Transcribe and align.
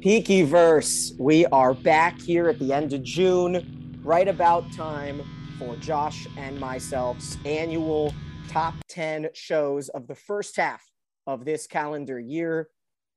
Peaky 0.00 0.42
Verse, 0.42 1.12
we 1.18 1.44
are 1.46 1.74
back 1.74 2.18
here 2.18 2.48
at 2.48 2.58
the 2.58 2.72
end 2.72 2.92
of 2.92 3.02
June, 3.02 4.00
right 4.02 4.28
about 4.28 4.72
time 4.72 5.22
for 5.58 5.76
Josh 5.76 6.26
and 6.38 6.58
myself's 6.58 7.36
annual 7.44 8.14
top 8.48 8.74
10 8.88 9.28
shows 9.34 9.90
of 9.90 10.06
the 10.06 10.14
first 10.14 10.56
half 10.56 10.82
of 11.26 11.44
this 11.44 11.66
calendar 11.66 12.18
year. 12.18 12.68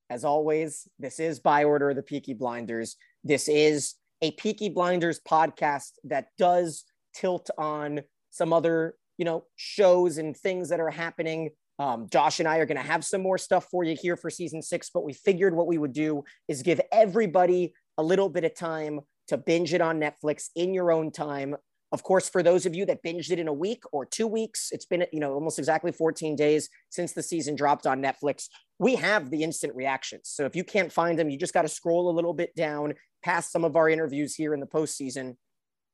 As 0.10 0.26
always, 0.26 0.88
this 1.00 1.20
is 1.20 1.40
by 1.40 1.64
order 1.64 1.90
of 1.90 1.96
the 1.96 2.04
Peaky 2.04 2.34
Blinders. 2.34 2.98
This 3.24 3.48
is 3.48 3.96
a 4.22 4.32
Peaky 4.32 4.70
Blinders 4.70 5.20
podcast 5.20 5.92
that 6.04 6.28
does 6.38 6.84
tilt 7.16 7.50
on 7.58 8.02
some 8.30 8.52
other, 8.52 8.96
you 9.18 9.24
know, 9.24 9.46
shows 9.56 10.18
and 10.18 10.36
things 10.36 10.68
that 10.70 10.82
are 10.82 10.92
happening 10.92 11.52
um, 11.80 12.08
Josh 12.12 12.40
and 12.40 12.48
I 12.48 12.58
are 12.58 12.66
going 12.66 12.78
to 12.78 12.84
have 12.84 13.04
some 13.04 13.22
more 13.22 13.38
stuff 13.38 13.68
for 13.72 13.84
you 13.84 13.96
here 14.00 14.16
for 14.16 14.30
season 14.30 14.62
six, 14.62 14.90
but 14.94 15.04
we 15.04 15.14
figured 15.14 15.56
what 15.56 15.68
we 15.68 15.78
would 15.78 15.94
do 15.94 16.24
is 16.48 16.62
give 16.62 16.80
everybody 16.92 17.74
a 17.98 18.04
little 18.04 18.30
bit 18.30 18.44
of 18.44 18.56
time 18.56 19.02
to 19.28 19.38
binge 19.38 19.74
it 19.74 19.82
on 19.82 20.00
Netflix 20.00 20.50
in 20.56 20.74
your 20.74 20.92
own 20.92 21.12
time. 21.12 21.56
Of 21.92 22.04
course, 22.04 22.28
for 22.28 22.42
those 22.42 22.66
of 22.66 22.76
you 22.76 22.86
that 22.88 23.04
binged 23.04 23.32
it 23.32 23.40
in 23.40 23.48
a 23.48 23.54
week 23.54 23.84
or 23.92 24.06
two 24.06 24.26
weeks, 24.28 24.70
it's 24.72 24.86
been 24.86 25.06
you 25.14 25.20
know 25.20 25.34
almost 25.34 25.60
exactly 25.60 25.92
14 25.92 26.36
days 26.36 26.68
since 26.90 27.14
the 27.14 27.22
season 27.22 27.56
dropped 27.56 27.86
on 27.86 28.02
Netflix. 28.02 28.48
We 28.80 28.96
have 28.96 29.30
the 29.30 29.44
instant 29.44 29.76
reactions. 29.76 30.24
So 30.26 30.46
if 30.46 30.56
you 30.56 30.64
can't 30.64 30.92
find 30.92 31.18
them, 31.20 31.30
you 31.30 31.38
just 31.38 31.54
got 31.54 31.62
to 31.62 31.68
scroll 31.68 32.10
a 32.10 32.16
little 32.16 32.34
bit 32.34 32.56
down 32.56 32.96
past 33.24 33.52
some 33.52 33.64
of 33.64 33.76
our 33.76 33.90
interviews 33.90 34.34
here 34.34 34.54
in 34.54 34.60
the 34.60 34.66
postseason 34.66 35.36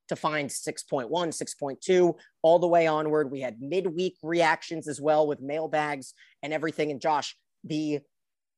to 0.09 0.15
find 0.15 0.49
6.1, 0.49 1.09
6.2, 1.09 2.13
all 2.41 2.59
the 2.59 2.67
way 2.67 2.87
onward. 2.87 3.31
We 3.31 3.41
had 3.41 3.61
midweek 3.61 4.17
reactions 4.21 4.87
as 4.87 4.99
well 4.99 5.27
with 5.27 5.41
mailbags 5.41 6.13
and 6.43 6.53
everything. 6.53 6.91
And 6.91 7.01
Josh, 7.01 7.35
the 7.63 7.99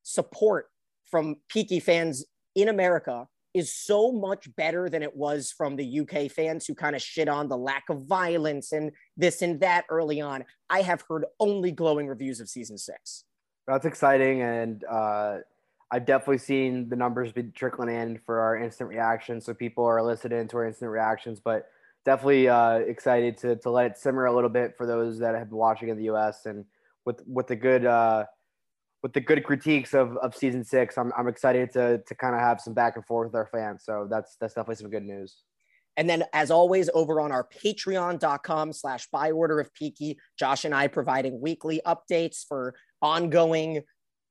support 0.02 0.66
from 1.10 1.36
Peaky 1.48 1.80
fans 1.80 2.24
in 2.54 2.68
America 2.68 3.26
is 3.54 3.74
so 3.74 4.10
much 4.10 4.48
better 4.56 4.88
than 4.88 5.02
it 5.02 5.14
was 5.14 5.52
from 5.56 5.76
the 5.76 6.00
UK 6.00 6.30
fans 6.30 6.66
who 6.66 6.74
kind 6.74 6.96
of 6.96 7.02
shit 7.02 7.28
on 7.28 7.48
the 7.48 7.56
lack 7.56 7.84
of 7.90 8.06
violence 8.06 8.72
and 8.72 8.90
this 9.16 9.42
and 9.42 9.60
that 9.60 9.84
early 9.90 10.20
on. 10.20 10.44
I 10.70 10.82
have 10.82 11.04
heard 11.08 11.26
only 11.38 11.70
glowing 11.70 12.06
reviews 12.06 12.40
of 12.40 12.48
season 12.48 12.78
six. 12.78 13.24
That's 13.66 13.84
exciting. 13.84 14.40
And 14.40 14.84
uh, 14.90 15.38
I've 15.92 16.06
definitely 16.06 16.38
seen 16.38 16.88
the 16.88 16.96
numbers 16.96 17.32
be 17.32 17.42
trickling 17.42 17.94
in 17.94 18.18
for 18.24 18.40
our 18.40 18.56
instant 18.56 18.88
reactions. 18.88 19.44
So 19.44 19.52
people 19.52 19.84
are 19.84 20.02
listening 20.02 20.48
to 20.48 20.56
our 20.56 20.66
instant 20.66 20.90
reactions, 20.90 21.38
but 21.38 21.68
definitely 22.06 22.48
uh, 22.48 22.76
excited 22.78 23.36
to, 23.38 23.56
to 23.56 23.70
let 23.70 23.86
it 23.86 23.98
simmer 23.98 24.24
a 24.24 24.34
little 24.34 24.48
bit 24.48 24.74
for 24.78 24.86
those 24.86 25.18
that 25.18 25.34
have 25.34 25.50
been 25.50 25.58
watching 25.58 25.90
in 25.90 25.98
the 25.98 26.04
U.S. 26.04 26.46
and 26.46 26.64
with 27.04 27.22
with 27.26 27.46
the 27.46 27.56
good 27.56 27.84
uh, 27.84 28.24
with 29.02 29.12
the 29.12 29.20
good 29.20 29.44
critiques 29.44 29.92
of, 29.92 30.16
of 30.16 30.34
season 30.34 30.64
six. 30.64 30.96
I'm, 30.96 31.12
I'm 31.16 31.28
excited 31.28 31.70
to 31.74 31.98
to 31.98 32.14
kind 32.14 32.34
of 32.34 32.40
have 32.40 32.58
some 32.58 32.72
back 32.72 32.96
and 32.96 33.04
forth 33.04 33.26
with 33.26 33.34
our 33.34 33.50
fans. 33.52 33.84
So 33.84 34.06
that's 34.10 34.36
that's 34.40 34.54
definitely 34.54 34.76
some 34.76 34.90
good 34.90 35.04
news. 35.04 35.42
And 35.98 36.08
then, 36.08 36.24
as 36.32 36.50
always, 36.50 36.88
over 36.94 37.20
on 37.20 37.32
our 37.32 37.46
patreon.com 37.46 38.72
slash 38.72 39.08
by 39.12 39.30
order 39.30 39.60
of 39.60 39.74
Peaky, 39.74 40.18
Josh 40.38 40.64
and 40.64 40.74
I 40.74 40.86
providing 40.86 41.38
weekly 41.38 41.82
updates 41.86 42.46
for 42.48 42.74
ongoing 43.02 43.82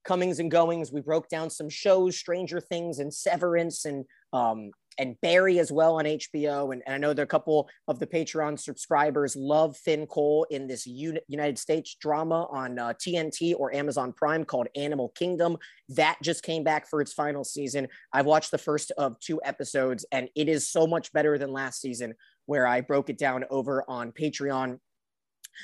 comings 0.03 0.39
and 0.39 0.51
goings. 0.51 0.91
We 0.91 1.01
broke 1.01 1.29
down 1.29 1.49
some 1.49 1.69
shows, 1.69 2.17
Stranger 2.17 2.59
Things 2.59 2.99
and 2.99 3.13
Severance 3.13 3.85
and 3.85 4.05
um, 4.33 4.71
and 4.97 5.19
Barry 5.21 5.59
as 5.59 5.71
well 5.71 5.95
on 5.95 6.05
HBO. 6.05 6.73
And, 6.73 6.83
and 6.85 6.93
I 6.93 6.97
know 6.97 7.13
there 7.13 7.23
are 7.23 7.25
a 7.25 7.27
couple 7.27 7.69
of 7.87 7.99
the 7.99 8.07
Patreon 8.07 8.59
subscribers 8.59 9.35
love 9.35 9.77
Finn 9.77 10.05
Cole 10.05 10.45
in 10.49 10.67
this 10.67 10.85
United 10.85 11.57
States 11.57 11.95
drama 11.99 12.47
on 12.51 12.77
uh, 12.77 12.93
TNT 12.93 13.55
or 13.57 13.73
Amazon 13.73 14.13
Prime 14.13 14.43
called 14.43 14.67
Animal 14.75 15.09
Kingdom. 15.09 15.57
That 15.89 16.17
just 16.21 16.43
came 16.43 16.63
back 16.63 16.89
for 16.89 17.01
its 17.01 17.13
final 17.13 17.43
season. 17.43 17.87
I've 18.13 18.25
watched 18.25 18.51
the 18.51 18.57
first 18.57 18.91
of 18.97 19.19
two 19.19 19.41
episodes, 19.43 20.05
and 20.11 20.29
it 20.35 20.49
is 20.49 20.69
so 20.69 20.85
much 20.85 21.11
better 21.13 21.37
than 21.37 21.51
last 21.51 21.81
season, 21.81 22.13
where 22.45 22.67
I 22.67 22.81
broke 22.81 23.09
it 23.09 23.17
down 23.17 23.45
over 23.49 23.83
on 23.87 24.11
Patreon. 24.11 24.79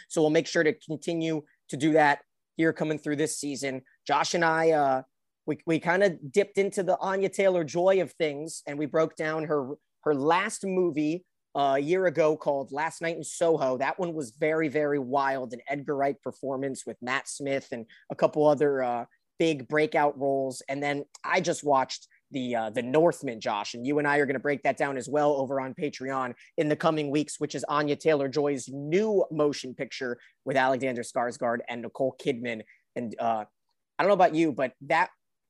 So 0.09 0.21
we'll 0.21 0.29
make 0.29 0.47
sure 0.47 0.63
to 0.63 0.73
continue 0.73 1.43
to 1.69 1.77
do 1.77 1.93
that 1.93 2.19
here 2.57 2.73
coming 2.73 2.99
through 2.99 3.15
this 3.15 3.39
season. 3.39 3.81
Josh 4.05 4.33
and 4.33 4.43
I, 4.43 4.71
uh, 4.71 5.01
we, 5.45 5.59
we 5.65 5.79
kind 5.79 6.03
of 6.03 6.31
dipped 6.31 6.57
into 6.57 6.83
the 6.83 6.97
Anya 6.99 7.29
Taylor 7.29 7.63
joy 7.63 8.01
of 8.01 8.11
things 8.13 8.63
and 8.67 8.77
we 8.77 8.85
broke 8.85 9.15
down 9.15 9.45
her 9.45 9.75
her 10.03 10.13
last 10.13 10.65
movie 10.65 11.25
uh, 11.55 11.73
a 11.75 11.79
year 11.79 12.05
ago 12.05 12.37
called 12.37 12.71
Last 12.71 13.01
Night 13.01 13.17
in 13.17 13.23
Soho. 13.23 13.77
That 13.77 13.99
one 13.99 14.13
was 14.13 14.31
very, 14.31 14.67
very 14.67 14.99
wild. 14.99 15.53
An 15.53 15.59
Edgar 15.67 15.95
Wright 15.95 16.21
performance 16.21 16.85
with 16.85 16.97
Matt 17.01 17.27
Smith 17.27 17.69
and 17.71 17.85
a 18.11 18.15
couple 18.15 18.47
other 18.47 18.83
uh, 18.83 19.05
big 19.39 19.67
breakout 19.67 20.17
roles. 20.17 20.61
And 20.69 20.81
then 20.81 21.05
I 21.23 21.41
just 21.41 21.63
watched 21.63 22.07
the 22.31 22.55
uh, 22.55 22.69
the 22.69 22.81
Northman, 22.81 23.39
Josh, 23.39 23.73
and 23.73 23.85
you 23.85 23.99
and 23.99 24.07
I 24.07 24.17
are 24.17 24.25
going 24.25 24.35
to 24.35 24.39
break 24.39 24.63
that 24.63 24.77
down 24.77 24.97
as 24.97 25.07
well 25.07 25.33
over 25.33 25.61
on 25.61 25.73
Patreon 25.73 26.33
in 26.57 26.69
the 26.69 26.75
coming 26.75 27.09
weeks, 27.09 27.39
which 27.39 27.55
is 27.55 27.63
Anya 27.69 27.95
Taylor 27.95 28.27
Joy's 28.27 28.69
new 28.71 29.25
motion 29.31 29.73
picture 29.73 30.17
with 30.45 30.57
Alexander 30.57 31.03
Skarsgård 31.03 31.59
and 31.69 31.81
Nicole 31.81 32.15
Kidman. 32.23 32.61
And 32.95 33.15
uh, 33.19 33.45
I 33.97 34.03
don't 34.03 34.09
know 34.09 34.13
about 34.13 34.35
you, 34.35 34.51
but 34.51 34.73
that 34.81 35.09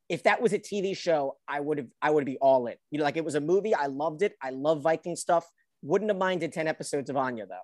if 0.10 0.24
that 0.24 0.42
was 0.42 0.54
a 0.54 0.60
TV 0.60 0.96
show, 0.96 1.38
I 1.48 1.60
would 1.60 1.80
have 1.80 1.88
I 2.02 2.12
would 2.12 2.26
be 2.26 2.38
all 2.38 2.68
in. 2.68 2.76
You 2.92 3.00
know, 3.00 3.04
like 3.04 3.18
it 3.18 3.26
was 3.26 3.36
a 3.36 3.42
movie, 3.42 3.74
I 3.76 3.88
loved 3.88 4.22
it. 4.22 4.34
I 4.42 4.52
love 4.52 4.82
Viking 4.82 5.16
stuff. 5.16 5.46
Wouldn't 5.82 6.10
have 6.10 6.18
minded 6.18 6.54
ten 6.54 6.68
episodes 6.68 7.10
of 7.10 7.18
Anya 7.18 7.46
though. 7.46 7.56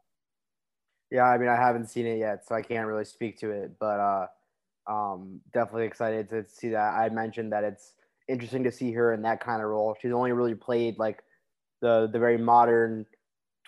Yeah, 1.12 1.26
I 1.26 1.38
mean, 1.38 1.50
I 1.50 1.56
haven't 1.56 1.90
seen 1.90 2.08
it 2.08 2.18
yet, 2.18 2.48
so 2.48 2.56
I 2.56 2.64
can't 2.64 2.88
really 2.88 3.06
speak 3.06 3.38
to 3.42 3.52
it, 3.52 3.74
but 3.80 4.00
uh, 4.00 4.28
um, 4.88 5.42
definitely 5.54 5.86
excited 5.86 6.28
to 6.30 6.44
see 6.48 6.70
that. 6.70 6.96
I 6.96 7.10
mentioned 7.10 7.52
that 7.54 7.64
it's 7.64 7.94
interesting 8.28 8.64
to 8.64 8.72
see 8.72 8.92
her 8.94 9.14
in 9.14 9.22
that 9.24 9.40
kind 9.44 9.62
of 9.62 9.68
role. 9.68 9.96
She's 10.02 10.12
only 10.12 10.32
really 10.32 10.56
played 10.56 10.98
like 10.98 11.24
the 11.82 12.10
the 12.12 12.20
very 12.20 12.38
modern 12.38 13.06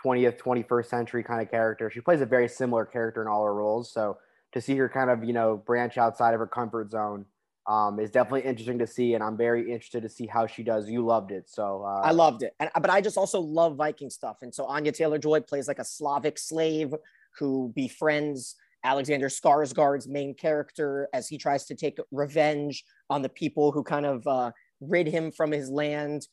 20th 0.03 0.37
21st 0.37 0.85
century 0.85 1.23
kind 1.23 1.41
of 1.41 1.49
character. 1.49 1.89
She 1.89 2.01
plays 2.01 2.21
a 2.21 2.25
very 2.25 2.47
similar 2.47 2.85
character 2.85 3.21
in 3.21 3.27
all 3.27 3.43
her 3.43 3.53
roles. 3.53 3.91
So 3.91 4.17
to 4.53 4.61
see 4.61 4.75
her 4.77 4.89
kind 4.89 5.09
of 5.09 5.23
you 5.23 5.33
know 5.33 5.57
branch 5.57 5.97
outside 5.97 6.33
of 6.33 6.39
her 6.39 6.47
comfort 6.47 6.91
zone 6.91 7.25
um, 7.67 7.99
is 7.99 8.11
definitely 8.11 8.41
interesting 8.41 8.79
to 8.79 8.87
see, 8.87 9.15
and 9.15 9.23
I'm 9.23 9.37
very 9.37 9.71
interested 9.71 10.03
to 10.03 10.09
see 10.09 10.27
how 10.27 10.47
she 10.47 10.63
does. 10.63 10.89
You 10.89 11.05
loved 11.05 11.31
it, 11.31 11.49
so 11.49 11.83
uh, 11.83 12.01
I 12.03 12.11
loved 12.11 12.43
it, 12.43 12.53
and 12.59 12.69
but 12.79 12.89
I 12.89 13.01
just 13.01 13.17
also 13.17 13.39
love 13.39 13.75
Viking 13.75 14.09
stuff, 14.09 14.37
and 14.41 14.53
so 14.53 14.65
Anya 14.65 14.91
Taylor 14.91 15.17
Joy 15.17 15.41
plays 15.41 15.67
like 15.67 15.79
a 15.79 15.85
Slavic 15.85 16.37
slave 16.37 16.93
who 17.37 17.73
befriends 17.75 18.55
Alexander 18.83 19.27
Skarsgård's 19.27 20.07
main 20.07 20.35
character 20.35 21.09
as 21.11 21.27
he 21.27 21.37
tries 21.37 21.65
to 21.65 21.75
take 21.75 21.97
revenge 22.11 22.85
on 23.09 23.21
the 23.21 23.29
people 23.29 23.71
who 23.71 23.83
kind 23.83 24.05
of 24.05 24.25
uh, 24.27 24.51
rid 24.81 25.07
him 25.07 25.31
from 25.31 25.51
his 25.51 25.69
land, 25.69 26.27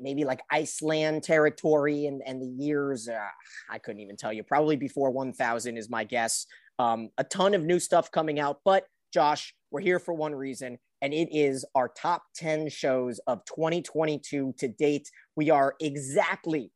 maybe 0.00 0.24
like 0.24 0.40
Iceland 0.50 1.22
territory, 1.22 2.06
and 2.06 2.22
and 2.26 2.40
the 2.40 2.64
years 2.64 3.08
uh, 3.08 3.28
I 3.70 3.78
couldn't 3.78 4.00
even 4.00 4.16
tell 4.16 4.32
you. 4.32 4.42
Probably 4.42 4.76
before 4.76 5.10
1000 5.10 5.76
is 5.76 5.90
my 5.90 6.04
guess. 6.04 6.46
Um, 6.78 7.10
a 7.18 7.24
ton 7.24 7.54
of 7.54 7.62
new 7.62 7.78
stuff 7.78 8.10
coming 8.10 8.40
out, 8.40 8.60
but 8.64 8.84
Josh, 9.12 9.54
we're 9.70 9.80
here 9.80 9.98
for 9.98 10.14
one 10.14 10.34
reason, 10.34 10.78
and 11.02 11.12
it 11.12 11.28
is 11.30 11.64
our 11.74 11.88
top 11.88 12.22
10 12.36 12.68
shows 12.70 13.20
of 13.26 13.44
2022 13.44 14.54
to 14.58 14.68
date. 14.68 15.10
We 15.36 15.50
are 15.50 15.74
exactly 15.80 16.72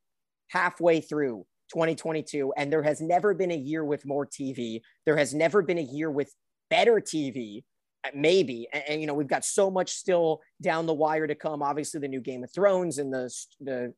halfway 0.48 1.00
through 1.00 1.46
2022. 1.72 2.52
And 2.56 2.72
there 2.72 2.82
has 2.82 3.00
never 3.00 3.34
been 3.34 3.50
a 3.50 3.56
year 3.56 3.84
with 3.84 4.06
more 4.06 4.26
TV. 4.26 4.80
There 5.04 5.16
has 5.16 5.34
never 5.34 5.62
been 5.62 5.78
a 5.78 5.82
year 5.82 6.10
with 6.10 6.32
better 6.70 7.00
TV, 7.00 7.64
maybe. 8.12 8.68
And, 8.72 8.84
and, 8.88 9.00
you 9.00 9.06
know, 9.06 9.14
we've 9.14 9.28
got 9.28 9.44
so 9.44 9.70
much 9.70 9.92
still 9.92 10.40
down 10.60 10.86
the 10.86 10.94
wire 10.94 11.26
to 11.26 11.34
come. 11.34 11.62
Obviously, 11.62 12.00
the 12.00 12.08
new 12.08 12.20
Game 12.20 12.44
of 12.44 12.52
Thrones 12.52 12.98
and 12.98 13.12
the 13.12 13.32
the, 13.60 13.94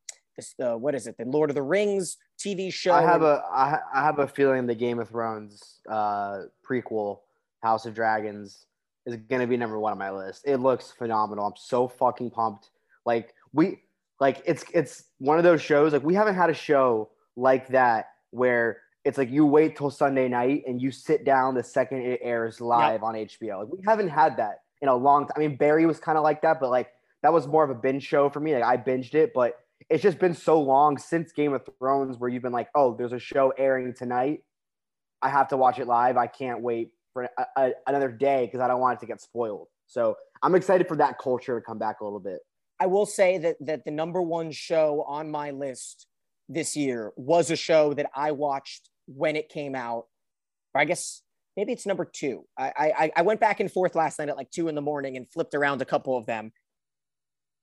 the, 0.59 0.77
what 0.77 0.95
is 0.95 1.07
it? 1.07 1.15
The 1.17 1.25
Lord 1.25 1.49
of 1.49 1.55
the 1.55 1.63
Rings 1.63 2.17
TV 2.39 2.71
show. 2.71 2.93
I 2.93 3.01
have 3.01 3.23
a 3.23 3.43
I 3.51 3.79
have 3.93 4.19
a 4.19 4.27
feeling 4.27 4.67
the 4.67 4.75
Game 4.75 4.99
of 4.99 5.09
Thrones 5.09 5.79
uh, 5.89 6.43
prequel, 6.67 7.19
House 7.61 7.85
of 7.85 7.93
Dragons, 7.93 8.65
is 9.05 9.15
going 9.15 9.41
to 9.41 9.47
be 9.47 9.57
number 9.57 9.79
one 9.79 9.93
on 9.93 9.97
my 9.97 10.11
list. 10.11 10.43
It 10.45 10.57
looks 10.57 10.91
phenomenal. 10.91 11.45
I'm 11.45 11.53
so 11.57 11.87
fucking 11.87 12.31
pumped. 12.31 12.69
Like 13.05 13.33
we 13.53 13.81
like 14.19 14.41
it's 14.45 14.65
it's 14.73 15.05
one 15.19 15.37
of 15.37 15.43
those 15.43 15.61
shows 15.61 15.93
like 15.93 16.03
we 16.03 16.13
haven't 16.13 16.35
had 16.35 16.49
a 16.49 16.53
show 16.53 17.09
like 17.35 17.67
that 17.69 18.09
where 18.31 18.81
it's 19.07 19.17
like 19.17 19.31
you 19.31 19.45
wait 19.45 19.77
till 19.77 19.89
Sunday 19.89 20.27
night 20.27 20.63
and 20.67 20.81
you 20.81 20.91
sit 20.91 21.23
down 21.23 21.55
the 21.55 21.63
second 21.63 22.01
it 22.01 22.19
airs 22.21 22.59
live 22.59 22.95
yep. 22.95 23.03
on 23.03 23.15
HBO. 23.15 23.59
Like 23.59 23.69
we 23.71 23.79
haven't 23.85 24.09
had 24.09 24.35
that 24.35 24.63
in 24.81 24.89
a 24.89 24.95
long 24.95 25.23
time. 25.23 25.33
I 25.37 25.39
mean, 25.39 25.55
Barry 25.55 25.85
was 25.85 25.97
kind 25.97 26.17
of 26.17 26.25
like 26.25 26.41
that, 26.41 26.59
but 26.59 26.69
like 26.69 26.89
that 27.23 27.31
was 27.31 27.47
more 27.47 27.63
of 27.63 27.69
a 27.69 27.73
binge 27.73 28.03
show 28.03 28.29
for 28.29 28.41
me. 28.41 28.53
Like 28.53 28.65
I 28.65 28.75
binged 28.75 29.15
it, 29.15 29.31
but 29.33 29.53
it's 29.89 30.03
just 30.03 30.19
been 30.19 30.33
so 30.33 30.59
long 30.59 30.97
since 30.97 31.31
Game 31.31 31.53
of 31.53 31.61
Thrones 31.79 32.17
where 32.17 32.29
you've 32.29 32.43
been 32.43 32.51
like, 32.51 32.67
oh, 32.75 32.95
there's 32.97 33.13
a 33.13 33.19
show 33.19 33.53
airing 33.57 33.93
tonight. 33.93 34.41
I 35.21 35.29
have 35.29 35.47
to 35.49 35.57
watch 35.57 35.79
it 35.79 35.87
live. 35.87 36.17
I 36.17 36.27
can't 36.27 36.61
wait 36.61 36.91
for 37.13 37.23
a, 37.23 37.45
a, 37.55 37.71
another 37.87 38.11
day 38.11 38.45
because 38.45 38.59
I 38.59 38.67
don't 38.67 38.81
want 38.81 38.97
it 38.97 38.99
to 38.99 39.05
get 39.05 39.21
spoiled. 39.21 39.67
So 39.85 40.17
I'm 40.43 40.53
excited 40.53 40.85
for 40.89 40.97
that 40.97 41.17
culture 41.17 41.57
to 41.57 41.65
come 41.65 41.79
back 41.79 42.01
a 42.01 42.03
little 42.03 42.19
bit. 42.19 42.39
I 42.77 42.87
will 42.87 43.05
say 43.05 43.37
that 43.37 43.55
that 43.61 43.85
the 43.85 43.91
number 43.91 44.21
one 44.21 44.51
show 44.51 45.05
on 45.07 45.31
my 45.31 45.51
list 45.51 46.07
this 46.49 46.75
year 46.75 47.13
was 47.15 47.51
a 47.51 47.55
show 47.55 47.93
that 47.93 48.09
I 48.13 48.33
watched 48.33 48.89
when 49.07 49.35
it 49.35 49.49
came 49.49 49.73
out. 49.75 50.05
Or 50.73 50.81
I 50.81 50.85
guess 50.85 51.21
maybe 51.55 51.73
it's 51.73 51.85
number 51.85 52.05
two. 52.05 52.45
I, 52.57 52.71
I, 52.77 53.11
I 53.17 53.21
went 53.23 53.39
back 53.39 53.59
and 53.59 53.71
forth 53.71 53.95
last 53.95 54.19
night 54.19 54.29
at 54.29 54.37
like 54.37 54.51
two 54.51 54.67
in 54.67 54.75
the 54.75 54.81
morning 54.81 55.17
and 55.17 55.27
flipped 55.27 55.55
around 55.55 55.81
a 55.81 55.85
couple 55.85 56.15
of 56.15 56.25
them. 56.25 56.51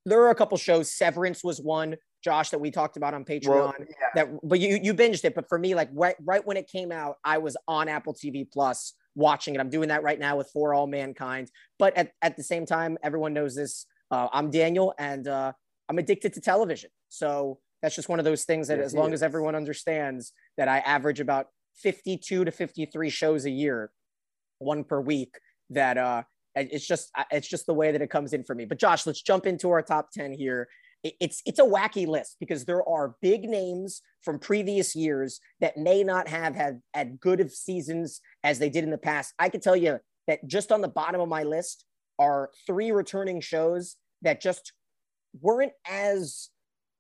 there 0.07 0.21
are 0.23 0.31
a 0.31 0.35
couple 0.35 0.59
shows. 0.59 0.91
Severance 0.91 1.43
was 1.43 1.61
one, 1.61 1.97
Josh, 2.23 2.51
that 2.51 2.59
we 2.59 2.71
talked 2.71 2.97
about 2.97 3.15
on 3.15 3.25
Patreon. 3.25 3.49
Well, 3.49 3.75
yeah. 3.79 3.85
That, 4.15 4.29
but 4.43 4.61
you 4.61 4.79
you 4.83 4.95
binged 4.95 5.25
it. 5.25 5.35
But 5.35 5.49
for 5.49 5.59
me, 5.59 5.75
like 5.75 5.91
right 5.95 6.17
right 6.25 6.45
when 6.47 6.57
it 6.57 6.69
came 6.69 6.93
out, 6.93 7.17
I 7.25 7.39
was 7.39 7.57
on 7.69 7.89
Apple 7.89 8.15
TV 8.15 8.47
Plus 8.51 8.95
watching 9.15 9.55
it. 9.55 9.61
I'm 9.61 9.71
doing 9.71 9.89
that 9.89 10.03
right 10.03 10.19
now 10.19 10.37
with 10.37 10.51
For 10.53 10.75
All 10.75 10.87
Mankind. 10.87 11.51
But 11.79 11.97
at, 11.97 12.13
at 12.21 12.37
the 12.37 12.43
same 12.43 12.67
time, 12.67 12.99
everyone 13.03 13.33
knows 13.33 13.55
this. 13.55 13.87
Uh, 14.11 14.29
I'm 14.33 14.51
Daniel, 14.51 14.93
and 14.99 15.27
uh, 15.29 15.53
I'm 15.89 15.99
addicted 15.99 16.35
to 16.35 16.41
television. 16.41 16.91
So 17.09 17.61
that's 17.85 17.95
just 17.95 18.09
one 18.09 18.19
of 18.19 18.25
those 18.25 18.45
things 18.45 18.69
that, 18.69 18.79
yes, 18.79 18.87
as 18.87 18.95
long 18.95 19.13
as 19.13 19.23
everyone 19.23 19.55
understands 19.55 20.33
that 20.57 20.69
I 20.69 20.79
average 20.79 21.21
about 21.21 21.49
52 21.83 22.47
to 22.47 22.51
53 22.51 23.11
shows 23.11 23.45
a 23.45 23.51
year, 23.51 23.91
one 24.59 24.85
per 24.85 25.03
week. 25.03 25.35
That 25.69 25.99
uh, 25.99 26.23
it's 26.55 26.87
just 26.87 27.11
it's 27.31 27.47
just 27.47 27.67
the 27.67 27.75
way 27.75 27.93
that 27.93 28.01
it 28.01 28.09
comes 28.09 28.33
in 28.33 28.43
for 28.43 28.55
me. 28.55 28.65
But 28.65 28.79
Josh, 28.79 29.07
let's 29.07 29.21
jump 29.21 29.45
into 29.45 29.71
our 29.71 29.83
top 29.83 30.11
10 30.13 30.33
here. 30.33 30.67
It's 31.03 31.43
it's 31.45 31.59
a 31.59 31.65
wacky 31.65 32.07
list 32.07 32.37
because 32.41 32.65
there 32.65 32.89
are 32.89 33.17
big 33.21 33.45
names 33.45 34.01
from 34.23 34.39
previous 34.39 34.97
years 34.97 35.39
that 35.61 35.77
may 35.77 36.03
not 36.03 36.27
have 36.27 36.55
had 36.55 36.81
had 36.95 37.21
good 37.21 37.41
of 37.41 37.53
seasons 37.53 38.23
as 38.43 38.59
they 38.59 38.71
did 38.71 38.85
in 38.85 38.91
the 38.91 38.97
past. 38.97 39.35
I 39.39 39.51
can 39.51 39.61
tell 39.61 39.77
you 39.77 39.99
that 40.27 40.47
just 40.47 40.73
on 40.73 40.81
the 40.81 40.89
bottom 40.89 41.21
of 41.21 41.29
my 41.29 41.43
list 41.43 41.85
are 42.19 42.49
three 42.67 42.93
returning 42.93 43.43
shows 43.43 43.97
that 44.23 44.41
just 44.41 44.73
weren't 45.43 45.73
as 45.87 46.49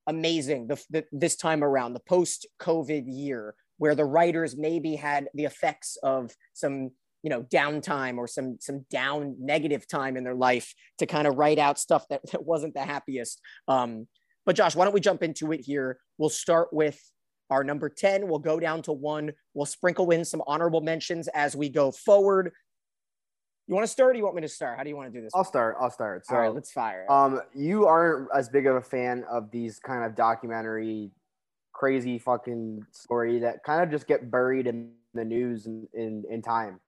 amazing 0.06 0.66
the, 0.66 0.82
the, 0.90 1.04
this 1.12 1.36
time 1.36 1.64
around, 1.64 1.94
the 1.94 2.00
post 2.00 2.46
COVID 2.60 3.04
year, 3.06 3.54
where 3.78 3.94
the 3.94 4.04
writers 4.04 4.56
maybe 4.56 4.96
had 4.96 5.28
the 5.34 5.44
effects 5.44 5.96
of 6.02 6.32
some 6.52 6.90
you 7.22 7.30
know 7.30 7.42
downtime 7.42 8.18
or 8.18 8.28
some 8.28 8.58
some 8.60 8.84
down 8.90 9.34
negative 9.40 9.88
time 9.88 10.16
in 10.16 10.24
their 10.24 10.34
life 10.34 10.74
to 10.98 11.06
kind 11.06 11.26
of 11.26 11.36
write 11.36 11.58
out 11.58 11.78
stuff 11.78 12.06
that, 12.08 12.20
that 12.32 12.44
wasn't 12.44 12.74
the 12.74 12.84
happiest. 12.84 13.40
Um 13.66 14.06
but 14.46 14.56
josh 14.56 14.76
why 14.76 14.84
don't 14.84 14.94
we 14.94 15.00
jump 15.00 15.22
into 15.22 15.50
it 15.52 15.60
here? 15.60 15.98
We'll 16.18 16.28
start 16.28 16.68
with 16.72 17.00
our 17.50 17.64
number 17.64 17.88
10 17.88 18.28
we'll 18.28 18.38
go 18.38 18.60
down 18.60 18.82
to 18.82 18.92
one. 18.92 19.32
We'll 19.54 19.66
sprinkle 19.66 20.10
in 20.10 20.24
some 20.24 20.42
honorable 20.46 20.80
mentions 20.82 21.28
as 21.28 21.56
we 21.56 21.68
go 21.70 21.90
forward 21.90 22.52
you 23.66 23.74
want 23.74 23.86
to 23.86 23.90
start 23.92 24.14
or 24.14 24.18
you 24.18 24.24
want 24.24 24.36
me 24.36 24.42
to 24.42 24.48
start? 24.48 24.76
How 24.76 24.82
do 24.82 24.90
you 24.90 24.96
want 24.96 25.12
to 25.12 25.18
do 25.18 25.22
this? 25.22 25.32
I'll 25.34 25.44
start. 25.44 25.76
I'll 25.80 25.90
start. 25.90 26.26
So, 26.26 26.34
All 26.34 26.40
right, 26.40 26.54
let's 26.54 26.70
fire. 26.70 27.10
Um, 27.10 27.40
you 27.54 27.86
aren't 27.86 28.28
as 28.34 28.48
big 28.48 28.66
of 28.66 28.76
a 28.76 28.82
fan 28.82 29.24
of 29.30 29.50
these 29.50 29.78
kind 29.78 30.04
of 30.04 30.14
documentary, 30.14 31.10
crazy 31.72 32.18
fucking 32.18 32.84
story 32.92 33.40
that 33.40 33.64
kind 33.64 33.82
of 33.82 33.90
just 33.90 34.06
get 34.06 34.30
buried 34.30 34.66
in 34.66 34.90
the 35.14 35.24
news 35.24 35.66
in, 35.66 35.88
in, 35.94 36.24
in 36.30 36.42
time. 36.42 36.80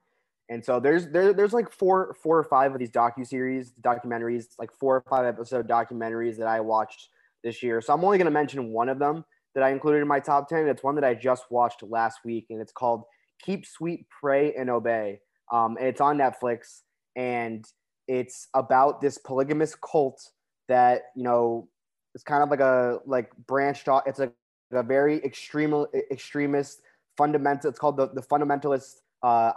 And 0.48 0.64
so 0.64 0.78
there's 0.78 1.08
there, 1.08 1.32
there's 1.32 1.52
like 1.52 1.72
four 1.72 2.14
four 2.22 2.38
or 2.38 2.44
five 2.44 2.72
of 2.72 2.78
these 2.78 2.90
docu 2.90 3.26
series, 3.26 3.72
documentaries, 3.80 4.46
like 4.58 4.72
four 4.72 4.96
or 4.96 5.04
five 5.08 5.24
episode 5.24 5.66
documentaries 5.68 6.36
that 6.36 6.46
I 6.46 6.60
watched 6.60 7.08
this 7.42 7.62
year. 7.62 7.80
So 7.80 7.92
I'm 7.92 8.04
only 8.04 8.18
going 8.18 8.26
to 8.26 8.30
mention 8.30 8.70
one 8.70 8.88
of 8.88 8.98
them 8.98 9.24
that 9.54 9.64
I 9.64 9.70
included 9.70 10.02
in 10.02 10.08
my 10.08 10.20
top 10.20 10.48
ten. 10.48 10.68
It's 10.68 10.84
one 10.84 10.94
that 10.96 11.04
I 11.04 11.14
just 11.14 11.50
watched 11.50 11.82
last 11.82 12.20
week, 12.24 12.46
and 12.50 12.60
it's 12.60 12.70
called 12.70 13.04
"Keep 13.42 13.66
Sweet, 13.66 14.06
Pray, 14.20 14.54
and 14.54 14.70
Obey." 14.70 15.20
Um, 15.52 15.76
and 15.78 15.86
it's 15.86 16.00
on 16.00 16.18
Netflix, 16.18 16.82
and 17.14 17.64
it's 18.08 18.48
about 18.54 19.00
this 19.00 19.18
polygamous 19.18 19.74
cult 19.74 20.30
that 20.68 21.06
you 21.14 21.22
know 21.22 21.68
it's 22.14 22.24
kind 22.24 22.42
of 22.42 22.50
like 22.50 22.60
a 22.60 23.00
like 23.06 23.30
branched 23.46 23.88
off. 23.88 24.02
It's 24.06 24.20
a, 24.20 24.32
a 24.72 24.82
very 24.82 25.22
extreme 25.24 25.86
extremist 26.10 26.82
fundamental. 27.16 27.70
It's 27.70 27.78
called 27.78 27.96
the 27.96 28.08
the 28.08 28.22
fundamentalist. 28.22 28.96
Uh, 29.22 29.52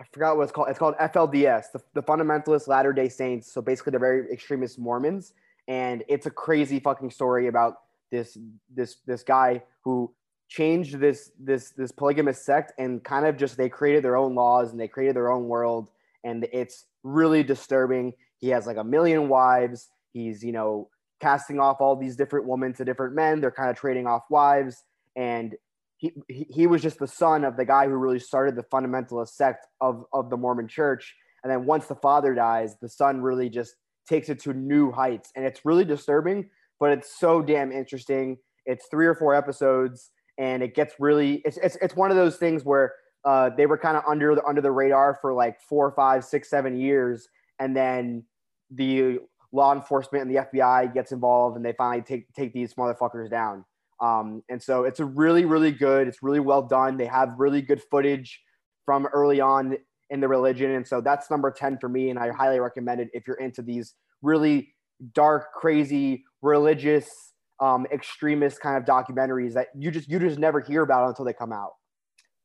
I 0.00 0.04
forgot 0.12 0.36
what 0.36 0.44
it's 0.44 0.52
called. 0.52 0.68
It's 0.70 0.78
called 0.78 0.96
FLDS, 0.96 1.72
the, 1.72 1.82
the 1.94 2.02
Fundamentalist 2.02 2.66
Latter 2.66 2.92
Day 2.92 3.08
Saints. 3.08 3.52
So 3.52 3.62
basically, 3.62 3.92
they're 3.92 4.00
very 4.00 4.32
extremist 4.32 4.78
Mormons, 4.78 5.32
and 5.68 6.02
it's 6.08 6.26
a 6.26 6.30
crazy 6.30 6.80
fucking 6.80 7.10
story 7.10 7.46
about 7.46 7.76
this 8.10 8.36
this 8.74 8.96
this 9.06 9.22
guy 9.22 9.62
who 9.82 10.12
changed 10.54 10.98
this 10.98 11.30
this 11.38 11.70
this 11.70 11.92
polygamous 11.92 12.44
sect 12.44 12.72
and 12.78 13.02
kind 13.02 13.26
of 13.26 13.36
just 13.36 13.56
they 13.56 13.68
created 13.68 14.04
their 14.04 14.16
own 14.16 14.34
laws 14.34 14.70
and 14.70 14.80
they 14.80 14.88
created 14.88 15.16
their 15.16 15.30
own 15.30 15.44
world. 15.48 15.90
And 16.22 16.46
it's 16.52 16.86
really 17.02 17.42
disturbing. 17.42 18.14
He 18.40 18.48
has 18.48 18.66
like 18.66 18.76
a 18.76 18.84
million 18.84 19.28
wives. 19.28 19.88
He's 20.12 20.42
you 20.42 20.52
know 20.52 20.88
casting 21.20 21.58
off 21.58 21.80
all 21.80 21.96
these 21.96 22.16
different 22.16 22.46
women 22.46 22.72
to 22.74 22.84
different 22.84 23.14
men. 23.14 23.40
They're 23.40 23.50
kind 23.50 23.70
of 23.70 23.76
trading 23.76 24.06
off 24.06 24.22
wives. 24.30 24.82
And 25.16 25.54
he, 25.96 26.12
he, 26.28 26.66
was 26.66 26.82
just 26.82 26.98
the 26.98 27.06
son 27.06 27.44
of 27.44 27.56
the 27.56 27.64
guy 27.64 27.86
who 27.86 27.94
really 27.94 28.18
started 28.18 28.56
the 28.56 28.64
fundamentalist 28.64 29.28
sect 29.28 29.66
of, 29.80 30.04
of 30.12 30.28
the 30.28 30.36
mormon 30.36 30.68
church. 30.68 31.14
And 31.42 31.50
then 31.50 31.64
once 31.64 31.86
the 31.86 31.94
father 31.94 32.34
dies 32.34 32.76
the 32.82 32.88
son 32.88 33.22
really 33.22 33.48
just 33.48 33.74
takes 34.08 34.28
it 34.28 34.40
to 34.40 34.52
new 34.52 34.90
heights. 34.90 35.30
And 35.34 35.46
it's 35.46 35.64
really 35.64 35.84
disturbing 35.84 36.50
but 36.80 36.92
it's 36.92 37.18
so 37.18 37.42
damn 37.42 37.72
interesting. 37.72 38.36
It's 38.66 38.86
three 38.90 39.06
or 39.06 39.14
four 39.14 39.34
episodes 39.34 40.10
and 40.38 40.62
it 40.62 40.74
gets 40.74 40.94
really 40.98 41.42
it's 41.44 41.56
it's, 41.58 41.76
it's 41.80 41.96
one 41.96 42.10
of 42.10 42.16
those 42.16 42.36
things 42.36 42.64
where 42.64 42.92
uh, 43.24 43.50
they 43.56 43.66
were 43.66 43.78
kind 43.78 43.96
of 43.96 44.02
under 44.06 44.34
the 44.34 44.44
under 44.44 44.60
the 44.60 44.70
radar 44.70 45.18
for 45.20 45.32
like 45.32 45.60
four, 45.60 45.92
five, 45.92 46.24
six, 46.24 46.50
seven 46.50 46.76
years, 46.76 47.28
and 47.58 47.76
then 47.76 48.24
the 48.70 49.18
law 49.52 49.72
enforcement 49.72 50.26
and 50.26 50.30
the 50.30 50.42
FBI 50.42 50.92
gets 50.92 51.12
involved, 51.12 51.56
and 51.56 51.64
they 51.64 51.72
finally 51.72 52.02
take 52.02 52.30
take 52.34 52.52
these 52.52 52.74
motherfuckers 52.74 53.30
down. 53.30 53.64
Um, 54.00 54.42
and 54.50 54.62
so 54.62 54.84
it's 54.84 55.00
a 55.00 55.04
really, 55.04 55.44
really 55.44 55.72
good. 55.72 56.06
It's 56.06 56.22
really 56.22 56.40
well 56.40 56.62
done. 56.62 56.96
They 56.98 57.06
have 57.06 57.34
really 57.38 57.62
good 57.62 57.80
footage 57.90 58.40
from 58.84 59.06
early 59.06 59.40
on 59.40 59.76
in 60.10 60.20
the 60.20 60.28
religion, 60.28 60.72
and 60.72 60.86
so 60.86 61.00
that's 61.00 61.30
number 61.30 61.50
ten 61.50 61.78
for 61.78 61.88
me. 61.88 62.10
And 62.10 62.18
I 62.18 62.30
highly 62.30 62.60
recommend 62.60 63.00
it 63.00 63.08
if 63.14 63.26
you're 63.26 63.36
into 63.36 63.62
these 63.62 63.94
really 64.20 64.74
dark, 65.14 65.52
crazy, 65.54 66.24
religious 66.42 67.33
um, 67.60 67.86
extremist 67.92 68.60
kind 68.60 68.76
of 68.76 68.84
documentaries 68.84 69.54
that 69.54 69.68
you 69.76 69.90
just 69.90 70.08
you 70.08 70.18
just 70.18 70.38
never 70.38 70.60
hear 70.60 70.82
about 70.82 71.08
until 71.08 71.24
they 71.24 71.32
come 71.32 71.52
out. 71.52 71.74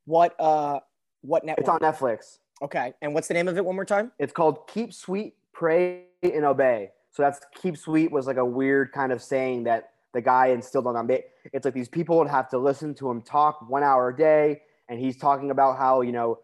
What 0.05 0.35
uh 0.39 0.79
what 1.21 1.43
network? 1.45 1.59
It's 1.59 1.69
on 1.69 1.79
Netflix. 1.79 2.37
Okay. 2.61 2.93
And 3.01 3.13
what's 3.13 3.27
the 3.27 3.33
name 3.33 3.47
of 3.47 3.57
it 3.57 3.65
one 3.65 3.75
more 3.75 3.85
time? 3.85 4.11
It's 4.19 4.33
called 4.33 4.67
Keep 4.67 4.93
Sweet, 4.93 5.35
Pray 5.53 6.03
and 6.21 6.45
Obey. 6.45 6.89
So 7.11 7.23
that's 7.23 7.39
Keep 7.61 7.77
Sweet 7.77 8.11
was 8.11 8.27
like 8.27 8.37
a 8.37 8.45
weird 8.45 8.91
kind 8.91 9.11
of 9.11 9.21
saying 9.21 9.63
that 9.63 9.91
the 10.13 10.21
guy 10.21 10.47
instilled 10.47 10.87
on 10.87 10.95
them. 10.95 11.17
It's 11.53 11.65
like 11.65 11.73
these 11.73 11.89
people 11.89 12.17
would 12.17 12.29
have 12.29 12.49
to 12.49 12.57
listen 12.57 12.93
to 12.95 13.09
him 13.09 13.21
talk 13.21 13.67
one 13.67 13.83
hour 13.83 14.09
a 14.09 14.15
day, 14.15 14.61
and 14.89 14.99
he's 14.99 15.17
talking 15.17 15.51
about 15.51 15.77
how 15.77 16.01
you 16.01 16.11
know 16.11 16.39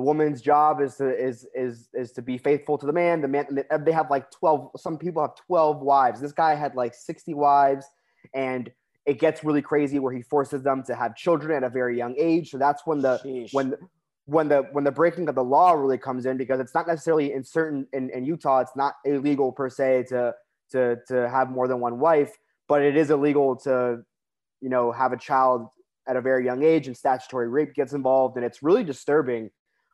the 0.00 0.04
woman's 0.04 0.40
job 0.40 0.80
is 0.80 0.96
to 0.96 1.14
is 1.14 1.46
is 1.54 1.90
is 1.92 2.10
to 2.12 2.22
be 2.22 2.38
faithful 2.38 2.78
to 2.78 2.86
the 2.86 2.92
man. 2.92 3.20
The 3.20 3.28
man 3.28 3.44
they 3.84 3.92
have 3.92 4.08
like 4.08 4.30
twelve. 4.30 4.70
Some 4.78 4.96
people 4.96 5.20
have 5.20 5.34
twelve 5.34 5.82
wives. 5.82 6.22
This 6.22 6.32
guy 6.32 6.54
had 6.54 6.74
like 6.74 6.94
sixty 6.94 7.34
wives, 7.34 7.84
and 8.32 8.70
it 9.04 9.18
gets 9.18 9.44
really 9.44 9.60
crazy 9.60 9.98
where 9.98 10.14
he 10.14 10.22
forces 10.22 10.62
them 10.62 10.82
to 10.84 10.94
have 10.94 11.14
children 11.16 11.54
at 11.54 11.64
a 11.64 11.68
very 11.68 11.98
young 11.98 12.14
age. 12.16 12.50
So 12.50 12.56
that's 12.56 12.86
when 12.86 13.02
the 13.02 13.20
Sheesh. 13.22 13.52
when 13.52 13.74
when 14.24 14.48
the 14.48 14.62
when 14.72 14.84
the 14.84 14.90
breaking 14.90 15.28
of 15.28 15.34
the 15.34 15.44
law 15.44 15.72
really 15.72 15.98
comes 15.98 16.24
in 16.24 16.38
because 16.38 16.60
it's 16.60 16.74
not 16.74 16.86
necessarily 16.86 17.34
in 17.34 17.44
certain 17.44 17.86
in, 17.92 18.08
in 18.08 18.24
Utah 18.24 18.60
it's 18.60 18.76
not 18.76 18.94
illegal 19.04 19.52
per 19.52 19.68
se 19.68 20.04
to 20.08 20.34
to 20.72 20.96
to 21.08 21.28
have 21.28 21.50
more 21.50 21.68
than 21.68 21.78
one 21.78 21.98
wife, 21.98 22.38
but 22.68 22.80
it 22.80 22.96
is 22.96 23.10
illegal 23.10 23.54
to 23.56 24.02
you 24.62 24.70
know 24.70 24.92
have 24.92 25.12
a 25.12 25.18
child 25.18 25.68
at 26.08 26.16
a 26.16 26.22
very 26.22 26.42
young 26.42 26.62
age 26.62 26.86
and 26.86 26.96
statutory 26.96 27.48
rape 27.50 27.74
gets 27.74 27.92
involved 27.92 28.36
and 28.36 28.46
it's 28.46 28.62
really 28.62 28.82
disturbing 28.82 29.50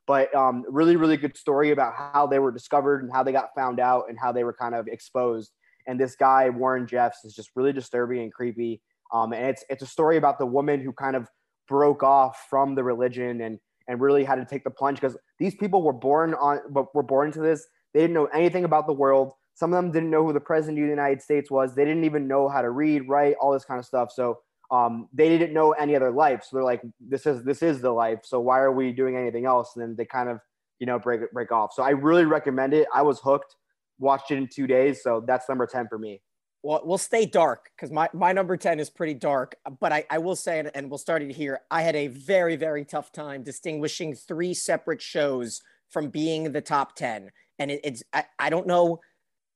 but 0.06 0.34
um, 0.34 0.64
really, 0.68 0.96
really 0.96 1.16
good 1.16 1.36
story 1.36 1.70
about 1.70 1.94
how 1.94 2.26
they 2.26 2.38
were 2.38 2.52
discovered 2.52 3.02
and 3.02 3.12
how 3.12 3.22
they 3.22 3.32
got 3.32 3.50
found 3.56 3.80
out 3.80 4.04
and 4.08 4.18
how 4.18 4.32
they 4.32 4.44
were 4.44 4.52
kind 4.52 4.74
of 4.74 4.86
exposed. 4.88 5.52
And 5.86 5.98
this 6.00 6.16
guy 6.16 6.48
Warren 6.48 6.86
Jeffs 6.86 7.24
is 7.24 7.34
just 7.34 7.50
really 7.54 7.72
disturbing 7.72 8.22
and 8.22 8.32
creepy. 8.32 8.80
Um, 9.12 9.32
and 9.32 9.46
it's 9.46 9.64
it's 9.68 9.82
a 9.82 9.86
story 9.86 10.16
about 10.16 10.38
the 10.38 10.46
woman 10.46 10.80
who 10.80 10.92
kind 10.92 11.16
of 11.16 11.28
broke 11.68 12.02
off 12.02 12.46
from 12.48 12.74
the 12.74 12.84
religion 12.84 13.40
and 13.40 13.58
and 13.88 14.00
really 14.00 14.24
had 14.24 14.36
to 14.36 14.44
take 14.44 14.64
the 14.64 14.70
plunge 14.70 15.00
because 15.00 15.16
these 15.38 15.54
people 15.54 15.82
were 15.82 15.92
born 15.92 16.34
on 16.34 16.60
were 16.70 17.02
born 17.02 17.28
into 17.28 17.40
this. 17.40 17.66
They 17.94 18.00
didn't 18.00 18.14
know 18.14 18.26
anything 18.26 18.64
about 18.64 18.86
the 18.86 18.92
world. 18.92 19.32
Some 19.54 19.72
of 19.72 19.82
them 19.82 19.90
didn't 19.90 20.10
know 20.10 20.24
who 20.24 20.32
the 20.32 20.40
president 20.40 20.78
of 20.78 20.84
the 20.84 20.90
United 20.90 21.22
States 21.22 21.50
was. 21.50 21.74
They 21.74 21.84
didn't 21.84 22.04
even 22.04 22.28
know 22.28 22.48
how 22.48 22.60
to 22.60 22.70
read, 22.70 23.08
write, 23.08 23.36
all 23.40 23.52
this 23.52 23.64
kind 23.64 23.78
of 23.78 23.86
stuff. 23.86 24.12
So 24.12 24.40
um, 24.70 25.08
they 25.12 25.28
didn't 25.28 25.52
know 25.52 25.72
any 25.72 25.94
other 25.94 26.10
life. 26.10 26.44
So 26.44 26.56
they're 26.56 26.64
like, 26.64 26.82
this 27.00 27.26
is 27.26 27.42
this 27.44 27.62
is 27.62 27.80
the 27.80 27.90
life. 27.90 28.20
So 28.24 28.40
why 28.40 28.60
are 28.60 28.72
we 28.72 28.92
doing 28.92 29.16
anything 29.16 29.46
else? 29.46 29.72
And 29.76 29.82
then 29.82 29.96
they 29.96 30.04
kind 30.04 30.28
of, 30.28 30.40
you 30.78 30.86
know, 30.86 30.98
break 30.98 31.20
break 31.32 31.52
off. 31.52 31.72
So 31.74 31.82
I 31.82 31.90
really 31.90 32.24
recommend 32.24 32.74
it. 32.74 32.86
I 32.94 33.02
was 33.02 33.20
hooked. 33.20 33.54
Watched 33.98 34.30
it 34.30 34.36
in 34.36 34.48
two 34.48 34.66
days. 34.66 35.02
So 35.02 35.24
that's 35.26 35.48
number 35.48 35.66
10 35.66 35.88
for 35.88 35.98
me. 35.98 36.20
Well, 36.62 36.82
we'll 36.84 36.98
stay 36.98 37.26
dark 37.26 37.70
because 37.76 37.92
my, 37.92 38.08
my 38.12 38.32
number 38.32 38.56
10 38.56 38.80
is 38.80 38.90
pretty 38.90 39.14
dark. 39.14 39.54
But 39.78 39.92
I, 39.92 40.04
I 40.10 40.18
will 40.18 40.34
say, 40.34 40.68
and 40.74 40.90
we'll 40.90 40.98
start 40.98 41.22
it 41.22 41.30
here, 41.30 41.60
I 41.70 41.82
had 41.82 41.94
a 41.94 42.08
very, 42.08 42.56
very 42.56 42.84
tough 42.84 43.12
time 43.12 43.44
distinguishing 43.44 44.14
three 44.14 44.52
separate 44.52 45.00
shows 45.00 45.62
from 45.88 46.08
being 46.08 46.50
the 46.50 46.60
top 46.60 46.96
10. 46.96 47.30
And 47.60 47.70
it, 47.70 47.80
it's, 47.84 48.02
I, 48.12 48.24
I 48.38 48.50
don't 48.50 48.66
know 48.66 49.00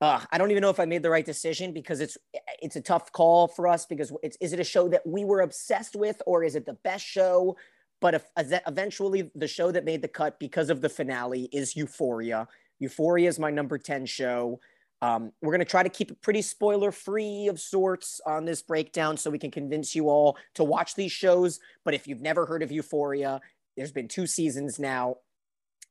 uh, 0.00 0.20
I 0.30 0.38
don't 0.38 0.50
even 0.50 0.62
know 0.62 0.70
if 0.70 0.80
I 0.80 0.86
made 0.86 1.02
the 1.02 1.10
right 1.10 1.24
decision 1.24 1.72
because 1.72 2.00
it's 2.00 2.16
it's 2.62 2.76
a 2.76 2.80
tough 2.80 3.12
call 3.12 3.48
for 3.48 3.68
us 3.68 3.84
because 3.84 4.12
it's 4.22 4.36
is 4.40 4.52
it 4.52 4.60
a 4.60 4.64
show 4.64 4.88
that 4.88 5.06
we 5.06 5.24
were 5.24 5.42
obsessed 5.42 5.94
with 5.94 6.20
or 6.26 6.42
is 6.42 6.54
it 6.54 6.64
the 6.64 6.74
best 6.84 7.04
show? 7.04 7.56
But 8.00 8.14
if, 8.14 8.24
eventually 8.66 9.30
the 9.34 9.46
show 9.46 9.70
that 9.70 9.84
made 9.84 10.00
the 10.00 10.08
cut 10.08 10.38
because 10.38 10.70
of 10.70 10.80
the 10.80 10.88
finale 10.88 11.50
is 11.52 11.76
Euphoria. 11.76 12.48
Euphoria 12.78 13.28
is 13.28 13.38
my 13.38 13.50
number 13.50 13.76
10 13.76 14.06
show. 14.06 14.58
Um, 15.02 15.32
we're 15.42 15.52
going 15.52 15.60
to 15.60 15.66
try 15.66 15.82
to 15.82 15.88
keep 15.90 16.10
it 16.10 16.22
pretty 16.22 16.42
spoiler 16.42 16.92
free 16.92 17.48
of 17.48 17.60
sorts 17.60 18.20
on 18.26 18.46
this 18.46 18.62
breakdown 18.62 19.18
so 19.18 19.30
we 19.30 19.38
can 19.38 19.50
convince 19.50 19.94
you 19.94 20.08
all 20.08 20.38
to 20.54 20.64
watch 20.64 20.94
these 20.94 21.12
shows. 21.12 21.60
But 21.84 21.92
if 21.92 22.06
you've 22.06 22.20
never 22.22 22.46
heard 22.46 22.62
of 22.62 22.72
Euphoria, 22.72 23.40
there's 23.76 23.92
been 23.92 24.08
two 24.08 24.26
seasons 24.26 24.78
now, 24.78 25.16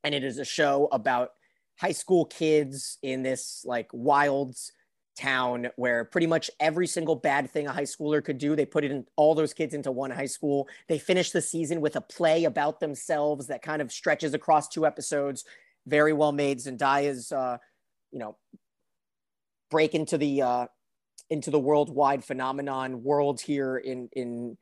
and 0.03 0.13
it 0.13 0.23
is 0.23 0.39
a 0.39 0.45
show 0.45 0.87
about 0.91 1.31
high 1.79 1.91
school 1.91 2.25
kids 2.25 2.97
in 3.01 3.23
this 3.23 3.63
like 3.65 3.87
wild 3.93 4.55
town 5.17 5.67
where 5.75 6.05
pretty 6.05 6.27
much 6.27 6.49
every 6.59 6.87
single 6.87 7.15
bad 7.15 7.49
thing 7.49 7.67
a 7.67 7.71
high 7.71 7.83
schooler 7.83 8.23
could 8.23 8.37
do, 8.37 8.55
they 8.55 8.65
put 8.65 8.83
it 8.83 8.91
in 8.91 9.05
all 9.15 9.35
those 9.35 9.53
kids 9.53 9.73
into 9.73 9.91
one 9.91 10.11
high 10.11 10.25
school. 10.25 10.67
They 10.87 10.97
finish 10.97 11.31
the 11.31 11.41
season 11.41 11.81
with 11.81 11.95
a 11.95 12.01
play 12.01 12.45
about 12.45 12.79
themselves 12.79 13.47
that 13.47 13.61
kind 13.61 13.81
of 13.81 13.91
stretches 13.91 14.33
across 14.33 14.67
two 14.67 14.85
episodes. 14.85 15.45
Very 15.87 16.13
well 16.13 16.31
made. 16.31 16.59
Zendaya's, 16.59 17.31
uh, 17.31 17.57
you 18.11 18.19
know, 18.19 18.37
break 19.69 19.93
into 19.95 20.17
the 20.17 20.41
uh, 20.41 20.67
into 21.29 21.51
the 21.51 21.59
worldwide 21.59 22.23
phenomenon 22.23 23.03
world 23.03 23.39
here 23.39 23.77
in 23.77 24.09
in 24.13 24.57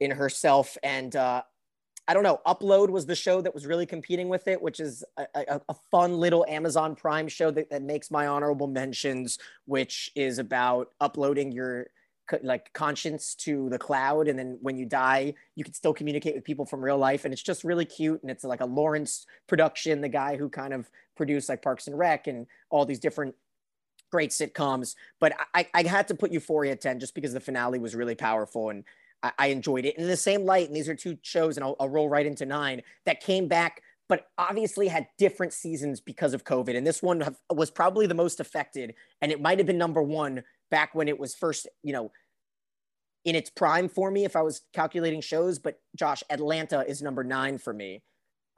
in 0.00 0.10
herself 0.10 0.76
and 0.82 1.14
uh, 1.14 1.42
I 2.08 2.14
don't 2.14 2.24
know. 2.24 2.40
Upload 2.46 2.90
was 2.90 3.06
the 3.06 3.14
show 3.14 3.40
that 3.40 3.54
was 3.54 3.66
really 3.66 3.86
competing 3.86 4.28
with 4.28 4.48
it, 4.48 4.60
which 4.60 4.80
is 4.80 5.04
a, 5.16 5.26
a, 5.34 5.60
a, 5.68 5.74
fun 5.90 6.18
little 6.18 6.44
Amazon 6.48 6.96
Prime 6.96 7.28
show 7.28 7.50
that, 7.52 7.70
that 7.70 7.82
makes 7.82 8.10
my 8.10 8.26
honorable 8.26 8.66
mentions, 8.66 9.38
which 9.66 10.10
is 10.16 10.38
about 10.38 10.88
uploading 11.00 11.52
your 11.52 11.86
like 12.42 12.72
conscience 12.72 13.34
to 13.34 13.68
the 13.68 13.78
cloud, 13.78 14.28
and 14.28 14.38
then 14.38 14.58
when 14.62 14.76
you 14.76 14.86
die, 14.86 15.34
you 15.54 15.64
can 15.64 15.74
still 15.74 15.92
communicate 15.92 16.34
with 16.34 16.44
people 16.44 16.64
from 16.64 16.82
real 16.82 16.96
life, 16.96 17.24
and 17.24 17.32
it's 17.32 17.42
just 17.42 17.64
really 17.64 17.84
cute. 17.84 18.22
And 18.22 18.30
it's 18.30 18.44
like 18.44 18.60
a 18.60 18.66
Lawrence 18.66 19.26
production, 19.46 20.00
the 20.00 20.08
guy 20.08 20.36
who 20.36 20.48
kind 20.48 20.72
of 20.72 20.90
produced 21.16 21.48
like 21.48 21.62
Parks 21.62 21.86
and 21.86 21.98
Rec 21.98 22.26
and 22.26 22.46
all 22.70 22.86
these 22.86 23.00
different 23.00 23.34
great 24.10 24.30
sitcoms. 24.30 24.94
But 25.20 25.34
I, 25.54 25.66
I 25.74 25.82
had 25.82 26.08
to 26.08 26.14
put 26.14 26.32
Euphoria 26.32 26.76
10 26.76 27.00
just 27.00 27.14
because 27.14 27.32
the 27.32 27.40
finale 27.40 27.78
was 27.78 27.94
really 27.94 28.14
powerful 28.14 28.70
and 28.70 28.84
I, 29.22 29.32
I 29.38 29.46
enjoyed 29.48 29.84
it. 29.84 29.96
in 29.98 30.06
the 30.06 30.16
same 30.16 30.44
light, 30.44 30.68
and 30.68 30.76
these 30.76 30.88
are 30.88 30.94
two 30.94 31.18
shows, 31.22 31.56
and 31.56 31.64
I'll, 31.64 31.76
I'll 31.78 31.88
roll 31.88 32.08
right 32.08 32.26
into 32.26 32.46
nine 32.46 32.82
that 33.06 33.20
came 33.20 33.48
back 33.48 33.82
but 34.12 34.26
obviously 34.36 34.88
had 34.88 35.06
different 35.16 35.54
seasons 35.54 35.98
because 35.98 36.34
of 36.34 36.44
COVID. 36.44 36.76
And 36.76 36.86
this 36.86 37.02
one 37.02 37.22
have, 37.22 37.36
was 37.50 37.70
probably 37.70 38.06
the 38.06 38.12
most 38.12 38.40
affected. 38.40 38.94
And 39.22 39.32
it 39.32 39.40
might 39.40 39.56
have 39.56 39.66
been 39.66 39.78
number 39.78 40.02
one 40.02 40.42
back 40.70 40.94
when 40.94 41.08
it 41.08 41.18
was 41.18 41.34
first, 41.34 41.66
you 41.82 41.94
know, 41.94 42.12
in 43.24 43.34
its 43.34 43.48
prime 43.48 43.88
for 43.88 44.10
me 44.10 44.26
if 44.26 44.36
I 44.36 44.42
was 44.42 44.62
calculating 44.74 45.22
shows. 45.22 45.58
But 45.58 45.80
Josh, 45.96 46.22
Atlanta 46.28 46.84
is 46.86 47.00
number 47.00 47.24
nine 47.24 47.56
for 47.56 47.72
me. 47.72 48.02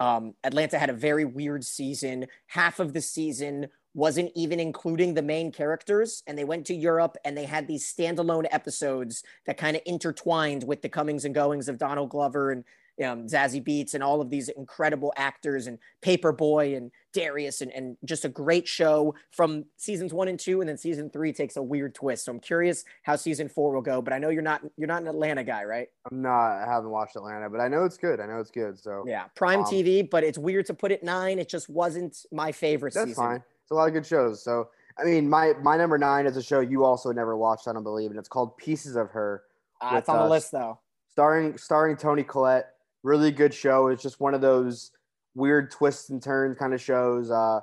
Um, 0.00 0.34
Atlanta 0.42 0.76
had 0.76 0.90
a 0.90 0.94
very 0.94 1.24
weird 1.24 1.64
season. 1.64 2.26
Half 2.48 2.80
of 2.80 2.92
the 2.92 3.00
season 3.00 3.68
wasn't 3.94 4.30
even 4.34 4.58
including 4.60 5.14
the 5.14 5.22
main 5.22 5.52
characters 5.52 6.22
and 6.26 6.36
they 6.36 6.44
went 6.44 6.66
to 6.66 6.74
Europe 6.74 7.16
and 7.24 7.36
they 7.36 7.44
had 7.44 7.66
these 7.66 7.92
standalone 7.92 8.46
episodes 8.50 9.22
that 9.46 9.56
kind 9.56 9.76
of 9.76 9.82
intertwined 9.86 10.64
with 10.64 10.82
the 10.82 10.88
comings 10.88 11.24
and 11.24 11.34
goings 11.34 11.68
of 11.68 11.78
Donald 11.78 12.10
Glover 12.10 12.50
and 12.50 12.64
um, 13.02 13.26
Zazie 13.26 13.64
Beetz 13.64 13.94
and 13.94 14.02
all 14.02 14.20
of 14.20 14.30
these 14.30 14.48
incredible 14.48 15.12
actors 15.16 15.66
and 15.66 15.78
Paper 16.00 16.32
Boi 16.32 16.76
and 16.76 16.90
Darius 17.12 17.60
and, 17.60 17.72
and 17.72 17.96
just 18.04 18.24
a 18.24 18.28
great 18.28 18.68
show 18.68 19.14
from 19.30 19.64
seasons 19.76 20.12
one 20.12 20.28
and 20.28 20.38
two 20.38 20.60
and 20.60 20.68
then 20.68 20.78
season 20.78 21.10
three 21.10 21.32
takes 21.32 21.56
a 21.56 21.62
weird 21.62 21.94
twist. 21.94 22.24
So 22.24 22.32
I'm 22.32 22.40
curious 22.40 22.84
how 23.02 23.16
season 23.16 23.48
four 23.48 23.72
will 23.72 23.82
go, 23.82 24.00
but 24.00 24.12
I 24.12 24.18
know 24.18 24.28
you're 24.28 24.42
not 24.42 24.62
you're 24.76 24.88
not 24.88 25.02
an 25.02 25.08
Atlanta 25.08 25.42
guy, 25.42 25.64
right? 25.64 25.88
I'm 26.10 26.22
not. 26.22 26.62
I 26.62 26.66
haven't 26.66 26.90
watched 26.90 27.16
Atlanta, 27.16 27.50
but 27.50 27.60
I 27.60 27.68
know 27.68 27.84
it's 27.84 27.98
good. 27.98 28.20
I 28.20 28.26
know 28.26 28.38
it's 28.38 28.50
good. 28.50 28.78
So 28.78 29.04
yeah, 29.06 29.24
Prime 29.34 29.60
um, 29.60 29.66
TV, 29.66 30.08
but 30.08 30.22
it's 30.22 30.38
weird 30.38 30.66
to 30.66 30.74
put 30.74 30.92
it 30.92 31.02
nine. 31.02 31.38
It 31.38 31.48
just 31.48 31.68
wasn't 31.68 32.16
my 32.30 32.52
favorite. 32.52 32.94
That's 32.94 33.10
season. 33.10 33.24
fine. 33.24 33.42
It's 33.64 33.70
a 33.70 33.74
lot 33.74 33.88
of 33.88 33.94
good 33.94 34.06
shows. 34.06 34.42
So 34.42 34.68
I 34.98 35.04
mean, 35.04 35.28
my 35.28 35.54
my 35.62 35.76
number 35.76 35.98
nine 35.98 36.26
is 36.26 36.36
a 36.36 36.42
show 36.42 36.60
you 36.60 36.84
also 36.84 37.12
never 37.12 37.36
watched. 37.36 37.66
I 37.66 37.72
don't 37.72 37.82
believe, 37.82 38.10
and 38.10 38.18
it's 38.18 38.28
called 38.28 38.56
Pieces 38.56 38.96
of 38.96 39.10
Her. 39.10 39.42
Uh, 39.80 39.96
it's 39.96 40.08
on 40.08 40.18
the 40.18 40.28
list 40.28 40.52
though. 40.52 40.78
Starring 41.10 41.58
starring 41.58 41.96
Toni 41.96 42.22
Collette 42.22 42.70
really 43.02 43.30
good 43.30 43.54
show. 43.54 43.88
It's 43.88 44.02
just 44.02 44.18
one 44.20 44.34
of 44.34 44.40
those 44.40 44.90
weird 45.34 45.70
twists 45.70 46.10
and 46.10 46.22
turns 46.22 46.58
kind 46.58 46.74
of 46.74 46.80
shows. 46.80 47.30
Uh, 47.30 47.60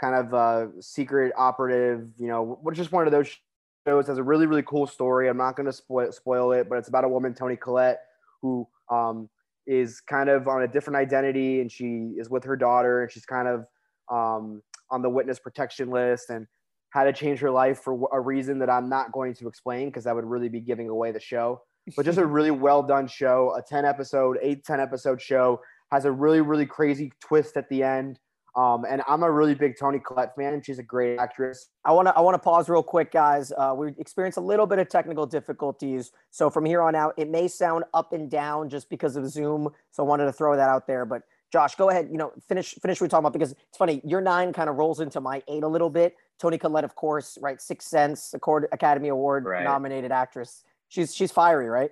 kind 0.00 0.14
of 0.14 0.34
uh, 0.34 0.80
secret 0.80 1.32
operative, 1.36 2.08
you 2.18 2.26
know, 2.26 2.58
what's 2.62 2.76
just 2.76 2.92
one 2.92 3.06
of 3.06 3.12
those 3.12 3.28
shows 3.86 4.06
has 4.06 4.18
a 4.18 4.22
really 4.22 4.46
really 4.46 4.62
cool 4.62 4.86
story. 4.86 5.28
I'm 5.28 5.36
not 5.36 5.56
going 5.56 5.66
to 5.66 5.72
spoil 5.72 6.12
spoil 6.12 6.52
it, 6.52 6.68
but 6.68 6.78
it's 6.78 6.88
about 6.88 7.04
a 7.04 7.08
woman, 7.08 7.34
Toni 7.34 7.56
Collette, 7.56 8.00
who 8.42 8.66
um, 8.90 9.28
is 9.66 10.00
kind 10.00 10.28
of 10.28 10.48
on 10.48 10.62
a 10.62 10.68
different 10.68 10.96
identity, 10.96 11.60
and 11.60 11.70
she 11.70 12.12
is 12.18 12.28
with 12.28 12.44
her 12.44 12.56
daughter, 12.56 13.02
and 13.02 13.10
she's 13.10 13.26
kind 13.26 13.48
of 13.48 13.66
um, 14.10 14.62
on 14.94 15.02
the 15.02 15.10
witness 15.10 15.38
protection 15.38 15.90
list, 15.90 16.30
and 16.30 16.46
had 16.90 17.04
to 17.04 17.12
change 17.12 17.40
her 17.40 17.50
life 17.50 17.80
for 17.80 18.08
a 18.12 18.20
reason 18.20 18.60
that 18.60 18.70
I'm 18.70 18.88
not 18.88 19.12
going 19.12 19.34
to 19.34 19.48
explain 19.48 19.88
because 19.88 20.04
that 20.04 20.14
would 20.14 20.24
really 20.24 20.48
be 20.48 20.60
giving 20.60 20.88
away 20.88 21.10
the 21.10 21.20
show 21.20 21.60
but 21.96 22.04
just 22.04 22.18
a 22.18 22.26
really 22.26 22.50
well 22.50 22.82
done 22.82 23.06
show. 23.06 23.54
A 23.56 23.62
10 23.62 23.84
episode, 23.84 24.38
8, 24.40 24.64
10 24.64 24.80
episode 24.80 25.20
show 25.20 25.60
has 25.92 26.04
a 26.04 26.12
really, 26.12 26.40
really 26.40 26.66
crazy 26.66 27.12
twist 27.20 27.56
at 27.56 27.68
the 27.68 27.82
end. 27.82 28.18
Um, 28.56 28.84
and 28.88 29.02
I'm 29.08 29.24
a 29.24 29.30
really 29.30 29.56
big 29.56 29.76
Toni 29.76 29.98
Collette 29.98 30.36
fan. 30.36 30.62
She's 30.62 30.78
a 30.78 30.82
great 30.82 31.18
actress. 31.18 31.70
I 31.84 31.90
want 31.90 32.06
to 32.06 32.14
I 32.14 32.20
want 32.20 32.36
to 32.36 32.38
pause 32.38 32.68
real 32.68 32.84
quick, 32.84 33.10
guys. 33.10 33.50
Uh, 33.50 33.74
we 33.76 33.92
experienced 33.98 34.38
a 34.38 34.40
little 34.40 34.66
bit 34.66 34.78
of 34.78 34.88
technical 34.88 35.26
difficulties, 35.26 36.12
so 36.30 36.48
from 36.48 36.64
here 36.64 36.80
on 36.80 36.94
out, 36.94 37.14
it 37.16 37.28
may 37.28 37.48
sound 37.48 37.82
up 37.94 38.12
and 38.12 38.30
down 38.30 38.68
just 38.68 38.88
because 38.88 39.16
of 39.16 39.28
Zoom. 39.28 39.70
So 39.90 40.04
I 40.04 40.06
wanted 40.06 40.26
to 40.26 40.32
throw 40.32 40.54
that 40.54 40.68
out 40.68 40.86
there. 40.86 41.04
But 41.04 41.22
Josh, 41.54 41.76
go 41.76 41.88
ahead. 41.88 42.08
You 42.10 42.18
know, 42.18 42.32
finish 42.48 42.74
finish 42.82 43.00
what 43.00 43.06
we're 43.06 43.08
talking 43.08 43.26
about 43.26 43.32
because 43.32 43.52
it's 43.52 43.78
funny. 43.78 44.02
Your 44.04 44.20
nine 44.20 44.52
kind 44.52 44.68
of 44.68 44.76
rolls 44.76 45.00
into 45.00 45.20
my 45.20 45.42
eight 45.48 45.62
a 45.62 45.68
little 45.68 45.88
bit. 45.88 46.16
Toni 46.38 46.58
Collette, 46.58 46.84
of 46.84 46.96
course, 46.96 47.38
right? 47.40 47.62
Sixth 47.62 47.88
Sense, 47.88 48.34
Academy 48.72 49.08
Award 49.08 49.44
right. 49.44 49.62
nominated 49.62 50.10
actress 50.10 50.64
she's 50.94 51.14
she's 51.14 51.32
fiery, 51.32 51.68
right? 51.68 51.90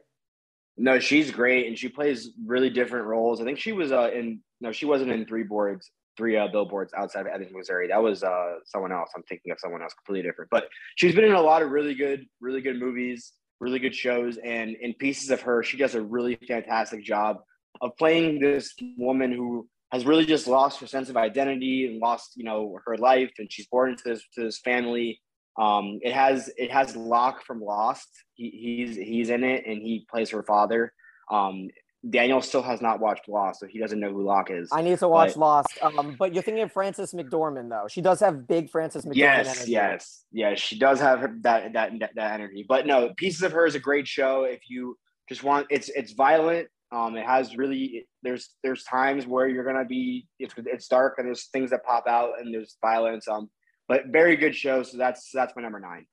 No, 0.76 0.98
she's 0.98 1.30
great, 1.30 1.66
and 1.66 1.78
she 1.78 1.88
plays 1.88 2.30
really 2.46 2.70
different 2.70 3.06
roles. 3.06 3.40
I 3.40 3.44
think 3.44 3.58
she 3.58 3.72
was 3.72 3.92
uh, 3.92 4.10
in 4.12 4.40
no, 4.60 4.72
she 4.72 4.86
wasn't 4.86 5.10
in 5.10 5.26
three 5.26 5.42
boards, 5.42 5.90
three 6.16 6.36
uh, 6.36 6.48
billboards 6.48 6.92
outside 6.96 7.26
of 7.26 7.32
Ebbing, 7.34 7.52
Missouri. 7.52 7.88
That 7.88 8.02
was 8.02 8.22
uh, 8.22 8.54
someone 8.64 8.92
else. 8.92 9.10
I'm 9.14 9.22
thinking 9.24 9.52
of 9.52 9.58
someone 9.60 9.82
else 9.82 9.92
completely 9.94 10.28
different. 10.28 10.50
But 10.50 10.68
she's 10.96 11.14
been 11.14 11.24
in 11.24 11.32
a 11.32 11.40
lot 11.40 11.62
of 11.62 11.70
really 11.70 11.94
good, 11.94 12.26
really 12.40 12.60
good 12.60 12.78
movies, 12.78 13.32
really 13.60 13.78
good 13.78 13.94
shows, 13.94 14.38
and 14.38 14.76
in 14.80 14.94
pieces 14.94 15.30
of 15.30 15.42
her, 15.42 15.62
she 15.62 15.76
does 15.76 15.94
a 15.94 16.00
really 16.00 16.36
fantastic 16.48 17.04
job 17.04 17.38
of 17.80 17.96
playing 17.96 18.40
this 18.40 18.74
woman 18.96 19.32
who 19.32 19.68
has 19.90 20.06
really 20.06 20.24
just 20.24 20.46
lost 20.46 20.80
her 20.80 20.86
sense 20.86 21.08
of 21.08 21.16
identity 21.16 21.86
and 21.86 22.00
lost, 22.00 22.32
you 22.36 22.44
know, 22.44 22.78
her 22.86 22.96
life, 22.96 23.32
and 23.38 23.52
she's 23.52 23.66
born 23.66 23.90
into 23.90 24.02
this 24.06 24.22
to 24.34 24.42
this 24.42 24.58
family 24.60 25.20
um, 25.58 25.98
it 26.02 26.12
has 26.12 26.50
it 26.56 26.70
has 26.70 26.96
Locke 26.96 27.44
from 27.44 27.60
Lost. 27.60 28.08
He, 28.34 28.84
he's 28.86 28.96
he's 28.96 29.30
in 29.30 29.44
it 29.44 29.64
and 29.66 29.78
he 29.78 30.06
plays 30.10 30.30
her 30.30 30.42
father. 30.42 30.92
Um, 31.30 31.68
Daniel 32.08 32.40
still 32.40 32.62
has 32.62 32.80
not 32.80 32.98
watched 33.00 33.28
Lost, 33.28 33.60
so 33.60 33.66
he 33.66 33.78
doesn't 33.78 34.00
know 34.00 34.10
who 34.10 34.24
Locke 34.24 34.50
is. 34.50 34.70
I 34.72 34.82
need 34.82 34.98
to 34.98 35.08
watch 35.08 35.34
but, 35.34 35.40
Lost. 35.40 35.78
Um, 35.82 36.16
but 36.18 36.34
you're 36.34 36.42
thinking 36.42 36.64
of 36.64 36.72
Frances 36.72 37.12
McDormand 37.12 37.68
though. 37.68 37.86
She 37.88 38.00
does 38.00 38.20
have 38.20 38.48
big 38.48 38.70
Frances 38.70 39.04
McDormand 39.04 39.16
yes, 39.16 39.56
energy. 39.56 39.72
Yes, 39.72 40.24
yes, 40.32 40.58
she 40.58 40.78
does 40.78 41.00
have 41.00 41.20
that, 41.42 41.74
that 41.74 41.92
that 42.00 42.10
that 42.14 42.32
energy. 42.32 42.64
But 42.66 42.86
no, 42.86 43.12
Pieces 43.16 43.42
of 43.42 43.52
Her 43.52 43.66
is 43.66 43.74
a 43.74 43.80
great 43.80 44.08
show. 44.08 44.44
If 44.44 44.62
you 44.68 44.96
just 45.28 45.44
want, 45.44 45.66
it's 45.70 45.90
it's 45.90 46.12
violent. 46.12 46.68
Um, 46.92 47.16
it 47.16 47.24
has 47.24 47.56
really 47.56 48.06
there's 48.22 48.50
there's 48.62 48.84
times 48.84 49.26
where 49.26 49.48
you're 49.48 49.64
gonna 49.64 49.84
be 49.84 50.26
it's 50.38 50.54
it's 50.58 50.88
dark 50.88 51.14
and 51.18 51.26
there's 51.26 51.46
things 51.46 51.70
that 51.70 51.84
pop 51.84 52.06
out 52.06 52.32
and 52.38 52.52
there's 52.52 52.76
violence. 52.82 53.26
Um, 53.26 53.50
but 53.88 54.08
very 54.08 54.36
good 54.36 54.54
show. 54.54 54.82
So 54.82 54.98
that's 54.98 55.30
that's 55.32 55.54
my 55.56 55.62
number 55.62 55.80
nine. 55.80 56.06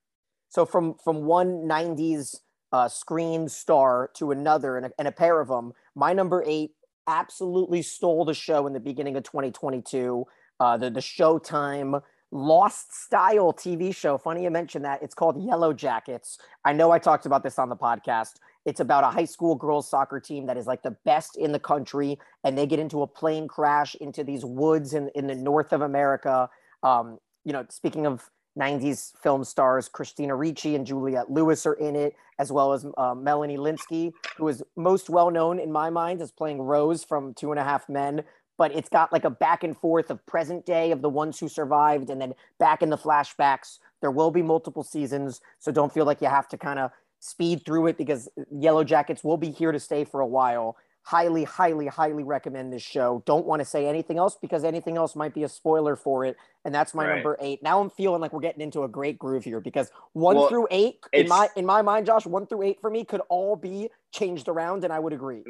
So 0.48 0.64
from 0.64 0.94
from 1.04 1.24
one 1.24 1.68
'90s 1.68 2.34
uh, 2.72 2.88
screen 2.88 3.48
star 3.48 4.10
to 4.14 4.30
another, 4.30 4.76
and 4.76 4.86
a, 4.86 4.90
and 4.98 5.06
a 5.06 5.12
pair 5.12 5.40
of 5.40 5.48
them, 5.48 5.72
my 5.94 6.12
number 6.12 6.42
eight 6.46 6.72
absolutely 7.06 7.82
stole 7.82 8.24
the 8.24 8.34
show 8.34 8.66
in 8.66 8.72
the 8.72 8.80
beginning 8.80 9.16
of 9.16 9.22
2022. 9.24 10.24
Uh, 10.58 10.76
the 10.76 10.90
the 10.90 11.00
Showtime 11.00 12.02
Lost 12.32 12.94
Style 12.94 13.52
TV 13.52 13.94
show. 13.94 14.16
Funny 14.16 14.44
you 14.44 14.50
mentioned 14.50 14.84
that. 14.84 15.02
It's 15.02 15.14
called 15.14 15.42
Yellow 15.42 15.72
Jackets. 15.72 16.38
I 16.64 16.72
know 16.72 16.90
I 16.90 16.98
talked 16.98 17.26
about 17.26 17.42
this 17.42 17.58
on 17.58 17.68
the 17.68 17.76
podcast. 17.76 18.34
It's 18.66 18.80
about 18.80 19.04
a 19.04 19.08
high 19.08 19.24
school 19.24 19.54
girls 19.54 19.88
soccer 19.88 20.20
team 20.20 20.46
that 20.46 20.56
is 20.56 20.66
like 20.66 20.82
the 20.82 20.96
best 21.04 21.36
in 21.36 21.52
the 21.52 21.58
country, 21.58 22.18
and 22.44 22.56
they 22.56 22.66
get 22.66 22.78
into 22.78 23.02
a 23.02 23.06
plane 23.06 23.48
crash 23.48 23.94
into 23.96 24.22
these 24.22 24.44
woods 24.44 24.92
in, 24.92 25.10
in 25.14 25.26
the 25.26 25.34
north 25.34 25.72
of 25.72 25.80
America. 25.80 26.48
Um, 26.82 27.18
you 27.44 27.52
know, 27.52 27.64
speaking 27.70 28.06
of 28.06 28.30
90s 28.58 29.12
film 29.22 29.44
stars, 29.44 29.88
Christina 29.88 30.34
Ricci 30.34 30.74
and 30.74 30.86
Juliette 30.86 31.30
Lewis 31.30 31.64
are 31.66 31.74
in 31.74 31.96
it, 31.96 32.14
as 32.38 32.52
well 32.52 32.72
as 32.72 32.86
uh, 32.98 33.14
Melanie 33.14 33.56
Lynskey, 33.56 34.12
who 34.36 34.48
is 34.48 34.62
most 34.76 35.08
well 35.08 35.30
known 35.30 35.58
in 35.58 35.72
my 35.72 35.88
mind 35.88 36.20
as 36.20 36.30
playing 36.30 36.60
Rose 36.60 37.04
from 37.04 37.32
Two 37.34 37.52
and 37.52 37.60
a 37.60 37.64
Half 37.64 37.88
Men. 37.88 38.22
But 38.58 38.74
it's 38.74 38.90
got 38.90 39.10
like 39.10 39.24
a 39.24 39.30
back 39.30 39.64
and 39.64 39.74
forth 39.74 40.10
of 40.10 40.24
present 40.26 40.66
day 40.66 40.90
of 40.90 41.00
the 41.00 41.08
ones 41.08 41.38
who 41.38 41.48
survived, 41.48 42.10
and 42.10 42.20
then 42.20 42.34
back 42.58 42.82
in 42.82 42.90
the 42.90 42.98
flashbacks. 42.98 43.78
There 44.00 44.10
will 44.10 44.30
be 44.30 44.42
multiple 44.42 44.82
seasons, 44.82 45.40
so 45.58 45.70
don't 45.70 45.92
feel 45.92 46.06
like 46.06 46.20
you 46.20 46.28
have 46.28 46.48
to 46.48 46.58
kind 46.58 46.78
of 46.78 46.90
speed 47.20 47.64
through 47.64 47.86
it 47.86 47.96
because 47.96 48.28
Yellow 48.50 48.84
Jackets 48.84 49.22
will 49.22 49.36
be 49.36 49.50
here 49.50 49.72
to 49.72 49.80
stay 49.80 50.04
for 50.04 50.20
a 50.20 50.26
while 50.26 50.76
highly, 51.02 51.44
highly, 51.44 51.86
highly 51.86 52.22
recommend 52.22 52.72
this 52.72 52.82
show. 52.82 53.22
Don't 53.26 53.46
want 53.46 53.60
to 53.60 53.64
say 53.64 53.86
anything 53.86 54.18
else 54.18 54.36
because 54.40 54.64
anything 54.64 54.96
else 54.96 55.16
might 55.16 55.34
be 55.34 55.44
a 55.44 55.48
spoiler 55.48 55.96
for 55.96 56.24
it. 56.24 56.36
And 56.64 56.74
that's 56.74 56.94
my 56.94 57.06
Right. 57.06 57.14
number 57.16 57.36
eight. 57.40 57.62
Now 57.62 57.80
I'm 57.80 57.90
feeling 57.90 58.20
like 58.20 58.32
we're 58.32 58.40
getting 58.40 58.60
into 58.60 58.82
a 58.84 58.88
great 58.88 59.18
groove 59.18 59.44
here 59.44 59.60
because 59.60 59.90
one 60.12 60.36
Well, 60.36 60.48
through 60.48 60.68
eight 60.70 60.98
in 61.12 61.28
my 61.28 61.48
in 61.56 61.64
my 61.66 61.82
mind, 61.82 62.06
Josh, 62.06 62.26
one 62.26 62.46
through 62.46 62.62
eight 62.62 62.80
for 62.80 62.90
me 62.90 63.04
could 63.04 63.22
all 63.28 63.56
be 63.56 63.90
changed 64.12 64.48
around, 64.48 64.84
and 64.84 64.92
I 64.92 64.98
would 64.98 65.12
agree. 65.12 65.42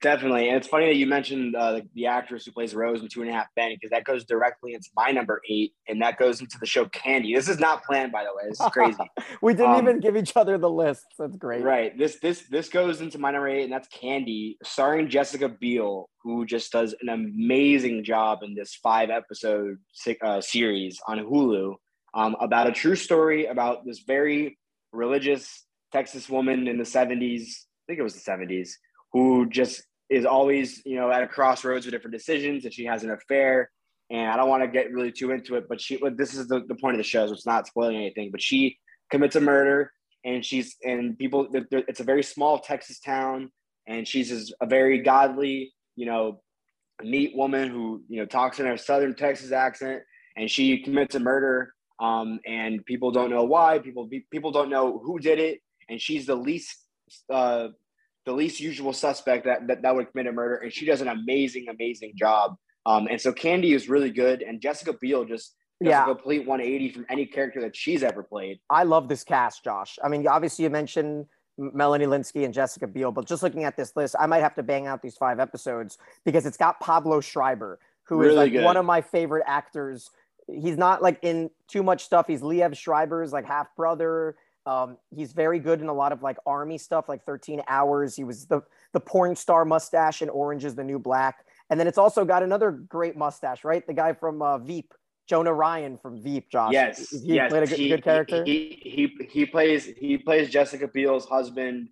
Definitely, 0.00 0.48
and 0.48 0.56
it's 0.56 0.66
funny 0.68 0.86
that 0.86 0.94
you 0.94 1.06
mentioned 1.06 1.54
uh, 1.54 1.72
the, 1.72 1.88
the 1.94 2.06
actress 2.06 2.46
who 2.46 2.52
plays 2.52 2.74
Rose 2.74 3.02
in 3.02 3.08
Two 3.08 3.20
and 3.20 3.28
a 3.30 3.34
Half 3.34 3.48
Men 3.54 3.72
because 3.74 3.90
that 3.90 4.04
goes 4.04 4.24
directly 4.24 4.72
into 4.72 4.88
my 4.96 5.10
number 5.10 5.42
eight, 5.50 5.74
and 5.88 6.00
that 6.00 6.16
goes 6.18 6.40
into 6.40 6.56
the 6.58 6.64
show 6.64 6.86
Candy. 6.86 7.34
This 7.34 7.48
is 7.50 7.58
not 7.60 7.84
planned, 7.84 8.10
by 8.10 8.24
the 8.24 8.30
way. 8.34 8.48
This 8.48 8.60
is 8.60 8.68
crazy. 8.68 8.96
we 9.42 9.52
didn't 9.52 9.72
Um, 9.72 9.82
even 9.82 10.00
give 10.00 10.16
each 10.16 10.34
other 10.36 10.56
the 10.56 10.70
lists. 10.70 11.04
That's 11.18 11.36
great. 11.36 11.62
right. 11.62 11.96
This 11.98 12.18
this 12.20 12.48
this 12.48 12.70
goes 12.70 13.02
into 13.02 13.18
my 13.18 13.30
number 13.30 13.48
eight, 13.48 13.64
and 13.64 13.72
that's 13.72 13.88
Candy, 13.88 14.56
starring 14.64 15.10
Jessica 15.10 15.50
Biel, 15.50 16.08
who 16.24 16.44
just 16.46 16.72
does 16.72 16.94
an 17.02 17.10
amazing 17.10 18.02
job 18.02 18.42
in 18.42 18.54
this 18.54 18.74
five 18.74 19.10
episode 19.10 19.76
uh, 20.22 20.40
series 20.40 20.98
on 21.06 21.18
Hulu 21.18 21.74
um, 22.14 22.34
about 22.40 22.66
a 22.66 22.72
true 22.72 22.96
story 22.96 23.46
about 23.46 23.84
this 23.84 24.00
very 24.00 24.58
religious 24.92 25.64
Texas 25.92 26.28
woman 26.28 26.66
in 26.66 26.78
the 26.78 26.84
seventies. 26.84 27.66
I 27.66 27.92
think 27.92 28.00
it 28.00 28.02
was 28.02 28.14
the 28.14 28.20
seventies 28.20 28.78
who 29.12 29.48
just 29.48 29.82
is 30.10 30.24
always, 30.24 30.82
you 30.84 30.96
know, 30.96 31.10
at 31.10 31.22
a 31.22 31.28
crossroads 31.28 31.86
with 31.86 31.92
different 31.92 32.14
decisions, 32.14 32.64
and 32.64 32.72
she 32.72 32.84
has 32.84 33.04
an 33.04 33.10
affair. 33.10 33.70
And 34.10 34.30
I 34.30 34.36
don't 34.36 34.48
want 34.48 34.62
to 34.62 34.68
get 34.68 34.92
really 34.92 35.12
too 35.12 35.30
into 35.30 35.56
it, 35.56 35.64
but 35.68 35.80
she, 35.80 35.96
but 35.96 36.16
this 36.16 36.34
is 36.34 36.46
the, 36.46 36.62
the 36.68 36.74
point 36.74 36.94
of 36.94 36.98
the 36.98 37.04
show, 37.04 37.26
so 37.26 37.32
it's 37.32 37.46
not 37.46 37.66
spoiling 37.66 37.96
anything. 37.96 38.30
But 38.30 38.42
she 38.42 38.78
commits 39.10 39.36
a 39.36 39.40
murder, 39.40 39.92
and 40.24 40.44
she's 40.44 40.76
and 40.82 41.18
people. 41.18 41.48
It's 41.52 42.00
a 42.00 42.04
very 42.04 42.22
small 42.22 42.58
Texas 42.58 43.00
town, 43.00 43.50
and 43.86 44.06
she's 44.06 44.52
a 44.60 44.66
very 44.66 45.00
godly, 45.02 45.72
you 45.96 46.06
know, 46.06 46.40
a 47.00 47.04
neat 47.04 47.36
woman 47.36 47.70
who 47.70 48.02
you 48.08 48.20
know 48.20 48.26
talks 48.26 48.60
in 48.60 48.66
a 48.66 48.78
Southern 48.78 49.14
Texas 49.14 49.52
accent, 49.52 50.02
and 50.36 50.50
she 50.50 50.82
commits 50.82 51.14
a 51.14 51.20
murder. 51.20 51.72
Um, 52.00 52.40
and 52.44 52.84
people 52.84 53.12
don't 53.12 53.30
know 53.30 53.44
why. 53.44 53.78
People 53.78 54.08
people 54.32 54.50
don't 54.50 54.68
know 54.70 55.00
who 55.04 55.18
did 55.18 55.38
it, 55.38 55.60
and 55.88 56.00
she's 56.00 56.26
the 56.26 56.34
least 56.34 56.84
uh, 57.30 57.68
the 58.26 58.32
least 58.32 58.60
usual 58.60 58.92
suspect 58.92 59.44
that, 59.44 59.66
that 59.68 59.82
that 59.82 59.94
would 59.94 60.10
commit 60.10 60.26
a 60.26 60.32
murder, 60.32 60.56
and 60.56 60.72
she 60.72 60.86
does 60.86 61.00
an 61.00 61.08
amazing, 61.08 61.66
amazing 61.68 62.12
job. 62.16 62.56
Um, 62.86 63.06
and 63.10 63.20
so 63.20 63.32
Candy 63.32 63.72
is 63.72 63.88
really 63.88 64.10
good, 64.10 64.42
and 64.42 64.60
Jessica 64.60 64.92
Biel 65.00 65.24
just 65.24 65.54
does 65.82 65.90
Yeah. 65.90 66.02
a 66.02 66.14
complete 66.14 66.46
180 66.46 66.92
from 66.92 67.06
any 67.08 67.26
character 67.26 67.60
that 67.62 67.74
she's 67.76 68.02
ever 68.02 68.22
played. 68.22 68.58
I 68.70 68.82
love 68.84 69.08
this 69.08 69.24
cast, 69.24 69.64
Josh. 69.64 69.98
I 70.02 70.08
mean, 70.08 70.26
obviously 70.26 70.64
you 70.64 70.70
mentioned 70.70 71.26
Melanie 71.56 72.06
Lynskey 72.06 72.44
and 72.44 72.52
Jessica 72.52 72.86
Biel, 72.86 73.12
but 73.12 73.26
just 73.26 73.42
looking 73.42 73.64
at 73.64 73.76
this 73.76 73.94
list, 73.96 74.16
I 74.18 74.26
might 74.26 74.40
have 74.40 74.54
to 74.56 74.62
bang 74.62 74.86
out 74.86 75.02
these 75.02 75.16
five 75.16 75.38
episodes 75.38 75.98
because 76.24 76.46
it's 76.46 76.56
got 76.56 76.80
Pablo 76.80 77.20
Schreiber, 77.20 77.78
who 78.04 78.20
is 78.22 78.26
Really 78.28 78.36
like 78.36 78.52
good. 78.52 78.64
one 78.64 78.76
of 78.76 78.84
my 78.84 79.00
favorite 79.00 79.44
actors. 79.46 80.10
He's 80.48 80.76
not 80.76 81.00
like 81.02 81.18
in 81.22 81.50
too 81.68 81.82
much 81.82 82.04
stuff. 82.04 82.26
He's 82.26 82.40
Liev 82.42 82.76
Schreiber's 82.76 83.32
like 83.32 83.46
half 83.46 83.74
brother. 83.76 84.36
Um, 84.66 84.96
he's 85.14 85.32
very 85.32 85.58
good 85.58 85.80
in 85.80 85.88
a 85.88 85.92
lot 85.94 86.12
of 86.12 86.22
like 86.22 86.38
army 86.46 86.78
stuff, 86.78 87.08
like 87.08 87.24
13 87.24 87.62
Hours. 87.68 88.16
He 88.16 88.24
was 88.24 88.46
the 88.46 88.62
the 88.92 89.00
porn 89.00 89.36
star 89.36 89.64
mustache 89.64 90.22
in 90.22 90.28
Orange 90.30 90.64
is 90.64 90.74
the 90.74 90.84
New 90.84 90.98
Black, 90.98 91.44
and 91.70 91.78
then 91.78 91.86
it's 91.86 91.98
also 91.98 92.24
got 92.24 92.42
another 92.42 92.70
great 92.70 93.16
mustache, 93.16 93.62
right? 93.64 93.86
The 93.86 93.92
guy 93.92 94.12
from 94.14 94.40
uh, 94.42 94.58
Veep, 94.58 94.92
Jonah 95.28 95.52
Ryan 95.52 95.98
from 95.98 96.22
Veep. 96.22 96.50
Josh, 96.50 96.72
Yes, 96.72 97.10
he 97.10 97.34
yes, 97.34 97.50
played 97.50 97.62
a 97.62 97.66
good, 97.66 97.78
he- 97.78 97.88
good 97.88 98.04
character. 98.04 98.44
He, 98.44 98.78
he 98.82 99.26
he 99.30 99.46
plays 99.46 99.84
he 99.86 100.18
plays 100.18 100.50
Jessica 100.50 100.88
Biel's 100.88 101.26
husband, 101.26 101.88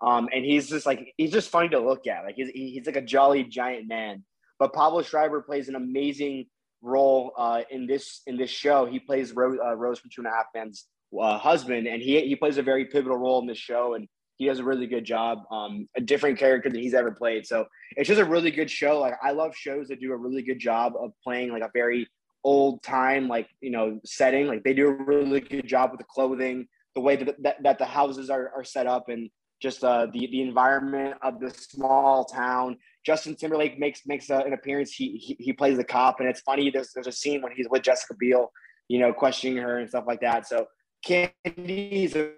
um, 0.00 0.28
and 0.32 0.44
he's 0.44 0.68
just 0.68 0.86
like 0.86 1.12
he's 1.16 1.32
just 1.32 1.50
funny 1.50 1.68
to 1.70 1.80
look 1.80 2.06
at. 2.06 2.24
Like 2.24 2.36
he's 2.36 2.48
he's 2.50 2.86
like 2.86 2.96
a 2.96 3.02
jolly 3.02 3.44
giant 3.44 3.88
man. 3.88 4.24
But 4.58 4.72
Pablo 4.72 5.02
Schreiber 5.02 5.42
plays 5.42 5.68
an 5.68 5.74
amazing 5.74 6.46
role 6.82 7.32
uh, 7.36 7.62
in 7.70 7.86
this 7.86 8.22
in 8.26 8.36
this 8.36 8.50
show. 8.50 8.86
He 8.86 9.00
plays 9.00 9.32
Rose, 9.32 9.58
uh, 9.64 9.74
Rose 9.74 9.98
from 9.98 10.10
Two 10.14 10.20
and 10.22 10.28
a 10.28 10.30
Half 10.30 10.46
Men's 10.54 10.86
uh, 11.20 11.38
husband, 11.38 11.86
and 11.86 12.00
he 12.00 12.20
he 12.26 12.36
plays 12.36 12.56
a 12.58 12.62
very 12.62 12.84
pivotal 12.86 13.18
role 13.18 13.40
in 13.40 13.46
this 13.46 13.58
show, 13.58 13.94
and 13.94 14.06
he 14.36 14.46
does 14.46 14.58
a 14.60 14.64
really 14.64 14.86
good 14.86 15.04
job. 15.04 15.40
Um, 15.50 15.88
a 15.96 16.00
different 16.00 16.38
character 16.38 16.70
than 16.70 16.80
he's 16.80 16.94
ever 16.94 17.10
played. 17.10 17.46
So 17.46 17.66
it's 17.96 18.06
just 18.08 18.20
a 18.20 18.24
really 18.24 18.50
good 18.50 18.70
show. 18.70 19.00
Like 19.00 19.14
I 19.22 19.32
love 19.32 19.54
shows 19.56 19.88
that 19.88 20.00
do 20.00 20.12
a 20.12 20.16
really 20.16 20.42
good 20.42 20.58
job 20.60 20.92
of 20.98 21.10
playing 21.24 21.50
like 21.52 21.62
a 21.62 21.70
very 21.74 22.06
old 22.46 22.80
time 22.84 23.26
like 23.26 23.48
you 23.60 23.70
know 23.70 24.00
setting. 24.04 24.46
Like 24.46 24.62
they 24.62 24.72
do 24.72 24.88
a 24.88 24.92
really 24.92 25.40
good 25.40 25.66
job 25.66 25.90
with 25.90 25.98
the 25.98 26.06
clothing 26.06 26.68
the 26.94 27.00
way 27.00 27.16
that 27.16 27.42
that, 27.42 27.62
that 27.62 27.78
the 27.78 27.84
houses 27.84 28.30
are, 28.30 28.50
are 28.56 28.64
set 28.64 28.86
up 28.86 29.08
and 29.08 29.28
just 29.60 29.82
uh 29.82 30.06
the, 30.12 30.28
the 30.30 30.40
environment 30.40 31.16
of 31.22 31.40
the 31.40 31.50
small 31.50 32.24
town. 32.24 32.78
Justin 33.04 33.34
timberlake 33.34 33.78
makes 33.78 34.06
makes 34.06 34.30
a, 34.30 34.38
an 34.38 34.52
appearance. 34.52 34.92
He, 34.92 35.16
he 35.16 35.36
he 35.40 35.52
plays 35.52 35.76
the 35.76 35.84
cop 35.84 36.20
and 36.20 36.28
it's 36.28 36.40
funny 36.40 36.70
there's, 36.70 36.92
there's 36.94 37.08
a 37.08 37.12
scene 37.12 37.42
when 37.42 37.52
he's 37.54 37.66
with 37.68 37.82
jessica 37.82 38.14
biel 38.18 38.52
you 38.88 39.00
know 39.00 39.12
questioning 39.12 39.58
her 39.58 39.78
and 39.78 39.88
stuff 39.88 40.04
like 40.06 40.20
that. 40.20 40.46
So 40.46 40.66
candy 41.04 42.04
is 42.04 42.14
a 42.14 42.30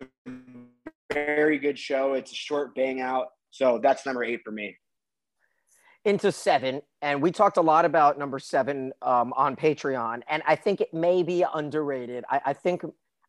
very 1.12 1.58
good 1.58 1.78
show. 1.78 2.14
It's 2.14 2.32
a 2.32 2.34
short 2.34 2.74
bang 2.74 3.00
out. 3.00 3.26
So 3.50 3.78
that's 3.82 4.06
number 4.06 4.24
eight 4.24 4.40
for 4.44 4.52
me 4.52 4.76
into 6.04 6.32
seven, 6.32 6.82
and 7.02 7.20
we 7.20 7.30
talked 7.30 7.56
a 7.56 7.60
lot 7.62 7.84
about 7.84 8.18
number 8.18 8.38
seven 8.38 8.92
um, 9.02 9.32
on 9.34 9.56
Patreon, 9.56 10.22
and 10.28 10.42
I 10.46 10.56
think 10.56 10.80
it 10.80 10.92
may 10.94 11.22
be 11.22 11.44
underrated. 11.54 12.24
I, 12.30 12.40
I 12.46 12.52
think 12.52 12.82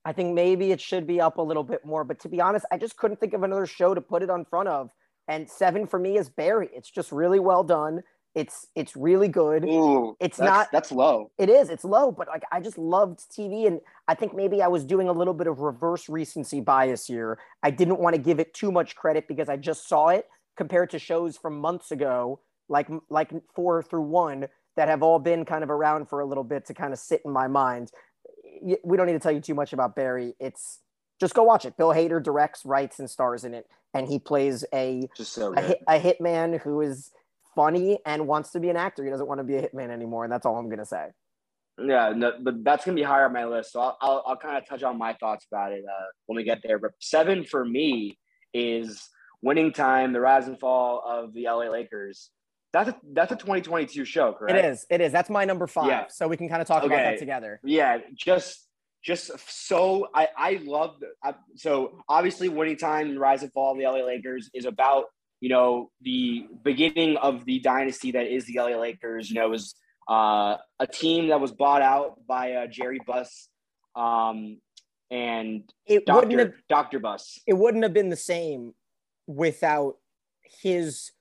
I 0.06 0.14
think 0.14 0.34
maybe 0.34 0.72
it 0.72 0.80
should 0.80 1.06
be 1.06 1.20
up 1.20 1.38
a 1.38 1.42
little 1.42 1.64
bit 1.64 1.86
more, 1.86 2.04
but 2.04 2.20
to 2.22 2.30
be 2.30 2.40
honest, 2.40 2.66
I 2.72 2.78
just 2.78 2.96
couldn't 2.98 3.20
think 3.20 3.34
of 3.34 3.44
another 3.44 3.66
show 3.66 3.94
to 3.94 4.02
put 4.02 4.24
it 4.24 4.30
on 4.30 4.46
front 4.46 4.70
of. 4.70 4.90
And 5.28 5.48
seven 5.50 5.86
for 5.86 6.00
me 6.00 6.18
is 6.18 6.30
Barry. 6.30 6.70
It's 6.74 6.90
just 6.90 7.12
really 7.12 7.40
well 7.40 7.64
done. 7.64 8.02
It's 8.34 8.68
it's 8.76 8.96
really 8.96 9.28
good. 9.28 9.66
Ooh, 9.66 10.16
It's 10.20 10.38
that's, 10.38 10.50
not- 10.50 10.68
that's 10.72 10.92
low 10.92 11.32
It 11.38 11.50
is. 11.50 11.70
It's 11.70 11.84
low, 11.84 12.12
but 12.12 12.28
like 12.28 12.44
I 12.52 12.62
just 12.62 12.78
loved 12.78 13.20
TV, 13.32 13.68
and 13.68 13.82
I 14.08 14.16
think 14.16 14.36
maybe 14.36 14.62
I 14.62 14.68
was 14.68 14.86
doing 14.86 15.10
a 15.10 15.12
little 15.12 15.34
bit 15.34 15.48
of 15.48 15.60
reverse 15.60 16.08
recency 16.08 16.62
bias 16.62 17.08
here. 17.08 17.40
I 17.64 17.72
didn't 17.72 18.00
want 18.00 18.16
to 18.16 18.22
give 18.22 18.40
it 18.40 18.54
too 18.54 18.72
much 18.72 18.96
credit 18.96 19.28
because 19.28 19.50
I 19.50 19.58
just 19.58 19.88
saw 19.90 20.10
it 20.10 20.28
compared 20.56 20.90
to 20.92 21.00
shows 21.00 21.38
from 21.38 21.60
months 21.60 21.92
ago, 21.92 22.40
like 22.70 22.88
like 23.10 23.32
four 23.54 23.84
through 23.84 24.04
one, 24.04 24.48
that 24.80 24.88
have 24.88 25.04
all 25.04 25.20
been 25.20 25.44
kind 25.44 25.62
of 25.62 25.70
around 25.70 26.08
for 26.08 26.22
a 26.22 26.26
little 26.26 26.44
bit 26.44 26.66
to 26.68 26.74
kind 26.74 26.94
of 26.94 27.00
sit 27.00 27.22
in 27.26 27.32
my 27.32 27.48
mind. 27.48 27.92
We 28.84 28.96
don't 28.96 29.08
need 29.08 29.14
to 29.14 29.20
tell 29.20 29.32
you 29.32 29.42
too 29.42 29.54
much 29.54 29.74
about 29.74 29.94
Barry. 29.94 30.36
It's 30.40 30.80
just 31.20 31.34
go 31.34 31.44
watch 31.44 31.66
it. 31.66 31.76
Bill 31.76 31.90
Hader 31.90 32.24
directs, 32.24 32.64
writes, 32.64 33.00
and 33.00 33.10
stars 33.10 33.44
in 33.44 33.54
it, 33.54 33.68
and 33.94 34.08
he 34.08 34.20
plays 34.20 34.64
a 34.74 35.10
so 35.16 35.54
a, 35.54 35.62
hit, 35.62 35.84
a 35.88 36.00
hitman 36.00 36.62
who 36.62 36.80
is 36.80 37.12
funny 37.56 38.00
and 38.06 38.26
wants 38.26 38.52
to 38.52 38.60
be 38.62 38.70
an 38.70 38.78
actor. 38.78 39.04
He 39.04 39.10
doesn't 39.10 39.28
want 39.28 39.40
to 39.40 39.44
be 39.44 39.56
a 39.56 39.68
hitman 39.68 39.90
anymore, 39.90 40.24
and 40.24 40.32
that's 40.32 40.46
all 40.46 40.58
I'm 40.58 40.70
gonna 40.70 40.86
say. 40.86 41.08
Yeah, 41.78 42.14
no, 42.16 42.34
but 42.42 42.64
that's 42.64 42.86
gonna 42.86 42.96
be 42.96 43.04
higher 43.04 43.26
on 43.26 43.34
my 43.34 43.46
list. 43.46 43.74
So 43.74 43.82
I'll 43.82 43.98
I'll, 44.00 44.24
I'll 44.28 44.38
kind 44.38 44.58
of 44.58 44.66
touch 44.66 44.84
on 44.84 44.98
my 44.98 45.14
thoughts 45.14 45.46
about 45.52 45.74
it 45.74 45.84
uh, 45.84 46.06
when 46.28 46.38
we 46.38 46.44
get 46.44 46.62
there. 46.64 46.80
But 46.80 46.92
seven 47.00 47.44
for 47.44 47.66
me 47.66 48.18
is 48.54 49.10
winning 49.42 49.74
time, 49.74 50.14
the 50.14 50.22
rise 50.22 50.48
and 50.48 50.58
fall 50.58 51.04
of 51.06 51.34
the 51.34 51.48
LA 51.48 51.70
Lakers. 51.70 52.32
That's 52.72 52.90
a 52.90 52.96
that's 53.14 53.32
a 53.32 53.36
2022 53.36 54.06
show, 54.06 54.34
correct? 54.34 54.58
It 54.58 54.66
is. 54.66 54.86
It 54.90 55.02
is. 55.02 55.12
That's 55.12 55.30
my 55.30 55.46
number 55.46 55.68
five. 55.68 55.88
Yeah. 55.88 56.06
So 56.10 56.28
we 56.28 56.38
can 56.38 56.50
kind 56.50 56.62
of 56.62 56.68
talk 56.68 56.84
about 56.84 56.98
that 56.98 57.18
together. 57.18 57.60
Yeah, 57.64 57.98
just 58.16 58.68
just 59.04 59.32
so 59.48 60.08
I 60.14 60.28
I 60.38 60.62
love 60.64 60.96
so 61.56 62.04
obviously 62.08 62.50
winning 62.50 62.78
time, 62.78 63.14
the 63.14 63.20
rise 63.20 63.44
and 63.44 63.52
fall 63.54 63.72
of 63.72 63.78
the 63.78 63.86
LA 63.86 64.06
Lakers 64.06 64.50
is 64.54 64.66
about 64.66 65.06
you 65.42 65.50
know 65.50 65.90
the 66.02 66.46
beginning 66.64 67.18
of 67.18 67.46
the 67.46 67.60
dynasty 67.60 68.12
that 68.12 68.28
is 68.28 68.46
the 68.46 68.60
LA 68.60 68.78
Lakers. 68.78 69.30
You 69.30 69.36
know, 69.36 69.46
it 69.46 69.50
was 69.50 69.76
uh, 70.08 70.58
a 70.80 70.88
team 70.88 71.30
that 71.30 71.40
was 71.40 71.52
bought 71.52 71.82
out 71.82 72.26
by 72.28 72.54
uh, 72.54 72.68
Jerry 72.68 73.00
Buss 73.06 73.50
um, 73.96 74.58
and 75.12 75.64
It 75.86 76.04
wouldn't 76.08 76.40
have. 76.40 76.54
Doctor 76.70 77.00
Buss. 77.00 77.40
It 77.48 77.54
wouldn't 77.54 77.84
have 77.84 77.94
been 77.94 78.10
the 78.10 78.16
same 78.16 78.74
without 79.28 79.98
his, 80.62 81.12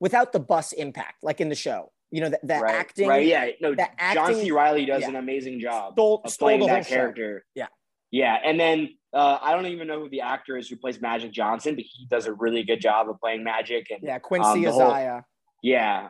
without 0.00 0.32
the 0.32 0.40
Buss 0.40 0.72
impact, 0.72 1.22
like 1.22 1.40
in 1.40 1.48
the 1.48 1.54
show. 1.54 1.92
You 2.10 2.22
know, 2.22 2.30
the, 2.30 2.40
the 2.42 2.54
right, 2.58 2.74
acting. 2.74 3.08
right? 3.08 3.26
Yeah, 3.26 3.50
no. 3.60 3.70
the 3.70 3.76
John 3.76 3.88
acting- 3.98 4.36
C. 4.40 4.50
Reilly 4.50 4.86
does 4.86 5.02
yeah. 5.02 5.08
an 5.08 5.16
amazing 5.16 5.60
job. 5.60 5.92
Stole, 5.92 6.22
of 6.24 6.38
playing 6.38 6.66
that 6.66 6.86
show. 6.86 6.94
character. 6.94 7.44
Yeah. 7.54 7.66
Yeah, 8.10 8.38
and 8.42 8.58
then 8.58 8.88
uh, 9.12 9.38
I 9.42 9.52
don't 9.52 9.66
even 9.66 9.86
know 9.86 10.00
who 10.00 10.08
the 10.08 10.22
actor 10.22 10.56
is 10.56 10.68
who 10.68 10.76
plays 10.76 10.98
Magic 11.00 11.30
Johnson, 11.30 11.74
but 11.74 11.84
he 11.84 12.06
does 12.06 12.24
a 12.26 12.32
really 12.32 12.62
good 12.62 12.80
job 12.80 13.10
of 13.10 13.20
playing 13.20 13.44
Magic. 13.44 13.90
And 13.90 14.00
yeah, 14.02 14.12
Yeah, 14.12 14.18
Quincy 14.18 14.66
Um, 14.66 14.74
Isaiah. 14.74 15.24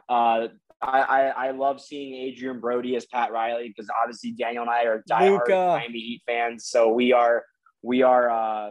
uh, 0.09 0.49
I, 0.81 1.01
I 1.01 1.49
I 1.49 1.51
love 1.51 1.81
seeing 1.81 2.29
Adrien 2.29 2.61
Brody 2.61 2.95
as 2.95 3.05
Pat 3.07 3.33
Riley 3.33 3.67
because 3.69 3.91
obviously 4.01 4.31
Daniel 4.31 4.63
and 4.63 4.71
I 4.71 4.85
are 4.85 5.03
diehard. 5.11 5.49
Miami 5.49 5.99
Heat 5.99 6.23
fans, 6.25 6.67
so 6.67 6.89
we 6.93 7.13
are 7.13 7.45
we 7.83 8.03
are 8.03 8.31
uh, 8.31 8.71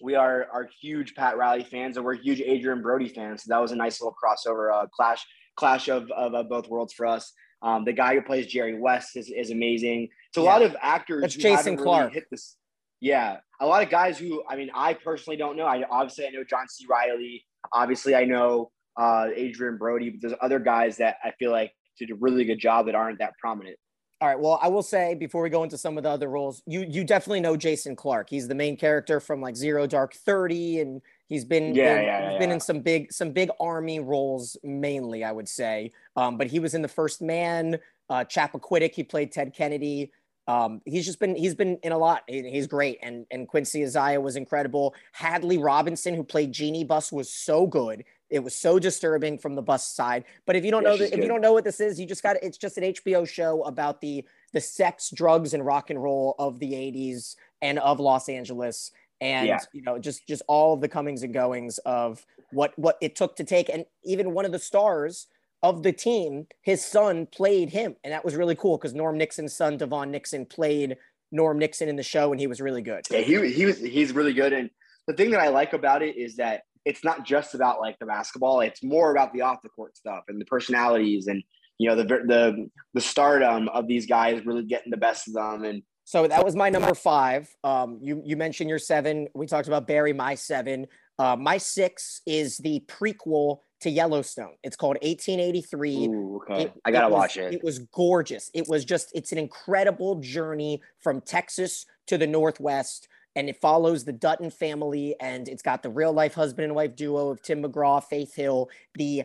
we 0.00 0.14
are 0.14 0.46
are 0.52 0.68
huge 0.80 1.14
Pat 1.14 1.36
Riley 1.36 1.64
fans, 1.64 1.96
and 1.96 2.04
we're 2.04 2.14
huge 2.14 2.40
Adrien 2.40 2.82
Brody 2.82 3.08
fans. 3.08 3.44
So 3.44 3.48
that 3.52 3.60
was 3.60 3.72
a 3.72 3.76
nice 3.76 4.00
little 4.00 4.14
crossover 4.22 4.72
uh, 4.72 4.86
clash 4.88 5.24
clash 5.56 5.88
of, 5.88 6.10
of 6.12 6.34
uh, 6.34 6.42
both 6.44 6.68
worlds 6.68 6.92
for 6.92 7.06
us. 7.06 7.32
Um, 7.62 7.84
the 7.84 7.92
guy 7.92 8.14
who 8.14 8.22
plays 8.22 8.46
Jerry 8.46 8.78
West 8.78 9.16
is, 9.16 9.28
is 9.30 9.50
amazing. 9.50 10.08
It's 10.28 10.36
a 10.38 10.40
Yeah. 10.40 10.46
lot 10.46 10.62
of 10.62 10.76
actors. 10.80 11.22
That's 11.22 11.34
who 11.34 11.42
Jason 11.42 11.72
haven't 11.76 11.84
really 11.84 12.24
this. 12.30 12.56
Yeah, 13.00 13.38
a 13.60 13.66
lot 13.66 13.82
of 13.82 13.90
guys 13.90 14.18
who 14.18 14.42
I 14.48 14.56
mean, 14.56 14.70
I 14.74 14.94
personally 14.94 15.36
don't 15.36 15.56
know. 15.56 15.66
I 15.66 15.84
obviously 15.90 16.26
I 16.26 16.30
know 16.30 16.44
John 16.44 16.68
C. 16.68 16.86
Reilly. 16.88 17.44
Obviously, 17.72 18.14
I 18.14 18.24
know 18.24 18.70
uh, 18.96 19.28
Adrien 19.36 19.76
Brody, 19.78 20.10
but 20.10 20.20
there's 20.20 20.38
other 20.40 20.58
guys 20.58 20.96
that 20.98 21.16
I 21.24 21.32
feel 21.38 21.50
like 21.50 21.72
did 21.98 22.10
a 22.10 22.14
really 22.14 22.44
good 22.44 22.60
job 22.60 22.86
that 22.86 22.94
aren't 22.94 23.18
that 23.18 23.34
prominent. 23.40 23.76
All 24.20 24.28
right. 24.28 24.38
Well, 24.38 24.58
I 24.60 24.66
will 24.66 24.82
say 24.82 25.14
before 25.14 25.42
we 25.42 25.50
go 25.50 25.62
into 25.62 25.78
some 25.78 25.96
of 25.96 26.02
the 26.02 26.10
other 26.10 26.28
roles, 26.28 26.60
you 26.66 26.80
you 26.88 27.04
definitely 27.04 27.38
know 27.40 27.56
Jason 27.56 27.94
Clarke. 27.94 28.28
He's 28.30 28.48
the 28.48 28.54
main 28.54 28.76
character 28.76 29.20
from 29.20 29.40
like 29.40 29.54
Zero 29.54 29.86
Dark 29.86 30.12
Thirty, 30.12 30.80
and 30.80 31.00
he's 31.28 31.44
been 31.44 31.74
Yeah, 31.74 31.82
been, 31.82 32.02
yeah, 32.02 32.18
he's 32.18 32.32
yeah, 32.32 32.34
been 32.34 32.50
in 32.50 32.58
some 32.58 32.80
big 32.80 33.12
some 33.12 33.30
big 33.30 33.48
army 33.60 34.00
roles 34.00 34.56
mainly, 34.64 35.22
I 35.22 35.30
would 35.30 35.48
say. 35.48 35.92
Um, 36.16 36.36
but 36.36 36.48
he 36.48 36.58
was 36.58 36.74
in 36.74 36.82
the 36.82 36.88
First 36.88 37.22
Man, 37.22 37.78
uh, 38.10 38.24
Chappaquiddick. 38.24 38.92
He 38.92 39.04
played 39.04 39.30
Ted 39.30 39.54
Kennedy. 39.54 40.10
Um, 40.48 40.80
he's 40.84 41.06
just 41.06 41.20
been 41.20 41.36
he's 41.36 41.54
been 41.54 41.76
in 41.84 41.92
a 41.92 41.98
lot. 41.98 42.24
He- 42.26 42.50
He's 42.50 42.66
great, 42.66 42.98
and 43.02 43.24
and 43.30 43.46
Quincy 43.46 43.84
Isaiah 43.84 44.20
was 44.20 44.34
incredible. 44.34 44.96
Hadley 45.12 45.58
Robinson, 45.58 46.14
who 46.14 46.24
played 46.24 46.50
Jeanie 46.50 46.82
Buss, 46.84 47.12
was 47.12 47.32
so 47.32 47.68
good. 47.68 48.04
It 48.30 48.40
was 48.40 48.54
so 48.54 48.78
disturbing 48.78 49.38
from 49.38 49.54
the 49.54 49.62
Buss 49.62 49.86
side. 49.86 50.24
But 50.46 50.56
if 50.56 50.64
you 50.64 50.70
don't 50.70 50.82
Yeah, 50.82 50.90
know 50.90 50.96
that, 50.98 51.14
if 51.14 51.22
you 51.22 51.28
don't 51.28 51.40
know 51.40 51.52
what 51.52 51.64
this 51.64 51.80
is, 51.80 51.98
you 51.98 52.06
just 52.06 52.22
got 52.22 52.36
it's 52.42 52.58
just 52.58 52.76
an 52.78 52.84
HBO 52.84 53.26
show 53.26 53.62
about 53.62 54.00
the 54.00 54.24
the 54.52 54.60
sex, 54.60 55.10
drugs, 55.10 55.54
and 55.54 55.64
rock 55.64 55.90
and 55.90 56.02
roll 56.02 56.34
of 56.38 56.58
the 56.58 56.72
'80s 56.72 57.36
and 57.62 57.78
of 57.78 58.00
Los 58.00 58.28
Angeles, 58.28 58.90
and 59.20 59.48
Yeah. 59.48 59.58
you 59.72 59.82
know 59.82 59.98
just 59.98 60.26
just 60.26 60.42
all 60.48 60.74
of 60.74 60.80
the 60.80 60.88
comings 60.88 61.22
and 61.22 61.32
goings 61.32 61.78
of 61.78 62.24
what 62.50 62.78
what 62.78 62.98
it 63.00 63.16
took 63.16 63.36
to 63.36 63.44
take. 63.44 63.68
And 63.68 63.84
even 64.04 64.32
one 64.32 64.44
of 64.44 64.52
the 64.52 64.58
stars 64.58 65.26
of 65.62 65.82
the 65.82 65.92
team, 65.92 66.46
his 66.62 66.84
son 66.84 67.26
played 67.26 67.70
him, 67.70 67.96
and 68.04 68.12
that 68.12 68.24
was 68.24 68.36
really 68.36 68.54
cool 68.54 68.76
because 68.76 68.94
Norm 68.94 69.18
Nixon's 69.18 69.54
son, 69.54 69.76
DeVaughn 69.76 70.10
Nixon, 70.10 70.46
played 70.46 70.96
Norm 71.32 71.58
Nixon 71.58 71.88
in 71.88 71.96
the 71.96 72.02
show, 72.02 72.30
and 72.30 72.40
he 72.40 72.46
was 72.46 72.60
really 72.60 72.82
good. 72.82 73.08
Yeah, 73.10 73.20
he 73.20 73.50
he 73.52 73.66
was 73.66 73.78
he's 73.78 74.12
really 74.12 74.34
good. 74.34 74.52
And 74.52 74.70
the 75.06 75.14
thing 75.14 75.30
that 75.30 75.40
I 75.40 75.48
like 75.48 75.72
about 75.72 76.02
it 76.02 76.16
is 76.16 76.36
that 76.36 76.62
it's 76.84 77.04
not 77.04 77.24
just 77.24 77.54
about 77.54 77.80
like 77.80 77.98
the 77.98 78.06
basketball. 78.06 78.60
It's 78.60 78.82
more 78.82 79.10
about 79.10 79.32
the 79.32 79.42
off 79.42 79.62
the 79.62 79.68
court 79.68 79.96
stuff 79.96 80.24
and 80.28 80.40
the 80.40 80.44
personalities 80.44 81.26
and 81.26 81.42
you 81.78 81.88
know 81.88 81.96
the 81.96 82.04
the 82.04 82.70
the 82.94 83.00
stardom 83.00 83.68
of 83.68 83.86
these 83.86 84.06
guys 84.06 84.44
really 84.44 84.64
getting 84.64 84.90
the 84.90 84.96
best 84.96 85.28
of 85.28 85.34
them. 85.34 85.64
And 85.64 85.82
So 86.04 86.26
that 86.26 86.44
was 86.44 86.56
my 86.56 86.70
number 86.70 86.94
five. 86.94 87.48
Um, 87.64 87.98
you 88.02 88.22
you 88.24 88.36
mentioned 88.36 88.68
your 88.70 88.78
seven. 88.78 89.28
We 89.34 89.46
talked 89.46 89.68
about 89.68 89.86
Barry. 89.86 90.12
My 90.12 90.34
seven. 90.34 90.86
Uh, 91.20 91.34
my 91.36 91.58
six 91.58 92.20
is 92.26 92.58
the 92.58 92.80
prequel 92.86 93.58
to 93.80 93.90
Yellowstone. 93.90 94.54
It's 94.62 94.76
called 94.76 94.96
1883. 95.02 96.06
ooh, 96.06 96.40
okay, 96.48 96.64
It- 96.64 96.72
I 96.84 96.90
gotta 96.92 97.08
was- 97.08 97.12
watch 97.18 97.36
it. 97.36 97.54
It 97.54 97.64
was 97.64 97.80
gorgeous. 97.80 98.50
It 98.54 98.68
was 98.68 98.84
just, 98.84 99.10
it's 99.14 99.32
an 99.32 99.38
incredible 99.38 100.16
journey 100.20 100.80
from 101.00 101.20
Texas 101.20 101.86
to 102.06 102.18
the 102.18 102.26
Northwest. 102.26 103.07
And 103.36 103.48
it 103.48 103.60
follows 103.60 104.04
the 104.04 104.12
Dutton 104.12 104.50
family, 104.50 105.14
and 105.20 105.48
it's 105.48 105.62
got 105.62 105.82
the 105.82 105.90
real 105.90 106.12
life 106.12 106.34
husband 106.34 106.64
and 106.64 106.74
wife 106.74 106.96
duo 106.96 107.30
of 107.30 107.42
Tim 107.42 107.62
McGraw, 107.62 108.02
Faith 108.02 108.34
Hill. 108.34 108.68
The, 108.94 109.22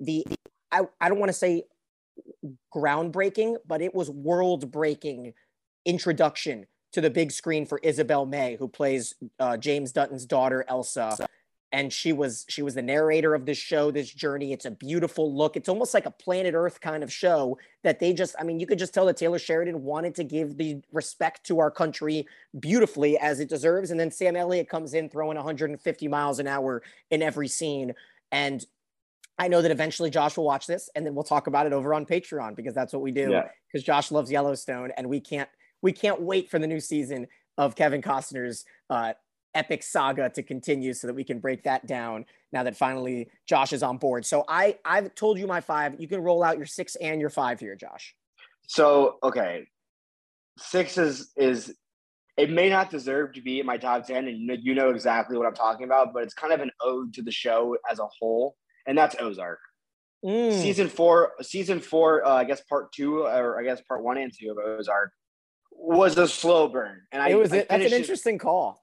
the, 0.00 0.26
I, 0.72 0.82
I 1.00 1.08
don't 1.08 1.18
want 1.18 1.28
to 1.28 1.34
say 1.34 1.64
groundbreaking, 2.74 3.56
but 3.66 3.82
it 3.82 3.94
was 3.94 4.10
world 4.10 4.70
breaking 4.70 5.34
introduction 5.84 6.66
to 6.92 7.00
the 7.00 7.10
big 7.10 7.30
screen 7.32 7.66
for 7.66 7.78
Isabel 7.82 8.26
May, 8.26 8.56
who 8.56 8.68
plays 8.68 9.14
uh, 9.38 9.56
James 9.56 9.92
Dutton's 9.92 10.26
daughter, 10.26 10.64
Elsa 10.68 11.16
and 11.72 11.92
she 11.92 12.12
was 12.12 12.44
she 12.48 12.62
was 12.62 12.74
the 12.74 12.82
narrator 12.82 13.34
of 13.34 13.46
this 13.46 13.58
show 13.58 13.90
this 13.90 14.10
journey. 14.10 14.52
It's 14.52 14.66
a 14.66 14.70
beautiful 14.70 15.34
look. 15.34 15.56
It's 15.56 15.68
almost 15.68 15.94
like 15.94 16.06
a 16.06 16.10
planet 16.10 16.54
earth 16.54 16.80
kind 16.80 17.02
of 17.02 17.12
show 17.12 17.58
that 17.82 17.98
they 17.98 18.12
just 18.12 18.34
i 18.38 18.44
mean 18.44 18.60
you 18.60 18.66
could 18.66 18.78
just 18.78 18.92
tell 18.94 19.06
that 19.06 19.16
taylor 19.16 19.38
sheridan 19.38 19.82
wanted 19.82 20.14
to 20.16 20.24
give 20.24 20.56
the 20.56 20.80
respect 20.92 21.44
to 21.46 21.58
our 21.58 21.70
country 21.70 22.26
beautifully 22.60 23.18
as 23.18 23.40
it 23.40 23.48
deserves. 23.48 23.90
And 23.90 23.98
then 23.98 24.10
sam 24.10 24.36
elliott 24.36 24.68
comes 24.68 24.94
in 24.94 25.08
throwing 25.08 25.36
150 25.36 26.08
miles 26.08 26.38
an 26.38 26.46
hour 26.46 26.82
in 27.10 27.22
every 27.22 27.48
scene. 27.48 27.94
And 28.30 28.64
i 29.38 29.48
know 29.48 29.62
that 29.62 29.70
eventually 29.70 30.10
josh 30.10 30.36
will 30.36 30.44
watch 30.44 30.66
this 30.66 30.90
and 30.94 31.06
then 31.06 31.14
we'll 31.14 31.24
talk 31.24 31.46
about 31.46 31.66
it 31.66 31.72
over 31.72 31.94
on 31.94 32.04
patreon 32.04 32.54
because 32.54 32.74
that's 32.74 32.92
what 32.92 33.00
we 33.00 33.10
do 33.10 33.30
Yeah. 33.30 33.48
because 33.66 33.82
josh 33.82 34.10
loves 34.10 34.30
yellowstone 34.30 34.90
and 34.98 35.08
we 35.08 35.20
can't 35.20 35.48
we 35.80 35.90
can't 35.92 36.20
wait 36.20 36.50
for 36.50 36.58
the 36.58 36.66
new 36.66 36.80
season 36.80 37.26
of 37.56 37.74
kevin 37.74 38.02
costner's 38.02 38.66
uh, 38.90 39.14
epic 39.54 39.82
saga 39.82 40.30
to 40.30 40.42
continue 40.42 40.92
so 40.94 41.06
that 41.06 41.14
we 41.14 41.24
can 41.24 41.38
break 41.38 41.62
that 41.64 41.86
down 41.86 42.24
now 42.52 42.62
that 42.62 42.76
finally 42.76 43.28
Josh 43.46 43.72
is 43.72 43.82
on 43.82 43.98
board. 43.98 44.24
So 44.24 44.44
I 44.48 44.78
I've 44.84 45.14
told 45.14 45.38
you 45.38 45.46
my 45.46 45.60
five. 45.60 46.00
You 46.00 46.08
can 46.08 46.20
roll 46.20 46.42
out 46.42 46.56
your 46.56 46.66
six 46.66 46.96
and 46.96 47.20
your 47.20 47.30
five 47.30 47.60
here, 47.60 47.76
Josh. 47.76 48.14
So 48.66 49.18
okay, 49.22 49.66
six 50.58 50.98
is 50.98 51.32
is 51.36 51.74
it 52.36 52.50
may 52.50 52.68
not 52.70 52.90
deserve 52.90 53.34
to 53.34 53.42
be 53.42 53.60
in 53.60 53.66
my 53.66 53.76
top 53.76 54.06
ten, 54.06 54.26
and 54.26 54.50
you 54.62 54.74
know, 54.74 54.90
exactly 54.90 55.36
what 55.36 55.46
I'm 55.46 55.54
talking 55.54 55.84
about, 55.84 56.14
but 56.14 56.22
it's 56.22 56.34
kind 56.34 56.52
of 56.52 56.60
an 56.60 56.70
ode 56.80 57.12
to 57.14 57.22
the 57.22 57.30
show 57.32 57.76
as 57.90 57.98
a 57.98 58.06
whole, 58.18 58.56
and 58.86 58.96
that's 58.96 59.14
Ozark. 59.20 59.58
Mm. 60.24 60.52
Season 60.52 60.88
four, 60.88 61.32
season 61.42 61.80
four, 61.80 62.24
uh, 62.24 62.34
I 62.34 62.44
guess 62.44 62.60
part 62.62 62.92
two, 62.92 63.24
or 63.24 63.60
I 63.60 63.64
guess 63.64 63.80
part 63.82 64.02
one 64.02 64.18
and 64.18 64.32
two 64.32 64.50
of 64.50 64.58
Ozark 64.58 65.12
was 65.72 66.16
a 66.16 66.28
slow 66.28 66.68
burn, 66.68 67.02
and 67.10 67.20
I 67.22 67.30
it 67.30 67.34
was 67.34 67.52
I 67.52 67.58
that's 67.58 67.70
an 67.70 67.78
finished 67.78 67.92
it- 67.92 68.00
interesting 68.00 68.38
call. 68.38 68.81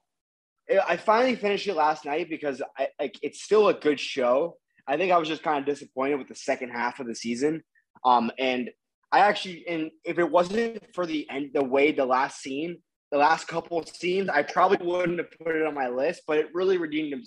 I 0.86 0.96
finally 0.96 1.36
finished 1.36 1.66
it 1.66 1.74
last 1.74 2.04
night 2.04 2.28
because 2.30 2.62
I 2.78 2.88
like 2.98 3.18
it's 3.22 3.42
still 3.42 3.68
a 3.68 3.74
good 3.74 3.98
show. 3.98 4.56
I 4.86 4.96
think 4.96 5.12
I 5.12 5.18
was 5.18 5.28
just 5.28 5.42
kind 5.42 5.58
of 5.58 5.66
disappointed 5.66 6.16
with 6.16 6.28
the 6.28 6.34
second 6.34 6.70
half 6.70 7.00
of 7.00 7.06
the 7.06 7.14
season. 7.14 7.62
Um, 8.04 8.30
and 8.38 8.70
I 9.12 9.20
actually, 9.20 9.64
and 9.68 9.90
if 10.04 10.18
it 10.18 10.30
wasn't 10.30 10.82
for 10.94 11.06
the 11.06 11.28
end, 11.30 11.50
the 11.54 11.64
way 11.64 11.92
the 11.92 12.04
last 12.04 12.40
scene, 12.40 12.78
the 13.10 13.18
last 13.18 13.48
couple 13.48 13.78
of 13.78 13.88
scenes, 13.88 14.28
I 14.28 14.42
probably 14.42 14.78
wouldn't 14.86 15.18
have 15.18 15.30
put 15.44 15.56
it 15.56 15.66
on 15.66 15.74
my 15.74 15.88
list. 15.88 16.22
But 16.26 16.38
it 16.38 16.48
really 16.54 16.78
redeemed 16.78 17.24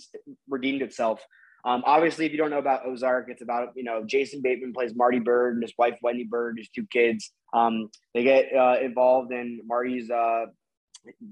redeemed 0.47 0.81
itself. 0.81 1.21
Um, 1.65 1.81
obviously, 1.85 2.25
if 2.25 2.33
you 2.33 2.37
don't 2.37 2.49
know 2.49 2.59
about 2.59 2.85
Ozark, 2.85 3.27
it's 3.29 3.41
about 3.41 3.69
you 3.75 3.83
know 3.83 4.03
Jason 4.05 4.41
Bateman 4.41 4.73
plays 4.73 4.93
Marty 4.95 5.19
Byrde 5.19 5.53
and 5.53 5.61
his 5.61 5.73
wife 5.77 5.97
Wendy 6.01 6.27
Byrde, 6.27 6.57
his 6.57 6.69
two 6.69 6.85
kids. 6.91 7.31
Um, 7.53 7.89
they 8.13 8.23
get 8.23 8.53
uh, 8.53 8.77
involved 8.81 9.31
in 9.31 9.61
Marty's 9.65 10.09
uh, 10.09 10.45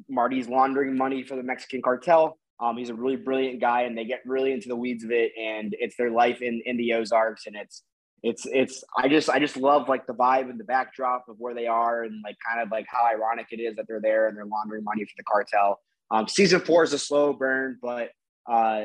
Marty's 0.10 0.48
laundering 0.48 0.98
money 0.98 1.24
for 1.24 1.36
the 1.36 1.44
Mexican 1.44 1.82
cartel. 1.82 2.38
Um, 2.60 2.78
he's 2.78 2.90
a 2.90 2.94
really 2.94 3.16
brilliant 3.16 3.60
guy, 3.60 3.84
and 3.84 3.98
they 3.98 4.06
get 4.06 4.22
really 4.26 4.52
into 4.52 4.68
the 4.68 4.76
weeds 4.76 5.04
of 5.04 5.12
it, 5.12 5.32
and 5.40 5.76
it's 5.80 5.96
their 5.98 6.12
life 6.12 6.42
in 6.42 6.62
in 6.66 6.78
the 6.78 6.94
Ozarks, 6.94 7.48
and 7.48 7.56
it's 7.56 7.84
it's 8.24 8.46
it's 8.46 8.84
I 8.98 9.08
just 9.08 9.30
I 9.30 9.40
just 9.40 9.58
love 9.58 9.90
like 9.90 10.06
the 10.06 10.14
vibe 10.14 10.50
and 10.50 10.60
the 10.60 10.64
backdrop 10.64 11.26
of 11.28 11.38
where 11.40 11.56
they 11.56 11.68
are, 11.68 12.04
and 12.04 12.22
like 12.24 12.38
kind 12.48 12.62
of 12.62 12.72
like 12.72 12.86
how 12.88 13.06
ironic 13.08 13.48
it 13.52 13.60
is 13.60 13.76
that 13.78 13.86
they're 13.88 14.02
there 14.02 14.28
and 14.28 14.38
they're 14.38 14.46
laundering 14.46 14.84
money 14.84 15.04
for 15.06 15.14
the 15.18 15.24
cartel. 15.24 15.80
Um, 16.12 16.28
season 16.28 16.60
four 16.60 16.84
is 16.84 16.94
a 16.94 17.00
slow 17.00 17.34
burn, 17.34 17.80
but 17.82 18.10
uh, 18.50 18.84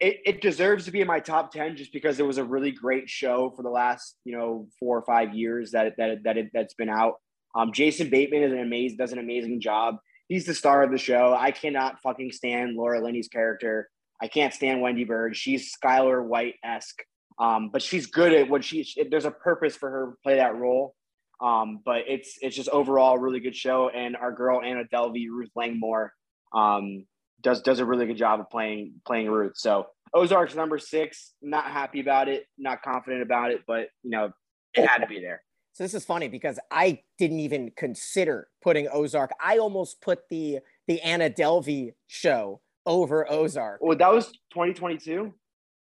it, 0.00 0.20
it 0.24 0.40
deserves 0.40 0.84
to 0.86 0.90
be 0.90 1.00
in 1.00 1.06
my 1.06 1.20
top 1.20 1.52
10 1.52 1.76
just 1.76 1.92
because 1.92 2.18
it 2.18 2.26
was 2.26 2.38
a 2.38 2.44
really 2.44 2.70
great 2.70 3.08
show 3.08 3.52
for 3.54 3.62
the 3.62 3.70
last 3.70 4.16
you 4.24 4.36
know 4.36 4.66
four 4.78 4.98
or 4.98 5.02
five 5.02 5.34
years 5.34 5.70
that 5.72 5.94
that 5.96 6.22
that 6.24 6.36
it, 6.36 6.50
that's 6.52 6.74
been 6.74 6.88
out 6.88 7.14
um, 7.54 7.72
jason 7.72 8.08
bateman 8.08 8.42
is 8.42 8.52
an 8.52 8.60
amazing 8.60 8.96
does 8.96 9.12
an 9.12 9.18
amazing 9.18 9.60
job 9.60 9.96
he's 10.28 10.46
the 10.46 10.54
star 10.54 10.82
of 10.82 10.90
the 10.90 10.98
show 10.98 11.36
i 11.38 11.50
cannot 11.50 12.00
fucking 12.02 12.30
stand 12.32 12.76
laura 12.76 13.02
linney's 13.02 13.28
character 13.28 13.88
i 14.20 14.28
can't 14.28 14.54
stand 14.54 14.80
wendy 14.80 15.04
byrde 15.04 15.34
she's 15.34 15.74
Skyler 15.74 16.24
white-esque 16.24 17.02
um, 17.38 17.70
but 17.72 17.80
she's 17.80 18.06
good 18.06 18.34
at 18.34 18.50
what 18.50 18.64
she 18.64 18.86
there's 19.10 19.24
a 19.24 19.30
purpose 19.30 19.74
for 19.74 19.90
her 19.90 20.06
to 20.06 20.16
play 20.22 20.36
that 20.36 20.56
role 20.56 20.94
um, 21.40 21.80
but 21.84 22.02
it's 22.06 22.36
it's 22.42 22.54
just 22.54 22.68
overall 22.68 23.16
really 23.16 23.40
good 23.40 23.56
show 23.56 23.88
and 23.88 24.16
our 24.16 24.32
girl 24.32 24.60
anna 24.60 24.84
delvey 24.92 25.26
ruth 25.30 25.50
langmore 25.56 26.12
um, 26.52 27.04
does 27.42 27.62
does 27.62 27.80
a 27.80 27.84
really 27.84 28.06
good 28.06 28.16
job 28.16 28.40
of 28.40 28.50
playing 28.50 28.94
playing 29.06 29.30
Ruth. 29.30 29.56
So 29.56 29.86
Ozark's 30.14 30.54
number 30.54 30.78
six. 30.78 31.32
Not 31.42 31.64
happy 31.64 32.00
about 32.00 32.28
it. 32.28 32.46
Not 32.58 32.82
confident 32.82 33.22
about 33.22 33.50
it, 33.50 33.62
but 33.66 33.88
you 34.02 34.10
know 34.10 34.32
it 34.74 34.86
had 34.86 34.98
to 34.98 35.06
be 35.06 35.20
there. 35.20 35.42
So 35.80 35.84
this 35.84 35.94
is 35.94 36.04
funny 36.04 36.28
because 36.28 36.58
I 36.70 37.00
didn't 37.16 37.40
even 37.40 37.72
consider 37.74 38.48
putting 38.60 38.86
Ozark. 38.92 39.30
I 39.42 39.56
almost 39.56 40.02
put 40.02 40.28
the 40.28 40.58
the 40.86 41.00
Anna 41.00 41.30
Delvey 41.30 41.94
show 42.06 42.60
over 42.84 43.26
Ozark. 43.32 43.80
Well, 43.80 43.96
that 43.96 44.12
was 44.12 44.26
2022. 44.52 45.32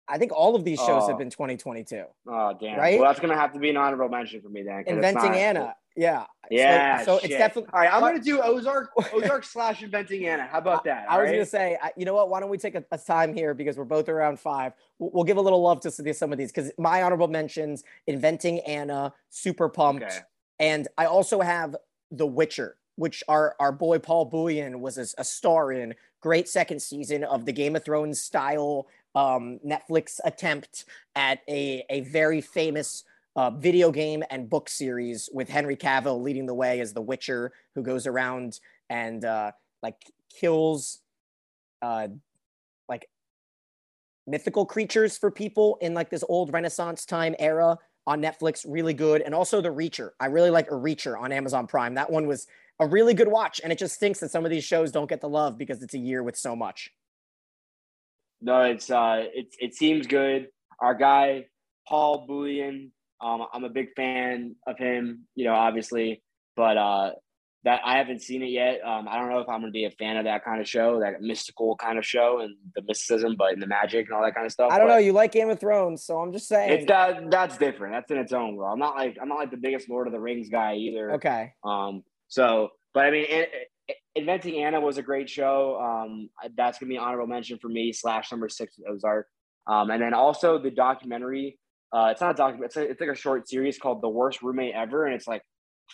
I 0.07 0.19
think 0.19 0.33
all 0.33 0.55
of 0.55 0.63
these 0.63 0.77
shows 0.77 1.05
Oh. 1.05 1.07
have 1.07 1.17
been 1.17 1.31
2022. 1.31 2.03
Oh 2.27 2.53
damn! 2.61 2.77
Right? 2.77 2.99
Well, 2.99 3.09
that's 3.09 3.19
gonna 3.19 3.35
have 3.35 3.53
to 3.53 3.59
be 3.59 3.71
an 3.71 3.77
honorable 3.77 4.07
mention 4.07 4.39
for 4.43 4.49
me 4.49 4.61
it's 4.61 4.87
Inventing 4.87 5.33
Anna. 5.33 5.73
Yeah. 5.95 6.25
Yeah. 6.49 7.03
So, 7.03 7.17
it's 7.17 7.27
definitely 7.29 7.69
All 7.73 7.79
right, 7.79 7.93
I'm 7.93 8.01
gonna 8.01 8.19
do 8.19 8.41
Ozark. 8.41 8.91
Ozark 9.13 9.43
slash 9.43 9.83
Inventing 9.83 10.25
Anna. 10.27 10.43
How 10.45 10.57
about 10.59 10.83
that? 10.85 11.05
I 11.09 11.13
all 11.15 11.19
was 11.21 11.25
right? 11.27 11.33
going 11.33 11.45
to 11.45 11.49
say, 11.49 11.77
I- 11.81 11.91
you 11.97 12.05
know 12.05 12.13
what? 12.13 12.29
Why 12.29 12.39
don't 12.39 12.49
we 12.49 12.57
take 12.57 12.75
a, 12.75 12.83
a 12.91 12.97
time 12.97 13.33
here 13.33 13.53
because 13.53 13.77
we're 13.77 13.85
both 13.85 14.09
around 14.09 14.39
five. 14.39 14.73
We'll, 14.99 15.11
we'll 15.13 15.23
give 15.23 15.37
a 15.37 15.41
little 15.41 15.61
love 15.61 15.79
to 15.81 15.91
some 15.91 16.03
of 16.03 16.05
these- 16.05 16.17
some 16.17 16.31
of 16.31 16.37
these 16.37 16.51
because 16.51 16.71
my 16.77 17.03
honorable 17.03 17.27
mentions: 17.27 17.83
Inventing 18.07 18.59
Anna, 18.61 19.13
Super 19.29 19.69
Pumped, 19.69 20.03
Okay. 20.03 20.17
and 20.59 20.87
I 20.97 21.05
also 21.05 21.41
have 21.41 21.75
The 22.11 22.25
Witcher, 22.27 22.77
which 22.95 23.23
our 23.27 23.55
our 23.59 23.71
boy 23.71 23.99
Paul 23.99 24.25
Bullion 24.25 24.81
was 24.81 24.97
a, 24.97 25.05
a 25.19 25.23
star 25.23 25.71
in. 25.71 25.95
Great 26.21 26.47
second 26.47 26.79
season 26.81 27.23
of 27.23 27.45
the 27.45 27.51
Game 27.51 27.75
of 27.75 27.83
Thrones 27.83 28.21
style 28.21 28.85
um, 29.15 29.59
Netflix 29.65 30.19
attempt 30.23 30.85
at 31.15 31.39
a 31.49 31.83
a 31.89 32.01
very 32.01 32.41
famous. 32.41 33.03
Uh, 33.35 33.49
video 33.49 33.91
game 33.91 34.23
and 34.29 34.49
book 34.49 34.67
series 34.67 35.29
with 35.31 35.47
Henry 35.47 35.77
Cavill 35.77 36.21
leading 36.21 36.45
the 36.45 36.53
way 36.53 36.81
as 36.81 36.91
the 36.93 37.01
Witcher, 37.01 37.53
who 37.75 37.81
goes 37.81 38.05
around 38.05 38.59
and 38.89 39.23
uh, 39.23 39.51
like 39.81 39.95
kills 40.37 40.99
uh 41.81 42.07
like 42.87 43.07
mythical 44.27 44.65
creatures 44.65 45.17
for 45.17 45.31
people 45.31 45.77
in 45.81 45.93
like 45.93 46.09
this 46.09 46.23
old 46.27 46.53
renaissance 46.53 47.05
time 47.05 47.35
era 47.39 47.77
on 48.07 48.21
Netflix, 48.21 48.65
really 48.67 48.93
good. 48.93 49.21
And 49.21 49.33
also 49.33 49.61
The 49.61 49.69
Reacher. 49.69 50.11
I 50.19 50.27
really 50.27 50.49
like 50.49 50.71
A 50.71 50.75
Reacher 50.75 51.19
on 51.19 51.31
Amazon 51.31 51.67
Prime. 51.67 51.95
That 51.95 52.09
one 52.09 52.27
was 52.27 52.47
a 52.79 52.87
really 52.87 53.13
good 53.13 53.27
watch. 53.27 53.61
And 53.63 53.71
it 53.71 53.77
just 53.77 53.95
stinks 53.95 54.19
that 54.19 54.31
some 54.31 54.43
of 54.43 54.51
these 54.51 54.63
shows 54.63 54.91
don't 54.91 55.09
get 55.09 55.21
the 55.21 55.29
love 55.29 55.57
because 55.57 55.83
it's 55.83 55.93
a 55.93 55.99
year 55.99 56.23
with 56.23 56.35
so 56.35 56.55
much. 56.55 56.91
No, 58.41 58.61
it's 58.63 58.89
uh, 58.89 59.25
it 59.33 59.55
it 59.59 59.75
seems 59.75 60.07
good. 60.07 60.47
Our 60.79 60.95
guy 60.95 61.45
Paul 61.87 62.25
Bunyan, 62.27 62.91
um, 63.21 63.45
I'm 63.53 63.63
a 63.63 63.69
big 63.69 63.89
fan 63.95 64.55
of 64.67 64.77
him. 64.77 65.27
You 65.35 65.45
know, 65.45 65.53
obviously, 65.53 66.23
but 66.55 66.77
uh, 66.77 67.11
that 67.63 67.81
I 67.85 67.97
haven't 67.97 68.21
seen 68.21 68.41
it 68.41 68.49
yet. 68.49 68.81
Um, 68.83 69.07
I 69.07 69.19
don't 69.19 69.29
know 69.29 69.39
if 69.39 69.47
I'm 69.47 69.59
going 69.59 69.71
to 69.71 69.71
be 69.71 69.85
a 69.85 69.91
fan 69.91 70.17
of 70.17 70.25
that 70.25 70.43
kind 70.43 70.59
of 70.59 70.67
show, 70.67 70.99
that 70.99 71.21
mystical 71.21 71.75
kind 71.75 71.99
of 71.99 72.05
show, 72.05 72.39
and 72.39 72.55
the 72.75 72.81
mysticism, 72.81 73.35
but 73.37 73.59
the 73.59 73.67
magic 73.67 74.07
and 74.07 74.15
all 74.15 74.23
that 74.23 74.33
kind 74.33 74.45
of 74.45 74.51
stuff. 74.51 74.71
I 74.71 74.79
don't 74.79 74.87
but 74.87 74.95
know. 74.95 74.99
You 74.99 75.13
like 75.13 75.31
Game 75.31 75.49
of 75.49 75.59
Thrones, 75.59 76.03
so 76.03 76.17
I'm 76.17 76.33
just 76.33 76.47
saying. 76.47 76.71
It's 76.71 76.85
that 76.87 77.29
that's 77.29 77.57
different. 77.57 77.93
That's 77.93 78.09
in 78.09 78.17
its 78.17 78.33
own 78.33 78.55
world. 78.55 78.73
I'm 78.73 78.79
not 78.79 78.95
like 78.95 79.17
I'm 79.21 79.29
not 79.29 79.37
like 79.37 79.51
the 79.51 79.57
biggest 79.57 79.89
Lord 79.89 80.07
of 80.07 80.13
the 80.13 80.19
Rings 80.19 80.49
guy 80.49 80.75
either. 80.75 81.13
Okay. 81.13 81.53
Um. 81.63 82.03
So, 82.29 82.69
but 82.93 83.05
I 83.05 83.11
mean, 83.11 83.25
it, 83.29 83.49
it, 83.87 83.97
Inventing 84.15 84.63
Anna 84.63 84.81
was 84.81 84.97
a 84.97 85.03
great 85.03 85.29
show. 85.29 85.79
Um. 85.79 86.29
That's 86.57 86.79
gonna 86.79 86.89
be 86.89 86.95
an 86.95 87.03
honorable 87.03 87.27
mention 87.27 87.59
for 87.59 87.69
me. 87.69 87.93
Slash 87.93 88.31
number 88.31 88.49
six 88.49 88.79
Ozark. 88.89 89.27
Um. 89.67 89.91
And 89.91 90.01
then 90.01 90.15
also 90.15 90.57
the 90.57 90.71
documentary. 90.71 91.59
Uh, 91.93 92.09
it's 92.11 92.21
not 92.21 92.31
a 92.31 92.33
document. 92.35 92.65
It's, 92.65 92.77
it's 92.77 93.01
like 93.01 93.09
a 93.09 93.15
short 93.15 93.49
series 93.49 93.77
called 93.77 94.01
"The 94.01 94.09
Worst 94.09 94.41
Roommate 94.41 94.73
Ever," 94.73 95.05
and 95.05 95.13
it's 95.13 95.27
like 95.27 95.43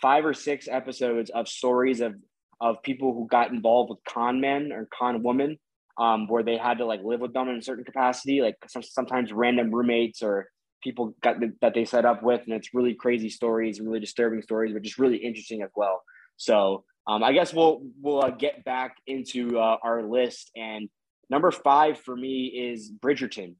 five 0.02 0.26
or 0.26 0.34
six 0.34 0.68
episodes 0.68 1.30
of 1.30 1.48
stories 1.48 2.02
of 2.02 2.16
of 2.60 2.82
people 2.84 3.14
who 3.14 3.28
got 3.28 3.52
involved 3.52 3.90
with 3.90 4.00
con 4.08 4.42
men 4.42 4.72
or 4.72 4.88
con 4.98 5.24
women, 5.24 5.58
um, 6.00 6.28
where 6.28 6.44
they 6.44 6.58
had 6.58 6.80
to 6.80 6.86
like 6.86 7.02
live 7.04 7.20
with 7.20 7.34
them 7.34 7.50
in 7.50 7.58
a 7.58 7.62
certain 7.62 7.84
capacity, 7.84 8.42
like 8.42 8.56
some, 8.68 8.82
sometimes 8.82 9.32
random 9.32 9.74
roommates 9.74 10.22
or 10.24 10.48
people 10.84 11.16
got 11.22 11.38
that 11.62 11.74
they 11.74 11.86
set 11.86 12.06
up 12.06 12.24
with, 12.24 12.42
and 12.46 12.54
it's 12.54 12.74
really 12.74 12.94
crazy 12.94 13.30
stories 13.30 13.80
really 13.82 14.00
disturbing 14.00 14.42
stories, 14.42 14.74
but 14.74 14.82
just 14.82 15.00
really 15.00 15.18
interesting 15.18 15.62
as 15.62 15.70
well. 15.76 16.04
So 16.38 16.84
um, 17.08 17.24
I 17.24 17.34
guess 17.34 17.54
we'll 17.54 17.82
we'll 18.02 18.24
uh, 18.24 18.32
get 18.32 18.64
back 18.64 18.98
into 19.08 19.60
uh, 19.60 19.78
our 19.84 20.04
list, 20.04 20.52
and 20.56 20.90
number 21.30 21.52
five 21.52 22.00
for 22.00 22.16
me 22.16 22.46
is 22.46 22.92
Bridgerton. 22.92 23.56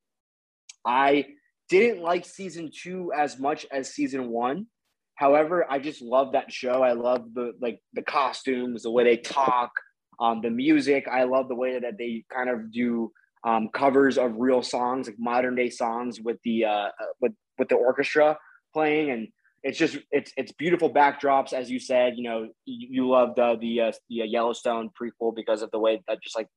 I 0.86 1.26
didn't 1.70 2.02
like 2.02 2.26
season 2.26 2.72
two 2.74 3.12
as 3.16 3.40
much 3.40 3.66
as 3.72 3.94
season 3.94 4.30
one. 4.30 4.68
However, 5.16 5.66
I 5.70 5.80
just 5.80 6.02
love 6.02 6.34
that 6.34 6.52
show. 6.52 6.84
I 6.84 6.94
love 6.94 7.34
the 7.34 7.54
like 7.60 7.80
the 7.94 8.04
costumes, 8.04 8.84
the 8.84 8.92
way 8.92 9.04
they 9.04 9.18
talk, 9.18 9.72
um, 10.20 10.42
the 10.42 10.52
music. 10.52 11.08
I 11.08 11.24
love 11.24 11.48
the 11.48 11.56
way 11.56 11.80
that 11.80 11.98
they 11.98 12.24
kind 12.32 12.50
of 12.50 12.72
do 12.72 13.12
um, 13.44 13.70
covers 13.74 14.18
of 14.18 14.36
real 14.38 14.62
songs, 14.62 15.08
like 15.08 15.18
modern 15.18 15.56
day 15.56 15.70
songs, 15.70 16.22
with 16.22 16.38
the 16.44 16.66
uh, 16.66 16.70
uh, 16.70 16.92
with 17.20 17.34
with 17.58 17.70
the 17.70 17.76
orchestra 17.76 18.38
playing, 18.74 19.10
and 19.10 19.28
it's 19.64 19.78
just 19.78 19.98
it's 20.12 20.32
it's 20.38 20.52
beautiful 20.52 20.94
backdrops, 20.94 21.54
as 21.54 21.70
you 21.72 21.80
said. 21.80 22.14
You 22.18 22.24
know, 22.24 22.50
you, 22.66 22.88
you 22.92 23.10
loved 23.10 23.40
uh, 23.40 23.56
the 23.56 23.82
uh, 23.82 23.92
the 24.10 24.18
Yellowstone 24.28 24.92
prequel 25.00 25.36
because 25.36 25.62
of 25.64 25.72
the 25.72 25.80
way 25.80 26.02
that 26.08 26.22
just 26.22 26.36
like 26.36 26.48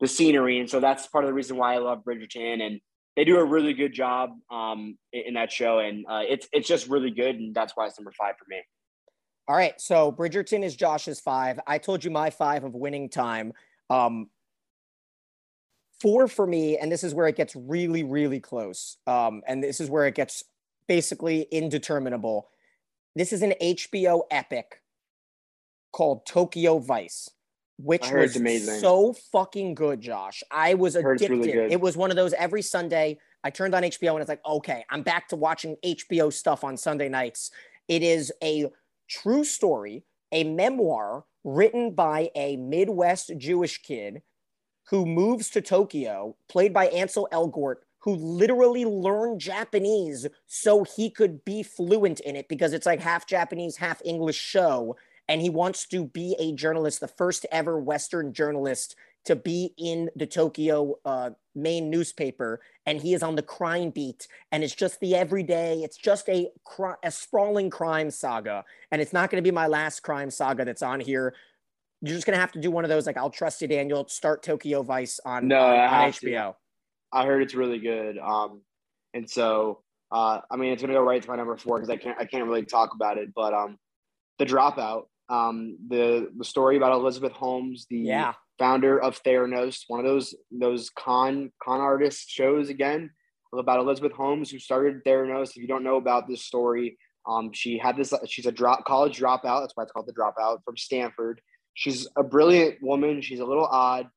the 0.00 0.08
scenery, 0.08 0.58
and 0.58 0.68
so 0.68 0.80
that's 0.80 1.06
part 1.06 1.24
of 1.24 1.28
the 1.28 1.34
reason 1.34 1.56
why 1.56 1.74
I 1.74 1.78
love 1.78 2.02
Bridgerton 2.04 2.60
and 2.60 2.80
they 3.16 3.24
do 3.24 3.38
a 3.38 3.44
really 3.44 3.74
good 3.74 3.92
job 3.92 4.30
um, 4.50 4.98
in 5.12 5.34
that 5.34 5.52
show, 5.52 5.78
and 5.78 6.04
uh, 6.08 6.22
it's 6.28 6.48
it's 6.52 6.68
just 6.68 6.88
really 6.88 7.10
good, 7.10 7.36
and 7.36 7.54
that's 7.54 7.72
why 7.76 7.86
it's 7.86 7.98
number 7.98 8.12
five 8.12 8.34
for 8.38 8.44
me. 8.48 8.60
All 9.46 9.56
right, 9.56 9.78
so 9.80 10.10
Bridgerton 10.10 10.64
is 10.64 10.74
Josh's 10.74 11.20
five. 11.20 11.60
I 11.66 11.78
told 11.78 12.02
you 12.02 12.10
my 12.10 12.30
five 12.30 12.64
of 12.64 12.74
winning 12.74 13.08
time. 13.08 13.52
Um, 13.90 14.30
four 16.00 16.28
for 16.28 16.46
me, 16.46 16.78
and 16.78 16.90
this 16.90 17.04
is 17.04 17.14
where 17.14 17.26
it 17.26 17.36
gets 17.36 17.54
really, 17.54 18.02
really 18.02 18.40
close. 18.40 18.96
Um, 19.06 19.42
and 19.46 19.62
this 19.62 19.80
is 19.80 19.90
where 19.90 20.06
it 20.06 20.14
gets 20.14 20.44
basically 20.88 21.46
indeterminable. 21.50 22.48
This 23.14 23.32
is 23.32 23.42
an 23.42 23.54
HBO 23.60 24.22
epic 24.30 24.80
called 25.92 26.26
Tokyo 26.26 26.78
Vice 26.78 27.30
which 27.78 28.10
was 28.10 28.36
amazing. 28.36 28.80
so 28.80 29.12
fucking 29.32 29.74
good, 29.74 30.00
Josh. 30.00 30.42
I 30.50 30.74
was 30.74 30.96
addicted. 30.96 31.30
Really 31.30 31.72
it 31.72 31.80
was 31.80 31.96
one 31.96 32.10
of 32.10 32.16
those 32.16 32.32
every 32.34 32.62
Sunday. 32.62 33.18
I 33.42 33.50
turned 33.50 33.74
on 33.74 33.82
HBO 33.82 34.12
and 34.12 34.20
it's 34.20 34.28
like, 34.28 34.44
okay, 34.46 34.84
I'm 34.90 35.02
back 35.02 35.28
to 35.28 35.36
watching 35.36 35.76
HBO 35.84 36.32
stuff 36.32 36.64
on 36.64 36.76
Sunday 36.76 37.08
nights. 37.08 37.50
It 37.88 38.02
is 38.02 38.32
a 38.42 38.66
true 39.08 39.44
story, 39.44 40.04
a 40.32 40.44
memoir 40.44 41.24
written 41.42 41.92
by 41.92 42.30
a 42.34 42.56
Midwest 42.56 43.32
Jewish 43.36 43.82
kid 43.82 44.22
who 44.88 45.04
moves 45.04 45.50
to 45.50 45.60
Tokyo, 45.60 46.36
played 46.48 46.72
by 46.72 46.86
Ansel 46.86 47.28
Elgort, 47.32 47.76
who 48.00 48.14
literally 48.14 48.84
learned 48.84 49.40
Japanese 49.40 50.26
so 50.46 50.84
he 50.84 51.10
could 51.10 51.44
be 51.44 51.62
fluent 51.62 52.20
in 52.20 52.36
it 52.36 52.48
because 52.48 52.72
it's 52.72 52.86
like 52.86 53.00
half 53.00 53.26
Japanese, 53.26 53.76
half 53.76 54.00
English 54.04 54.36
show 54.36 54.96
and 55.28 55.40
he 55.40 55.50
wants 55.50 55.86
to 55.88 56.06
be 56.06 56.36
a 56.38 56.52
journalist, 56.52 57.00
the 57.00 57.08
first 57.08 57.46
ever 57.50 57.78
Western 57.78 58.32
journalist 58.32 58.96
to 59.24 59.36
be 59.36 59.72
in 59.78 60.10
the 60.16 60.26
Tokyo 60.26 60.96
uh, 61.04 61.30
main 61.54 61.88
newspaper, 61.88 62.60
and 62.84 63.00
he 63.00 63.14
is 63.14 63.22
on 63.22 63.36
the 63.36 63.42
crime 63.42 63.90
beat, 63.90 64.28
and 64.52 64.62
it's 64.62 64.74
just 64.74 65.00
the 65.00 65.14
everyday. 65.14 65.78
It's 65.78 65.96
just 65.96 66.28
a 66.28 66.48
a 67.02 67.10
sprawling 67.10 67.70
crime 67.70 68.10
saga, 68.10 68.64
and 68.90 69.00
it's 69.00 69.12
not 69.12 69.30
going 69.30 69.42
to 69.42 69.46
be 69.46 69.54
my 69.54 69.66
last 69.66 70.00
crime 70.00 70.30
saga 70.30 70.64
that's 70.64 70.82
on 70.82 71.00
here. 71.00 71.34
You're 72.02 72.14
just 72.14 72.26
going 72.26 72.36
to 72.36 72.40
have 72.40 72.52
to 72.52 72.60
do 72.60 72.70
one 72.70 72.84
of 72.84 72.90
those, 72.90 73.06
like 73.06 73.16
I'll 73.16 73.30
trust 73.30 73.62
you, 73.62 73.68
Daniel. 73.68 74.06
Start 74.08 74.42
Tokyo 74.42 74.82
Vice 74.82 75.20
on, 75.24 75.48
no, 75.48 75.60
on, 75.60 75.78
on 75.78 76.10
HBO. 76.12 76.50
To. 76.50 76.56
I 77.12 77.24
heard 77.24 77.42
it's 77.42 77.54
really 77.54 77.78
good, 77.78 78.18
um, 78.18 78.60
and 79.14 79.28
so 79.28 79.80
uh, 80.12 80.40
I 80.50 80.56
mean 80.56 80.72
it's 80.72 80.82
going 80.82 80.92
to 80.92 80.98
go 80.98 81.04
right 81.04 81.22
to 81.22 81.28
my 81.28 81.36
number 81.36 81.56
four 81.56 81.78
because 81.78 81.88
I 81.88 81.96
can't 81.96 82.18
I 82.20 82.26
can't 82.26 82.44
really 82.44 82.66
talk 82.66 82.94
about 82.94 83.16
it, 83.16 83.30
but 83.34 83.54
um, 83.54 83.78
the 84.38 84.44
dropout 84.44 85.04
um, 85.28 85.78
the 85.88 86.30
the 86.36 86.44
story 86.44 86.76
about 86.76 86.92
Elizabeth 86.92 87.32
Holmes, 87.32 87.86
the 87.88 87.98
yeah. 87.98 88.34
founder 88.58 89.00
of 89.00 89.22
Theranos, 89.22 89.84
one 89.88 90.00
of 90.00 90.06
those 90.06 90.34
those 90.50 90.90
con 90.90 91.50
con 91.62 91.80
artist 91.80 92.28
shows 92.28 92.68
again 92.68 93.10
about 93.52 93.78
Elizabeth 93.78 94.12
Holmes 94.12 94.50
who 94.50 94.58
started 94.58 95.04
Theranos. 95.04 95.50
If 95.50 95.58
you 95.58 95.68
don't 95.68 95.84
know 95.84 95.96
about 95.96 96.28
this 96.28 96.44
story, 96.44 96.98
um, 97.26 97.52
she 97.52 97.78
had 97.78 97.96
this. 97.96 98.12
She's 98.26 98.46
a 98.46 98.52
drop 98.52 98.84
college 98.84 99.18
dropout. 99.18 99.60
That's 99.60 99.72
why 99.74 99.84
it's 99.84 99.92
called 99.92 100.06
the 100.06 100.12
dropout 100.12 100.58
from 100.64 100.76
Stanford. 100.76 101.40
She's 101.74 102.06
a 102.16 102.22
brilliant 102.22 102.82
woman. 102.82 103.22
She's 103.22 103.40
a 103.40 103.44
little 103.44 103.66
odd, 103.66 104.08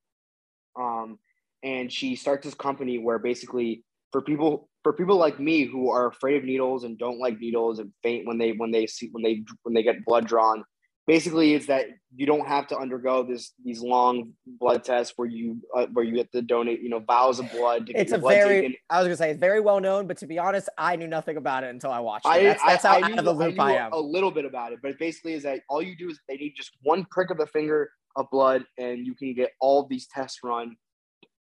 um, 0.79 1.19
and 1.63 1.91
she 1.91 2.15
starts 2.15 2.45
this 2.45 2.53
company 2.53 2.99
where 2.99 3.19
basically 3.19 3.83
for 4.11 4.21
people 4.21 4.69
for 4.83 4.93
people 4.93 5.17
like 5.17 5.39
me 5.39 5.65
who 5.65 5.89
are 5.89 6.07
afraid 6.07 6.37
of 6.37 6.43
needles 6.43 6.83
and 6.83 6.97
don't 6.97 7.19
like 7.19 7.39
needles 7.39 7.79
and 7.79 7.91
faint 8.03 8.27
when 8.27 8.37
they 8.37 8.51
when 8.51 8.71
they 8.71 8.87
see 8.87 9.09
when 9.11 9.23
they 9.23 9.43
when 9.63 9.73
they 9.73 9.83
get 9.83 10.05
blood 10.05 10.27
drawn 10.27 10.63
basically 11.07 11.55
it's 11.55 11.65
that 11.67 11.87
you 12.15 12.25
don't 12.25 12.47
have 12.47 12.67
to 12.67 12.77
undergo 12.77 13.23
this 13.23 13.53
these 13.63 13.81
long 13.81 14.33
blood 14.45 14.83
tests 14.83 15.13
where 15.15 15.27
you 15.27 15.59
uh, 15.75 15.87
where 15.93 16.05
you 16.05 16.13
get 16.13 16.31
to 16.33 16.41
donate 16.41 16.81
you 16.81 16.89
know 16.89 16.99
vials 16.99 17.39
of 17.39 17.49
blood. 17.51 17.89
it's 17.95 18.11
a 18.11 18.17
very 18.17 18.61
taken. 18.61 18.75
I 18.89 18.99
was 18.99 19.07
gonna 19.07 19.17
say 19.17 19.31
it's 19.31 19.39
very 19.39 19.61
well 19.61 19.79
known, 19.79 20.05
but 20.05 20.17
to 20.17 20.27
be 20.27 20.37
honest, 20.37 20.69
I 20.77 20.95
knew 20.97 21.07
nothing 21.07 21.37
about 21.37 21.63
it 21.63 21.69
until 21.69 21.91
I 21.91 21.99
watched 21.99 22.25
it. 22.27 22.43
That's, 22.43 22.63
that's 22.63 22.85
I, 22.85 22.99
how 23.01 23.07
I, 23.07 23.11
out 23.11 23.19
of 23.19 23.25
the 23.25 23.33
loop 23.33 23.59
I, 23.59 23.73
I, 23.73 23.85
am. 23.85 23.93
A 23.93 23.97
little 23.97 24.31
bit 24.31 24.45
about 24.45 24.73
it, 24.73 24.79
but 24.81 24.91
it 24.91 24.99
basically 24.99 25.33
is 25.33 25.43
that 25.43 25.61
all 25.69 25.81
you 25.81 25.95
do 25.97 26.09
is 26.09 26.19
they 26.27 26.35
need 26.35 26.53
just 26.55 26.71
one 26.83 27.05
prick 27.09 27.31
of 27.31 27.37
the 27.37 27.47
finger 27.47 27.89
of 28.15 28.29
blood, 28.29 28.65
and 28.77 29.05
you 29.05 29.15
can 29.15 29.33
get 29.33 29.51
all 29.61 29.87
these 29.87 30.07
tests 30.07 30.39
run 30.43 30.75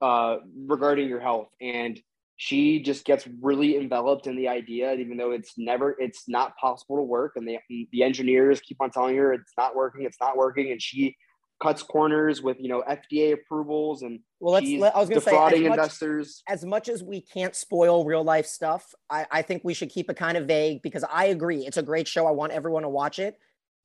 uh, 0.02 0.36
regarding 0.66 1.08
your 1.08 1.20
health 1.20 1.48
and 1.60 1.98
she 2.36 2.80
just 2.80 3.04
gets 3.04 3.26
really 3.40 3.76
enveloped 3.76 4.26
in 4.26 4.36
the 4.36 4.48
idea, 4.48 4.92
even 4.94 5.16
though 5.16 5.32
it's 5.32 5.54
never, 5.56 5.96
it's 5.98 6.28
not 6.28 6.56
possible 6.56 6.96
to 6.96 7.02
work. 7.02 7.32
And 7.36 7.48
the, 7.48 7.58
the 7.90 8.02
engineers 8.02 8.60
keep 8.60 8.80
on 8.80 8.90
telling 8.90 9.16
her 9.16 9.32
it's 9.32 9.52
not 9.56 9.74
working, 9.74 10.02
it's 10.04 10.20
not 10.20 10.36
working. 10.36 10.70
And 10.70 10.80
she 10.80 11.16
cuts 11.62 11.82
corners 11.82 12.42
with, 12.42 12.58
you 12.60 12.68
know, 12.68 12.82
FDA 12.86 13.32
approvals 13.32 14.02
and 14.02 14.20
well, 14.38 14.52
let's, 14.52 14.68
let, 14.68 14.94
I 14.94 15.00
was 15.00 15.08
going 15.08 15.20
to 15.22 15.24
say, 15.24 15.34
as 15.34 15.52
investors. 15.54 16.42
Much, 16.46 16.54
as 16.54 16.64
much 16.64 16.88
as 16.90 17.02
we 17.02 17.22
can't 17.22 17.56
spoil 17.56 18.04
real 18.04 18.22
life 18.22 18.46
stuff, 18.46 18.94
I, 19.08 19.26
I 19.30 19.40
think 19.40 19.62
we 19.64 19.72
should 19.72 19.88
keep 19.88 20.10
it 20.10 20.16
kind 20.18 20.36
of 20.36 20.46
vague 20.46 20.82
because 20.82 21.04
I 21.10 21.26
agree. 21.26 21.66
It's 21.66 21.78
a 21.78 21.82
great 21.82 22.06
show. 22.06 22.26
I 22.26 22.32
want 22.32 22.52
everyone 22.52 22.82
to 22.82 22.90
watch 22.90 23.18
it, 23.18 23.38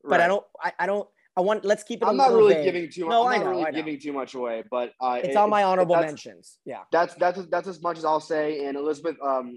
but 0.04 0.12
right. 0.12 0.22
I 0.22 0.28
don't, 0.28 0.46
I, 0.62 0.74
I 0.80 0.86
don't, 0.88 1.08
I 1.38 1.42
want 1.42 1.64
let's 1.64 1.84
keep 1.84 2.02
it. 2.02 2.06
I'm 2.06 2.18
not 2.18 2.32
really 2.32 2.56
vague. 2.56 2.66
giving 2.66 2.90
too 2.90 3.06
much. 3.06 3.12
No, 3.12 3.28
I'm 3.28 3.40
not 3.40 3.46
know, 3.46 3.60
really 3.60 3.72
giving 3.72 4.00
too 4.00 4.12
much 4.12 4.34
away, 4.34 4.64
but 4.70 4.92
uh, 5.00 5.20
it's 5.20 5.30
it, 5.30 5.36
on 5.38 5.50
my 5.50 5.64
honorable 5.64 5.96
mentions. 5.96 6.58
Yeah, 6.66 6.82
that's 6.92 7.14
that's 7.16 7.46
that's 7.46 7.68
as 7.68 7.82
much 7.82 7.98
as 7.98 8.06
I'll 8.06 8.20
say. 8.20 8.66
And 8.66 8.76
Elizabeth, 8.76 9.16
um, 9.24 9.56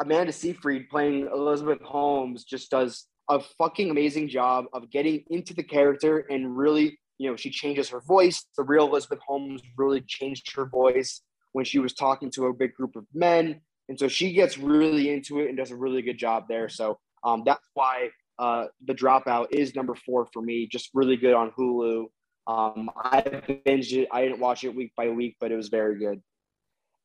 Amanda 0.00 0.32
Seyfried 0.32 0.88
playing 0.88 1.28
Elizabeth 1.32 1.82
Holmes 1.82 2.44
just 2.44 2.70
does 2.70 3.06
a 3.28 3.40
fucking 3.58 3.90
amazing 3.90 4.28
job 4.28 4.66
of 4.72 4.90
getting 4.90 5.24
into 5.28 5.54
the 5.54 5.62
character 5.62 6.20
and 6.30 6.56
really, 6.56 6.98
you 7.18 7.30
know, 7.30 7.36
she 7.36 7.50
changes 7.50 7.90
her 7.90 8.00
voice. 8.00 8.46
The 8.56 8.64
real 8.64 8.86
Elizabeth 8.86 9.20
Holmes 9.26 9.62
really 9.76 10.00
changed 10.00 10.54
her 10.56 10.64
voice 10.66 11.20
when 11.52 11.66
she 11.66 11.78
was 11.78 11.92
talking 11.92 12.30
to 12.32 12.46
a 12.46 12.54
big 12.54 12.74
group 12.74 12.96
of 12.96 13.04
men, 13.12 13.60
and 13.90 13.98
so 13.98 14.08
she 14.08 14.32
gets 14.32 14.56
really 14.56 15.12
into 15.12 15.40
it 15.40 15.48
and 15.48 15.58
does 15.58 15.70
a 15.70 15.76
really 15.76 16.00
good 16.00 16.18
job 16.18 16.44
there. 16.48 16.70
So 16.70 16.98
um, 17.22 17.42
that's 17.44 17.68
why 17.74 18.08
uh, 18.38 18.66
the 18.84 18.94
Dropout 18.94 19.46
is 19.50 19.74
number 19.74 19.94
four 19.94 20.26
for 20.32 20.42
me. 20.42 20.66
Just 20.66 20.90
really 20.94 21.16
good 21.16 21.34
on 21.34 21.52
Hulu. 21.52 22.06
Um, 22.46 22.90
I 22.96 23.22
binged 23.22 23.92
it. 23.92 24.08
I 24.12 24.22
didn't 24.22 24.40
watch 24.40 24.64
it 24.64 24.74
week 24.74 24.92
by 24.96 25.08
week, 25.08 25.36
but 25.40 25.50
it 25.50 25.56
was 25.56 25.68
very 25.68 25.98
good. 25.98 26.22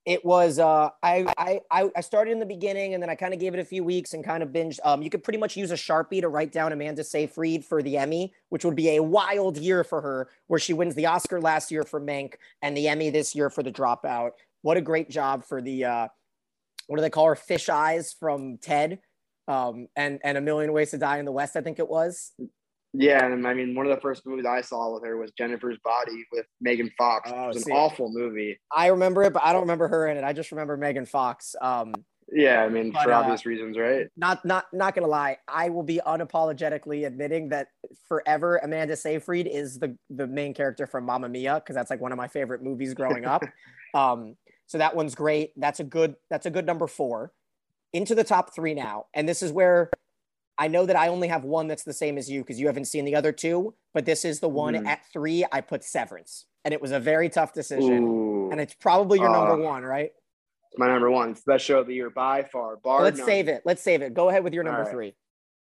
It 0.05 0.25
was 0.25 0.59
uh, 0.59 0.89
I, 1.03 1.27
I 1.37 1.91
I 1.95 2.01
started 2.01 2.31
in 2.31 2.39
the 2.39 2.45
beginning 2.45 2.93
and 2.93 3.03
then 3.03 3.09
I 3.09 3.15
kind 3.15 3.33
of 3.33 3.39
gave 3.39 3.53
it 3.53 3.59
a 3.59 3.65
few 3.65 3.83
weeks 3.83 4.13
and 4.13 4.23
kind 4.23 4.41
of 4.41 4.49
binged. 4.49 4.79
Um, 4.83 5.03
you 5.03 5.09
could 5.09 5.23
pretty 5.23 5.37
much 5.37 5.55
use 5.55 5.71
a 5.71 5.75
sharpie 5.75 6.21
to 6.21 6.29
write 6.29 6.51
down 6.51 6.71
Amanda 6.71 7.03
Seyfried 7.03 7.63
for 7.63 7.83
the 7.83 7.97
Emmy, 7.97 8.33
which 8.47 8.65
would 8.65 8.75
be 8.75 8.95
a 8.95 9.03
wild 9.03 9.57
year 9.57 9.83
for 9.83 10.01
her, 10.01 10.29
where 10.47 10.59
she 10.59 10.73
wins 10.73 10.95
the 10.95 11.05
Oscar 11.05 11.39
last 11.39 11.69
year 11.69 11.83
for 11.83 12.01
Mank 12.01 12.35
and 12.61 12.75
the 12.75 12.87
Emmy 12.87 13.09
this 13.09 13.35
year 13.35 13.49
for 13.49 13.61
The 13.61 13.71
Dropout. 13.71 14.31
What 14.61 14.77
a 14.77 14.81
great 14.81 15.09
job 15.09 15.45
for 15.45 15.61
the 15.61 15.85
uh, 15.85 16.07
what 16.87 16.95
do 16.95 17.01
they 17.01 17.09
call 17.11 17.27
her? 17.27 17.35
Fish 17.35 17.69
Eyes 17.69 18.15
from 18.19 18.57
Ted, 18.57 18.99
um, 19.49 19.87
and 19.95 20.19
and 20.23 20.37
A 20.37 20.41
Million 20.41 20.71
Ways 20.71 20.91
to 20.91 20.97
Die 20.97 21.17
in 21.17 21.25
the 21.25 21.31
West. 21.31 21.57
I 21.57 21.61
think 21.61 21.79
it 21.79 21.89
was. 21.89 22.31
Yeah, 22.93 23.25
and 23.25 23.45
I 23.45 23.53
mean, 23.53 23.75
one 23.75 23.85
of 23.85 23.95
the 23.95 24.01
first 24.01 24.25
movies 24.25 24.45
I 24.45 24.61
saw 24.61 24.93
with 24.93 25.03
her 25.03 25.17
was 25.17 25.31
Jennifer's 25.37 25.77
Body 25.83 26.23
with 26.31 26.45
Megan 26.61 26.89
Fox. 26.97 27.29
Oh, 27.33 27.45
it 27.45 27.47
was 27.47 27.67
an 27.67 27.73
awful 27.73 28.11
movie. 28.11 28.59
I 28.71 28.87
remember 28.87 29.23
it, 29.23 29.33
but 29.33 29.43
I 29.43 29.51
don't 29.51 29.61
remember 29.61 29.87
her 29.87 30.07
in 30.07 30.17
it. 30.17 30.23
I 30.23 30.33
just 30.33 30.51
remember 30.51 30.77
Megan 30.77 31.05
Fox. 31.05 31.55
Um, 31.61 31.93
Yeah, 32.31 32.63
I 32.63 32.69
mean, 32.69 32.91
But, 32.91 33.03
for 33.03 33.13
uh, 33.13 33.19
obvious 33.21 33.45
reasons, 33.45 33.77
right? 33.77 34.07
not 34.17 34.43
not 34.45 34.65
not 34.73 34.95
gonna 34.95 35.07
lie, 35.07 35.37
I 35.47 35.69
will 35.69 35.83
be 35.83 35.99
unapologetically 36.05 37.05
admitting 37.05 37.49
that 37.49 37.67
forever 38.07 38.57
Amanda 38.57 38.95
Seyfried 38.95 39.47
is 39.47 39.77
the 39.77 39.95
the 40.09 40.27
main 40.27 40.53
character 40.53 40.87
from 40.87 41.05
Mamma 41.05 41.29
Mia 41.29 41.55
because 41.55 41.75
that's 41.75 41.89
like 41.89 42.01
one 42.01 42.11
of 42.11 42.17
my 42.17 42.27
favorite 42.27 42.63
movies 42.63 42.93
growing 42.93 43.25
up. 43.25 43.43
um, 43.93 44.35
so 44.65 44.77
that 44.77 44.95
one's 44.95 45.15
great. 45.15 45.51
That's 45.57 45.79
a 45.79 45.83
good 45.83 46.15
that's 46.29 46.45
a 46.47 46.51
good 46.51 46.65
number 46.65 46.87
four. 46.87 47.33
Into 47.93 48.13
the 48.13 48.23
top 48.23 48.53
three 48.53 48.73
now, 48.75 49.07
and 49.15 49.27
this 49.27 49.41
is 49.41 49.51
where 49.51 49.89
I 50.59 50.67
know 50.67 50.85
that 50.85 50.95
I 50.95 51.07
only 51.07 51.27
have 51.27 51.43
one 51.43 51.67
that's 51.67 51.83
the 51.83 51.93
same 51.93 52.17
as 52.19 52.29
you 52.29 52.41
because 52.41 52.59
you 52.59 52.67
haven't 52.67 52.85
seen 52.85 53.03
the 53.05 53.15
other 53.15 53.31
two, 53.31 53.73
but 53.93 54.05
this 54.05 54.25
is 54.25 54.39
the 54.41 54.49
one 54.49 54.75
Mhm. 54.75 54.85
at 54.85 55.05
three. 55.11 55.43
I 55.51 55.61
put 55.61 55.83
Severance, 55.83 56.45
and 56.63 56.73
it 56.73 56.81
was 56.81 56.91
a 56.91 56.99
very 56.99 57.29
tough 57.29 57.51
decision, 57.53 58.03
Ooh, 58.03 58.51
and 58.51 58.61
it's 58.61 58.75
probably 58.75 59.19
your 59.19 59.31
number 59.31 59.53
Uh, 59.53 59.57
one, 59.65 59.83
right? 59.83 60.11
it's 60.67 60.77
my 60.77 60.87
number 60.87 61.09
one. 61.09 61.31
It's 61.31 61.41
the 61.43 61.53
best 61.53 61.65
show 61.65 61.79
of 61.79 61.87
the 61.87 61.95
year 61.95 62.11
by 62.11 62.43
far. 62.43 62.75
Bar 62.77 63.01
Let's 63.01 63.17
none. 63.17 63.25
save 63.25 63.47
it. 63.47 63.63
Let's 63.65 63.81
save 63.81 64.03
it. 64.03 64.13
Go 64.13 64.29
ahead 64.29 64.43
with 64.43 64.53
your 64.53 64.63
number 64.63 64.83
right. 64.83 64.91
three. 64.91 65.15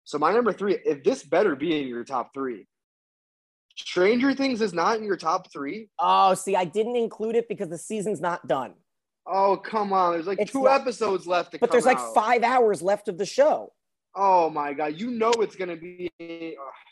So 0.03 0.19
my 0.19 0.31
number 0.31 0.53
three, 0.53 0.77
if 0.86 1.03
this 1.03 1.23
better 1.23 1.55
be 1.55 1.81
in 1.81 1.88
your 1.88 2.03
top 2.03 2.34
three. 2.36 2.67
Stranger 3.75 4.34
Things 4.34 4.62
is 4.62 4.73
not 4.73 4.97
in 4.97 5.03
your 5.03 5.15
top 5.15 5.51
three. 5.51 5.89
Oh, 5.97 6.34
see, 6.36 6.55
I 6.55 6.65
didn't 6.65 6.97
include 6.97 7.36
it 7.36 7.47
because 7.47 7.69
the 7.69 7.77
season's 7.77 8.19
not 8.21 8.45
done. 8.45 8.75
Oh 9.27 9.55
come 9.57 9.93
on! 9.93 10.13
There's 10.13 10.27
like 10.27 10.39
It's 10.39 10.51
two 10.51 10.63
not- 10.63 10.81
episodes 10.81 11.27
left 11.27 11.51
to 11.51 11.60
But 11.60 11.71
there's 11.71 11.86
like 11.86 11.97
out. 11.97 12.13
five 12.13 12.43
hours 12.43 12.81
left 12.81 13.07
of 13.07 13.17
the 13.17 13.25
show. 13.25 13.71
Oh 14.15 14.49
my 14.49 14.73
god! 14.73 14.99
You 14.99 15.12
know 15.12 15.31
it's 15.39 15.55
gonna 15.55 15.75
be. 15.77 16.10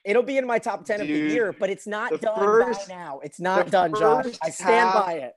It'll 0.05 0.23
be 0.23 0.37
in 0.37 0.47
my 0.47 0.59
top 0.59 0.85
10 0.85 1.01
of 1.01 1.07
the 1.07 1.13
year, 1.13 1.53
but 1.59 1.69
it's 1.69 1.85
not 1.85 2.21
done 2.21 2.35
first- 2.39 2.87
by 2.87 2.95
now. 2.95 3.19
It's 3.23 3.39
not 3.39 3.69
done, 3.69 3.93
Josh. 3.93 4.37
I 4.41 4.49
stand 4.51 4.89
half- 4.89 5.05
by 5.05 5.13
it. 5.15 5.33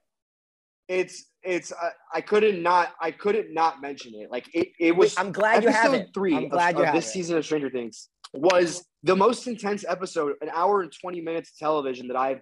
It's 0.89 1.25
it's. 1.43 1.73
I, 1.73 1.91
I 2.15 2.21
couldn't 2.21 2.63
not. 2.63 2.93
I 3.01 3.11
couldn't 3.11 3.53
not 3.55 3.81
mention 3.81 4.13
it. 4.15 4.31
Like 4.31 4.49
it. 4.55 4.69
It 4.79 4.95
was. 4.95 5.17
I'm 5.19 5.33
glad 5.33 5.65
you 5.65 5.71
have 5.71 5.95
it. 5.95 6.09
Three 6.15 6.37
I'm 6.37 6.45
of- 6.45 6.51
glad 6.51 6.75
you 6.77 6.81
of 6.83 6.87
have 6.87 6.95
this 6.95 7.09
it. 7.09 7.13
season 7.13 7.37
of 7.39 7.45
Stranger 7.45 7.71
Things 7.71 8.09
was 8.35 8.85
the 9.03 9.17
most 9.17 9.47
intense 9.47 9.85
episode, 9.89 10.35
an 10.43 10.51
hour 10.55 10.83
and 10.83 10.93
twenty 11.01 11.21
minutes 11.21 11.51
of 11.51 11.59
television 11.59 12.07
that 12.09 12.17
I've 12.17 12.41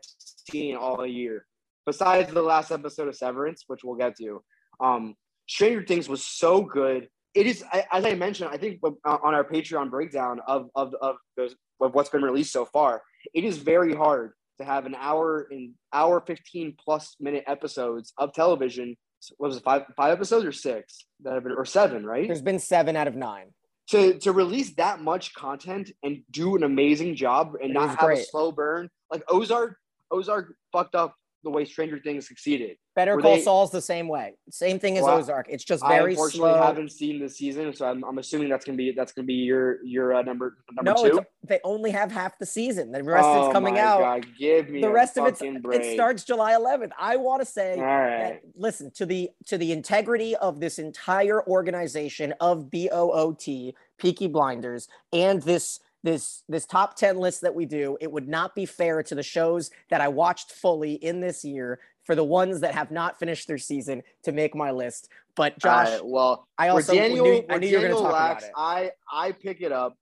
seen 0.51 0.77
all 0.77 1.07
year. 1.07 1.47
Besides 1.91 2.33
the 2.33 2.41
last 2.41 2.71
episode 2.71 3.09
of 3.09 3.17
Severance, 3.17 3.65
which 3.67 3.83
we'll 3.83 3.97
get 3.97 4.17
to, 4.19 4.41
um, 4.79 5.17
Stranger 5.49 5.85
Things 5.85 6.09
was 6.09 6.25
so 6.25 6.63
good. 6.63 7.09
It 7.35 7.49
is, 7.49 7.65
as 7.91 8.05
I 8.05 8.15
mentioned, 8.15 8.51
I 8.53 8.59
think 8.59 8.79
on 9.05 9.35
our 9.35 9.43
Patreon 9.43 9.91
breakdown 9.91 10.41
of 10.47 10.71
of 10.77 10.95
of 11.03 11.17
those 11.37 11.57
of 11.81 11.93
what's 11.93 12.09
been 12.09 12.23
released 12.23 12.53
so 12.53 12.65
far, 12.65 13.03
it 13.35 13.43
is 13.43 13.59
very 13.59 13.93
hard 13.93 14.35
to 14.59 14.65
have 14.65 14.87
an 14.87 14.95
hour 14.95 15.49
and 15.51 15.73
hour 15.93 16.23
fifteen 16.25 16.77
plus 16.79 17.17
minute 17.19 17.43
episodes 17.49 18.13
of 18.19 18.33
television. 18.35 18.97
What 19.39 19.49
was 19.49 19.57
it 19.57 19.65
five 19.65 19.83
five 19.97 20.13
episodes 20.13 20.47
or 20.47 20.53
six 20.53 21.07
that 21.25 21.35
have 21.35 21.43
been 21.43 21.53
or 21.53 21.65
seven 21.65 22.07
right? 22.07 22.29
There's 22.29 22.41
been 22.41 22.61
seven 22.61 22.95
out 22.95 23.09
of 23.09 23.17
nine. 23.17 23.49
to 23.89 24.17
to 24.21 24.31
release 24.31 24.75
that 24.77 25.01
much 25.01 25.35
content 25.35 25.91
and 26.05 26.23
do 26.31 26.55
an 26.55 26.63
amazing 26.63 27.17
job 27.17 27.55
and 27.61 27.71
It 27.71 27.75
not 27.75 27.99
have 27.99 28.11
a 28.11 28.23
slow 28.23 28.53
burn 28.53 28.89
like 29.11 29.25
Ozark 29.29 29.77
Ozark 30.13 30.55
fucked 30.73 30.95
up 30.95 31.15
the 31.43 31.51
way 31.51 31.65
Stranger 31.65 31.99
Things 31.99 32.29
succeeded. 32.29 32.77
Better 32.95 33.17
Were 33.17 33.23
Call 33.23 33.37
they- 33.37 33.43
Saul's 33.43 33.71
the 33.71 33.81
same 33.81 34.09
way. 34.09 34.35
Same 34.51 34.79
thing 34.79 34.99
as 34.99 35.05
Well, 35.05 35.19
Ozark. 35.19 35.47
It's 35.49 35.65
just 35.65 35.83
I 35.83 35.97
very 35.97 36.13
unfortunately 36.13 36.51
slow. 36.51 36.63
haven't 36.63 36.93
seen 36.93 37.19
this 37.21 37.37
season, 37.39 37.73
so 37.73 37.87
I'm, 37.87 38.05
I'm 38.05 38.19
assuming 38.19 38.49
that's 38.51 38.65
gonna 38.65 38.77
be 38.77 38.93
that's 38.93 39.13
gonna 39.13 39.27
be 39.27 39.35
your 39.35 39.83
your 39.85 40.15
uh, 40.15 40.23
number 40.23 40.59
number 40.73 40.93
no, 41.03 41.11
two. 41.11 41.21
they 41.45 41.61
only 41.65 41.91
have 41.93 42.13
half 42.13 42.39
the 42.39 42.47
season. 42.47 42.93
The 42.93 43.03
rest 43.03 43.25
oh 43.27 43.49
is 43.49 43.53
coming 43.53 43.75
my 43.75 43.81
out. 43.81 44.01
God, 44.01 44.27
give 44.39 44.69
me 44.69 44.81
the 44.81 44.91
rest 44.91 45.17
of 45.17 45.27
it's 45.27 45.39
fucking 45.39 45.63
it 45.73 45.95
starts 45.95 46.25
July 46.25 46.53
11th. 46.53 46.91
I 46.99 47.17
want 47.17 47.41
to 47.41 47.47
say 47.47 47.77
All 47.77 47.85
right. 47.85 48.19
that, 48.19 48.41
listen 48.55 48.91
to 48.97 49.07
the 49.07 49.31
to 49.47 49.57
the 49.57 49.73
integrity 49.73 50.37
of 50.37 50.61
this 50.61 50.79
entire 50.79 51.47
organization 51.47 52.35
of 52.41 52.71
BOOT, 52.71 53.75
Peaky 53.99 54.27
Blinders, 54.27 54.89
and 55.13 55.41
this 55.43 55.81
this 56.03 56.43
this 56.49 56.67
top 56.67 56.97
10 56.97 57.19
list 57.19 57.43
that 57.43 57.55
we 57.55 57.67
do. 57.67 57.97
It 58.01 58.11
would 58.11 58.29
not 58.29 58.55
be 58.55 58.67
fair 58.67 59.03
to 59.03 59.15
the 59.15 59.23
shows 59.23 59.71
that 59.91 60.01
I 60.01 60.09
watched 60.09 60.53
fully 60.53 60.95
in 60.95 61.21
this 61.21 61.45
year 61.45 61.81
for 62.05 62.15
the 62.15 62.25
ones 62.25 62.61
that 62.61 62.75
have 62.75 62.91
not 62.91 63.19
finished 63.19 63.47
their 63.47 63.59
season 63.59 64.03
to 64.25 64.33
make 64.33 64.55
my 64.55 64.71
list. 64.71 65.09
But 65.37 65.59
Josh, 65.59 65.89
right, 65.89 66.05
well, 66.05 66.47
I 66.59 66.69
also 66.69 66.95
Daniel, 66.95 67.25
knew, 67.25 67.45
I 67.49 67.59
knew 67.59 67.69
you 67.69 67.77
were 67.77 67.83
going 67.83 67.95
to 67.95 68.03
talk 68.03 68.13
lacks, 68.13 68.45
about 68.49 68.85
it. 68.85 68.93
I 69.13 69.29
I 69.29 69.33
pick 69.33 69.61
it 69.61 69.73
up. 69.73 69.97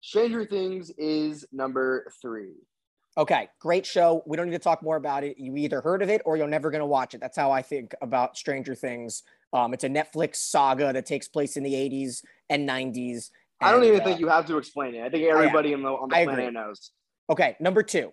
Stranger 0.00 0.44
Things 0.44 0.90
is 0.98 1.46
number 1.52 2.12
three. 2.20 2.54
Okay, 3.16 3.48
great 3.58 3.84
show. 3.84 4.22
We 4.26 4.36
don't 4.36 4.46
need 4.46 4.52
to 4.52 4.60
talk 4.60 4.80
more 4.80 4.94
about 4.94 5.24
it. 5.24 5.38
You 5.38 5.56
either 5.56 5.80
heard 5.80 6.02
of 6.02 6.08
it 6.08 6.22
or 6.24 6.36
you're 6.36 6.46
never 6.46 6.70
going 6.70 6.82
to 6.82 6.86
watch 6.86 7.14
it. 7.14 7.20
That's 7.20 7.36
how 7.36 7.50
I 7.50 7.62
think 7.62 7.92
about 8.00 8.36
Stranger 8.36 8.76
Things. 8.76 9.24
Um, 9.52 9.74
it's 9.74 9.82
a 9.82 9.88
Netflix 9.88 10.36
saga 10.36 10.92
that 10.92 11.04
takes 11.04 11.26
place 11.26 11.56
in 11.56 11.64
the 11.64 11.72
80s 11.72 12.22
and 12.48 12.68
90s. 12.68 13.30
I 13.60 13.72
don't 13.72 13.84
even 13.84 14.00
uh, 14.00 14.04
think 14.04 14.20
you 14.20 14.28
have 14.28 14.46
to 14.46 14.56
explain 14.56 14.94
it. 14.94 15.02
I 15.02 15.08
think 15.08 15.24
everybody 15.24 15.72
in 15.72 15.82
the, 15.82 15.88
on 15.88 16.08
the 16.08 16.16
I 16.16 16.24
planet 16.24 16.48
agree. 16.48 16.54
knows. 16.54 16.90
Okay, 17.30 17.56
number 17.60 17.82
two. 17.82 18.12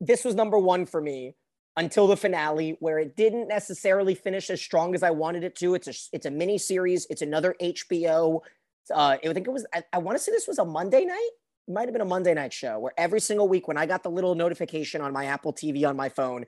This 0.00 0.24
was 0.24 0.34
number 0.34 0.58
one 0.58 0.86
for 0.86 1.00
me 1.00 1.34
until 1.76 2.06
the 2.06 2.16
finale, 2.16 2.76
where 2.80 2.98
it 2.98 3.16
didn't 3.16 3.48
necessarily 3.48 4.14
finish 4.14 4.48
as 4.50 4.60
strong 4.60 4.94
as 4.94 5.02
I 5.02 5.10
wanted 5.10 5.44
it 5.44 5.56
to. 5.56 5.74
It's 5.74 5.88
a 5.88 5.94
it's 6.12 6.26
a 6.26 6.30
mini 6.30 6.56
series. 6.56 7.06
It's 7.10 7.22
another 7.22 7.54
HBO. 7.60 8.40
Uh, 8.92 9.16
I 9.22 9.32
think 9.32 9.46
it 9.46 9.50
was. 9.50 9.66
I, 9.74 9.82
I 9.92 9.98
want 9.98 10.16
to 10.16 10.22
say 10.22 10.32
this 10.32 10.48
was 10.48 10.58
a 10.58 10.64
Monday 10.64 11.04
night. 11.04 11.30
It 11.68 11.72
might 11.72 11.82
have 11.82 11.92
been 11.92 12.00
a 12.00 12.06
Monday 12.06 12.32
night 12.32 12.52
show 12.52 12.78
where 12.78 12.92
every 12.96 13.20
single 13.20 13.48
week 13.48 13.68
when 13.68 13.76
I 13.76 13.86
got 13.86 14.02
the 14.02 14.10
little 14.10 14.34
notification 14.34 15.00
on 15.02 15.12
my 15.12 15.26
Apple 15.26 15.52
TV 15.52 15.86
on 15.86 15.96
my 15.96 16.08
phone, 16.08 16.46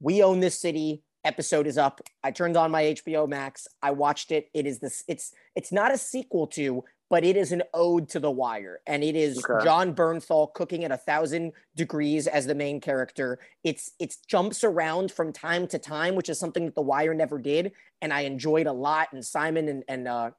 we 0.00 0.22
own 0.22 0.40
this 0.40 0.58
city 0.58 1.02
episode 1.24 1.66
is 1.66 1.78
up. 1.78 2.00
I 2.22 2.30
turned 2.30 2.56
on 2.56 2.70
my 2.70 2.84
HBO 2.84 3.28
Max. 3.28 3.68
I 3.82 3.90
watched 3.92 4.32
it. 4.32 4.48
It 4.54 4.66
is 4.66 4.78
this. 4.78 5.04
It's 5.08 5.32
it's 5.54 5.72
not 5.72 5.92
a 5.92 5.98
sequel 5.98 6.46
to, 6.48 6.84
but 7.10 7.24
it 7.24 7.36
is 7.36 7.52
an 7.52 7.62
ode 7.74 8.08
to 8.10 8.20
The 8.20 8.30
Wire, 8.30 8.80
and 8.86 9.04
it 9.04 9.16
is 9.16 9.38
Okay. 9.38 9.64
Jon 9.64 9.94
Bernthal 9.94 10.52
cooking 10.54 10.84
at 10.84 10.92
a 10.92 10.96
thousand 10.96 11.52
degrees 11.76 12.26
as 12.26 12.46
the 12.46 12.54
main 12.54 12.80
character. 12.80 13.38
It's 13.64 13.92
it's 13.98 14.16
jumps 14.16 14.64
around 14.64 15.12
from 15.12 15.32
time 15.32 15.66
to 15.68 15.78
time, 15.78 16.14
which 16.14 16.28
is 16.28 16.38
something 16.38 16.64
that 16.64 16.74
The 16.74 16.82
Wire 16.82 17.14
never 17.14 17.38
did, 17.38 17.72
and 18.00 18.12
I 18.12 18.22
enjoyed 18.22 18.66
a 18.66 18.72
lot. 18.72 19.08
And 19.12 19.24
Simon 19.24 19.68
and 19.68 19.84
and 19.88 20.08
uh, 20.08 20.30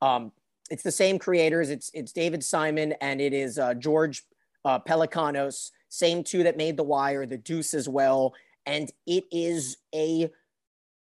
um, 0.00 0.32
it's 0.70 0.82
the 0.82 0.92
same 0.92 1.18
creators. 1.18 1.70
It's 1.70 1.90
it's 1.94 2.12
David 2.12 2.42
Simon 2.42 2.92
and 3.00 3.20
it 3.20 3.32
is 3.32 3.58
uh, 3.58 3.74
George 3.74 4.22
uh, 4.64 4.78
Pelecanos, 4.78 5.70
same 5.88 6.24
two 6.24 6.42
that 6.44 6.56
made 6.56 6.76
The 6.76 6.82
Wire, 6.82 7.26
The 7.26 7.38
Deuce 7.38 7.74
as 7.74 7.88
well, 7.88 8.34
and 8.66 8.90
it 9.06 9.24
is 9.30 9.76
a 9.94 10.30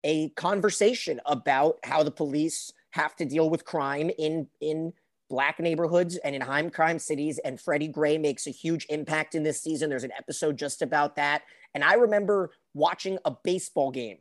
a 0.03 0.29
conversation 0.29 1.21
about 1.25 1.77
how 1.83 2.01
the 2.03 2.11
police 2.11 2.71
have 2.91 3.15
to 3.15 3.25
deal 3.25 3.49
with 3.49 3.65
crime 3.65 4.09
in 4.17 4.47
in 4.59 4.93
black 5.29 5.59
neighborhoods 5.59 6.17
and 6.17 6.35
in 6.35 6.41
high 6.41 6.67
crime 6.69 6.99
cities 6.99 7.39
and 7.45 7.59
Freddie 7.59 7.87
Gray 7.87 8.17
makes 8.17 8.47
a 8.47 8.51
huge 8.51 8.85
impact 8.89 9.33
in 9.33 9.43
this 9.43 9.61
season. 9.61 9.89
There's 9.89 10.03
an 10.03 10.11
episode 10.17 10.57
just 10.57 10.81
about 10.81 11.15
that. 11.15 11.43
And 11.73 11.85
I 11.85 11.93
remember 11.93 12.51
watching 12.73 13.17
a 13.23 13.31
baseball 13.41 13.91
game 13.91 14.17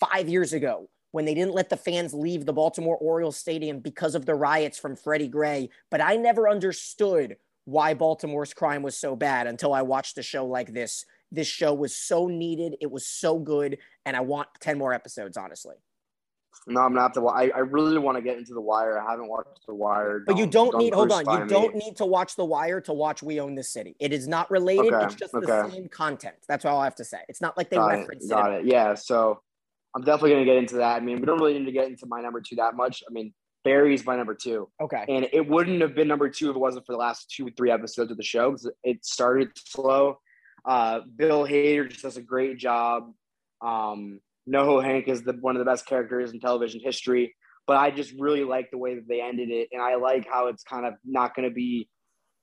5 0.00 0.30
years 0.30 0.54
ago 0.54 0.88
when 1.12 1.26
they 1.26 1.34
didn't 1.34 1.54
let 1.54 1.68
the 1.68 1.76
fans 1.76 2.14
leave 2.14 2.46
the 2.46 2.54
Baltimore 2.54 2.96
Orioles 2.96 3.36
stadium 3.36 3.80
because 3.80 4.14
of 4.14 4.24
the 4.24 4.34
riots 4.34 4.78
from 4.78 4.96
Freddie 4.96 5.28
Gray. 5.28 5.68
But 5.90 6.00
I 6.00 6.16
never 6.16 6.48
understood 6.48 7.36
why 7.66 7.92
Baltimore's 7.92 8.54
crime 8.54 8.82
was 8.82 8.96
so 8.96 9.14
bad 9.14 9.46
until 9.46 9.74
I 9.74 9.82
watched 9.82 10.16
a 10.16 10.22
show 10.22 10.46
like 10.46 10.72
this 10.72 11.04
this 11.32 11.48
show 11.48 11.74
was 11.74 11.94
so 11.94 12.28
needed 12.28 12.76
it 12.80 12.90
was 12.90 13.06
so 13.06 13.38
good 13.38 13.78
and 14.04 14.16
I 14.16 14.20
want 14.20 14.48
10 14.60 14.78
more 14.78 14.92
episodes 14.92 15.36
honestly 15.36 15.74
No, 16.66 16.80
I'm 16.80 16.94
not 16.94 17.12
the. 17.14 17.22
I, 17.22 17.50
I 17.54 17.58
really 17.60 17.98
want 17.98 18.16
to 18.16 18.22
get 18.22 18.38
into 18.38 18.54
the 18.54 18.60
Wire. 18.62 18.98
I 18.98 19.10
haven't 19.10 19.28
watched 19.28 19.66
the 19.68 19.74
Wire. 19.74 20.22
But 20.26 20.38
you 20.38 20.46
don't 20.46 20.74
need, 20.78 20.94
hold 20.94 21.12
on, 21.12 21.24
you 21.26 21.44
me. 21.44 21.48
don't 21.48 21.74
need 21.76 21.96
to 21.98 22.06
watch 22.06 22.34
The 22.34 22.46
Wire 22.46 22.80
to 22.80 22.94
watch 22.94 23.22
We 23.22 23.38
Own 23.40 23.54
This 23.54 23.70
City. 23.70 23.94
It 24.00 24.12
is 24.12 24.26
not 24.26 24.50
related. 24.50 24.92
Okay, 24.92 25.04
It's 25.04 25.14
just 25.14 25.32
the 25.32 25.68
same 25.70 25.88
content. 25.88 26.34
That's 26.48 26.64
all 26.64 26.80
I 26.80 26.84
have 26.84 26.94
to 26.96 27.04
say. 27.04 27.18
It's 27.28 27.42
not 27.42 27.56
like 27.58 27.68
they 27.68 27.76
got 27.76 27.88
reference 27.88 28.24
it. 28.24 28.28
it. 28.28 28.30
Got 28.34 28.52
it. 28.54 28.64
Yeah. 28.64 28.94
So 28.94 29.38
I'm 29.94 30.02
definitely 30.02 30.30
gonna 30.30 30.44
get 30.46 30.56
into 30.56 30.76
that. 30.76 30.96
I 30.96 31.00
mean, 31.00 31.20
we 31.20 31.26
don't 31.26 31.38
really 31.38 31.58
need 31.58 31.66
to 31.66 31.72
get 31.72 31.88
into 31.88 32.06
my 32.06 32.20
number 32.22 32.40
two 32.40 32.56
that 32.56 32.74
much. 32.74 33.02
I 33.08 33.12
mean, 33.12 33.34
Barry's 33.62 34.04
my 34.06 34.16
number 34.16 34.34
two, 34.34 34.68
Okay. 34.80 35.04
and 35.08 35.28
it 35.32 35.46
wouldn't 35.46 35.80
have 35.82 35.94
been 35.94 36.08
number 36.08 36.28
two 36.30 36.48
if 36.50 36.56
it 36.56 36.58
wasn't 36.58 36.86
for 36.86 36.92
the 36.92 36.98
last 36.98 37.30
two, 37.30 37.50
three 37.56 37.70
episodes 37.70 38.10
of 38.10 38.16
the 38.16 38.22
show 38.24 38.50
because 38.52 38.70
it 38.82 39.04
started 39.04 39.48
slow. 39.56 40.18
Uh, 40.66 41.00
Bill 41.16 41.46
Hader 41.46 41.88
just 41.88 42.02
does 42.02 42.16
a 42.16 42.22
great 42.22 42.58
job. 42.58 43.12
Um, 43.64 44.20
NoHo 44.48 44.82
Hank 44.84 45.08
is 45.08 45.22
the 45.22 45.32
one 45.40 45.56
of 45.56 45.60
the 45.60 45.70
best 45.70 45.86
characters 45.86 46.32
in 46.32 46.40
television 46.40 46.80
history. 46.82 47.34
But 47.66 47.78
I 47.78 47.90
just 47.90 48.12
really 48.18 48.44
like 48.44 48.70
the 48.70 48.78
way 48.78 48.94
that 48.94 49.08
they 49.08 49.20
ended 49.20 49.50
it, 49.50 49.68
and 49.72 49.82
I 49.82 49.96
like 49.96 50.26
how 50.30 50.46
it's 50.46 50.62
kind 50.62 50.86
of 50.86 50.94
not 51.04 51.34
going 51.34 51.48
to 51.48 51.54
be 51.54 51.88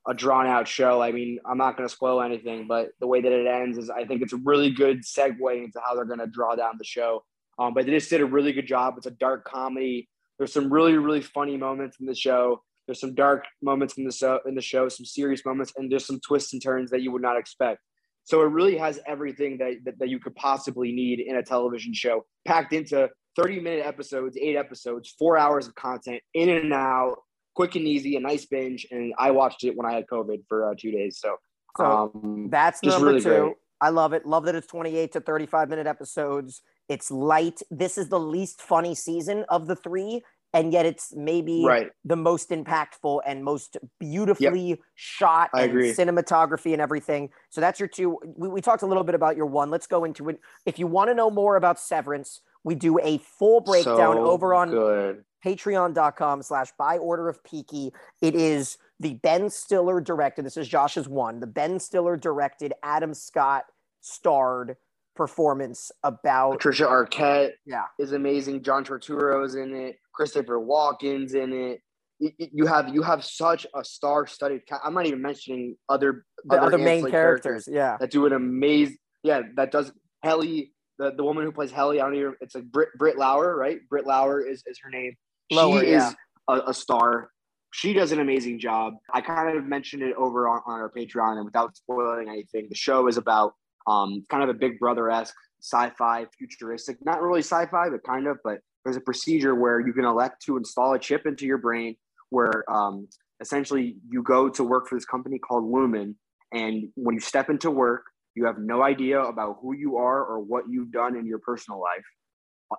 a 0.05 0.13
drawn 0.13 0.47
out 0.47 0.67
show. 0.67 1.01
I 1.01 1.13
mean, 1.13 1.39
I'm 1.49 1.57
not 1.57 1.78
going 1.78 1.88
to 1.88 1.93
spoil 1.93 2.21
anything, 2.21 2.67
but 2.67 2.89
the 2.99 3.07
way 3.07 3.21
that 3.21 3.32
it 3.32 3.47
ends 3.47 3.78
is 3.78 3.89
I 3.89 4.03
think 4.03 4.21
it's 4.21 4.34
a 4.34 4.41
really 4.43 4.69
good 4.69 5.03
segue 5.03 5.63
into 5.63 5.80
how 5.86 5.95
they're 5.95 6.03
going 6.03 6.19
to 6.19 6.28
draw 6.28 6.55
down 6.55 6.74
the 6.78 6.84
show. 6.84 7.24
Um, 7.57 7.74
but 7.74 7.86
they 7.86 7.91
just 7.91 8.09
did 8.09 8.19
a 8.19 8.26
really 8.26 8.51
good 8.51 8.67
job. 8.67 8.95
It's 8.97 9.05
a 9.05 9.11
dark 9.11 9.45
comedy. 9.45 10.09
There's 10.38 10.51
some 10.51 10.74
really 10.74 10.97
really 10.97 11.21
funny 11.21 11.55
moments 11.55 11.97
in 12.01 12.05
the 12.05 12.15
show. 12.15 12.61
There's 12.86 12.99
some 12.99 13.15
dark 13.15 13.45
moments 13.61 13.97
in 13.97 14.03
the 14.03 14.39
in 14.45 14.55
the 14.55 14.61
show, 14.61 14.89
some 14.89 15.05
serious 15.05 15.45
moments, 15.45 15.71
and 15.78 15.89
there's 15.89 16.05
some 16.05 16.19
twists 16.19 16.51
and 16.51 16.61
turns 16.61 16.89
that 16.91 17.01
you 17.01 17.11
would 17.13 17.21
not 17.21 17.38
expect. 17.38 17.80
So 18.26 18.41
it 18.41 18.45
really 18.45 18.78
has 18.78 18.99
everything 19.05 19.57
that, 19.57 19.74
that, 19.86 19.99
that 19.99 20.09
you 20.09 20.19
could 20.19 20.36
possibly 20.36 20.91
need 20.91 21.19
in 21.19 21.36
a 21.36 21.43
television 21.43 21.93
show, 21.93 22.26
packed 22.45 22.74
into 22.74 23.09
30 23.36 23.59
minute 23.59 23.86
episodes, 23.86 24.38
eight 24.38 24.55
episodes, 24.55 25.13
four 25.17 25.38
hours 25.38 25.67
of 25.67 25.76
content, 25.76 26.21
in 26.34 26.49
and 26.49 26.74
out, 26.74 27.17
quick 27.55 27.76
and 27.76 27.86
easy, 27.86 28.15
a 28.15 28.19
nice 28.19 28.45
binge. 28.45 28.88
And 28.91 29.13
I 29.17 29.32
watched 29.32 29.63
it 29.63 29.76
when 29.76 29.86
I 29.86 29.93
had 29.93 30.05
COVID 30.07 30.43
for 30.47 30.71
uh, 30.71 30.74
two 30.78 30.91
days. 30.91 31.19
So, 31.19 31.36
so 31.78 31.86
um, 31.86 32.49
that's 32.49 32.82
number 32.84 33.07
really 33.07 33.21
two. 33.21 33.30
Great. 33.30 33.53
I 33.82 33.89
love 33.89 34.13
it. 34.13 34.26
Love 34.26 34.45
that 34.45 34.55
it's 34.55 34.67
28 34.67 35.11
to 35.13 35.19
35 35.19 35.69
minute 35.69 35.88
episodes. 35.88 36.61
It's 36.88 37.11
light. 37.11 37.61
This 37.69 37.97
is 37.97 38.07
the 38.07 38.19
least 38.19 38.61
funny 38.61 38.95
season 38.95 39.45
of 39.49 39.67
the 39.67 39.76
three 39.76 40.21
and 40.54 40.72
yet 40.72 40.86
it's 40.86 41.14
maybe 41.16 41.64
right. 41.66 41.91
the 42.06 42.16
most 42.16 42.49
impactful 42.49 43.22
and 43.26 43.43
most 43.43 43.78
beautifully 43.99 44.70
yep. 44.70 44.80
shot 44.95 45.49
I 45.54 45.64
and 45.64 45.72
agree. 45.72 45.93
cinematography 45.93 46.74
and 46.74 46.82
everything. 46.82 47.30
So 47.49 47.60
that's 47.60 47.80
your 47.80 47.89
two. 47.89 48.20
We, 48.24 48.49
we 48.49 48.62
talked 48.62 48.84
a 48.84 48.86
little 48.86 49.04
bit 49.04 49.16
about 49.16 49.36
your 49.36 49.47
one. 49.47 49.72
Let's 49.72 49.88
go 49.88 50.04
into 50.04 50.30
it. 50.30 50.39
If 50.66 50.78
you 50.78 50.88
want 50.88 51.10
to 51.10 51.16
know 51.16 51.32
more 51.32 51.56
about 51.56 51.80
Severance, 51.80 52.41
we 52.64 52.76
do 52.76 52.99
a 52.99 53.18
full 53.18 53.62
breakdown 53.62 54.16
so 54.16 54.26
over 54.26 54.54
on 54.54 54.70
good. 54.70 55.24
patreon.com 55.43 56.43
slash 56.43 56.70
by 56.78 56.97
order 56.97 57.28
of 57.30 57.43
Peaky. 57.43 57.91
It 58.22 58.36
is 58.36 58.78
the 58.99 59.16
Ben 59.16 59.49
Stiller 59.49 59.99
directed. 59.99 60.45
This 60.45 60.58
is 60.58 60.68
Josh's 60.68 61.10
one. 61.10 61.39
The 61.39 61.47
Ben 61.47 61.80
Stiller 61.80 62.16
directed, 62.16 62.74
Adam 62.84 63.14
Scott 63.14 63.66
starred 64.01 64.78
performance 65.16 65.91
about 66.03 66.53
Patricia 66.53 66.86
Arquette. 66.86 67.51
Yeah, 67.66 67.84
is 67.99 68.14
amazing. 68.14 68.64
John 68.64 68.84
Turturro's 68.84 69.55
in 69.55 69.76
it. 69.76 69.97
Christopher 70.14 70.59
Walken's 70.59 71.34
in 71.34 71.53
it. 71.53 71.82
You 72.20 72.66
have 72.66 72.93
you 72.93 73.01
have 73.01 73.24
such 73.24 73.66
a 73.76 73.84
star-studded. 73.84 74.61
I'm 74.84 74.93
not 74.93 75.05
even 75.05 75.22
mentioning 75.22 75.76
other 75.89 76.26
the 76.45 76.55
other, 76.55 76.68
other 76.68 76.78
main 76.78 77.01
characters, 77.09 77.66
characters, 77.66 77.70
Yeah, 77.72 77.97
that 77.99 78.11
do 78.11 78.26
an 78.26 78.34
amazing. 78.34 78.97
Yeah, 79.24 79.41
that 79.55 79.72
does 79.72 79.91
Helly. 80.22 80.72
The, 80.99 81.11
the 81.18 81.24
woman 81.24 81.43
who 81.43 81.51
plays 81.51 81.72
Helly, 81.72 81.99
I 81.99 82.05
don't 82.05 82.16
even. 82.16 82.36
It's 82.39 82.55
like 82.55 82.66
Brit 82.66 82.89
Britt 82.97 83.18
Lower, 83.18 83.57
right? 83.57 83.80
Britt 83.89 84.05
Lower 84.05 84.41
is, 84.41 84.64
is 84.68 84.78
her 84.84 84.89
name. 84.89 85.16
Lower, 85.51 85.82
she 85.82 85.91
yeah. 85.91 86.09
is 86.09 86.16
a, 86.47 86.61
a 86.68 86.74
star 86.74 87.32
she 87.74 87.91
does 87.91 88.11
an 88.11 88.20
amazing 88.20 88.59
job. 88.59 88.93
I 89.11 89.22
kind 89.22 89.57
of 89.57 89.66
mentioned 89.66 90.03
it 90.03 90.16
over 90.16 90.47
on, 90.47 90.61
on 90.68 90.80
our 90.80 90.91
Patreon, 90.91 91.38
and 91.38 91.45
without 91.45 91.76
spoiling 91.76 92.30
anything, 92.30 92.68
the 92.70 92.76
show 92.76 93.07
is 93.07 93.18
about 93.18 93.55
um, 93.88 94.24
kind 94.30 94.44
of 94.44 94.50
a 94.50 94.54
Big 94.54 94.80
Brother 94.80 95.10
esque 95.10 95.36
sci-fi, 95.62 96.26
futuristic, 96.38 96.98
not 97.06 97.22
really 97.22 97.42
sci-fi, 97.42 97.90
but 97.90 98.04
kind 98.04 98.28
of. 98.28 98.38
But 98.44 98.60
there's 98.84 98.98
a 98.98 99.02
procedure 99.02 99.56
where 99.56 99.80
you 99.80 99.94
can 99.94 100.06
elect 100.06 100.44
to 100.46 100.58
install 100.58 100.94
a 100.94 101.00
chip 101.00 101.26
into 101.26 101.46
your 101.46 101.58
brain, 101.58 101.96
where 102.30 102.70
um, 102.72 103.08
essentially 103.40 103.98
you 104.10 104.24
go 104.24 104.50
to 104.50 104.64
work 104.64 104.88
for 104.88 104.96
this 104.96 105.06
company 105.06 105.40
called 105.40 105.64
Lumon, 105.64 106.16
and 106.52 106.90
when 106.96 107.16
you 107.16 107.22
step 107.22 107.50
into 107.50 107.72
work, 107.72 108.04
you 108.36 108.46
have 108.46 108.58
no 108.58 108.84
idea 108.84 109.22
about 109.22 109.58
who 109.62 109.74
you 109.74 109.98
are 109.98 110.24
or 110.24 110.40
what 110.40 110.66
you've 110.70 110.92
done 110.92 111.16
in 111.16 111.26
your 111.26 111.40
personal 111.40 111.80
life, 111.80 112.06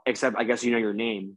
except 0.06 0.36
I 0.36 0.44
guess 0.44 0.64
you 0.64 0.72
know 0.72 0.78
your 0.78 0.94
name 0.94 1.36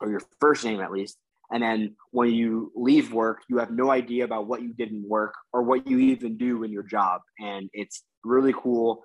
or 0.00 0.10
your 0.10 0.20
first 0.40 0.64
name 0.64 0.80
at 0.80 0.90
least. 0.90 1.16
And 1.50 1.62
then 1.62 1.94
when 2.10 2.30
you 2.30 2.72
leave 2.74 3.12
work, 3.12 3.42
you 3.48 3.58
have 3.58 3.70
no 3.70 3.90
idea 3.90 4.24
about 4.24 4.46
what 4.46 4.62
you 4.62 4.72
did 4.72 4.90
in 4.90 5.04
work 5.06 5.34
or 5.52 5.62
what 5.62 5.86
you 5.86 5.98
even 5.98 6.36
do 6.36 6.64
in 6.64 6.72
your 6.72 6.82
job. 6.82 7.20
And 7.38 7.68
it's 7.72 8.02
really 8.24 8.54
cool, 8.56 9.02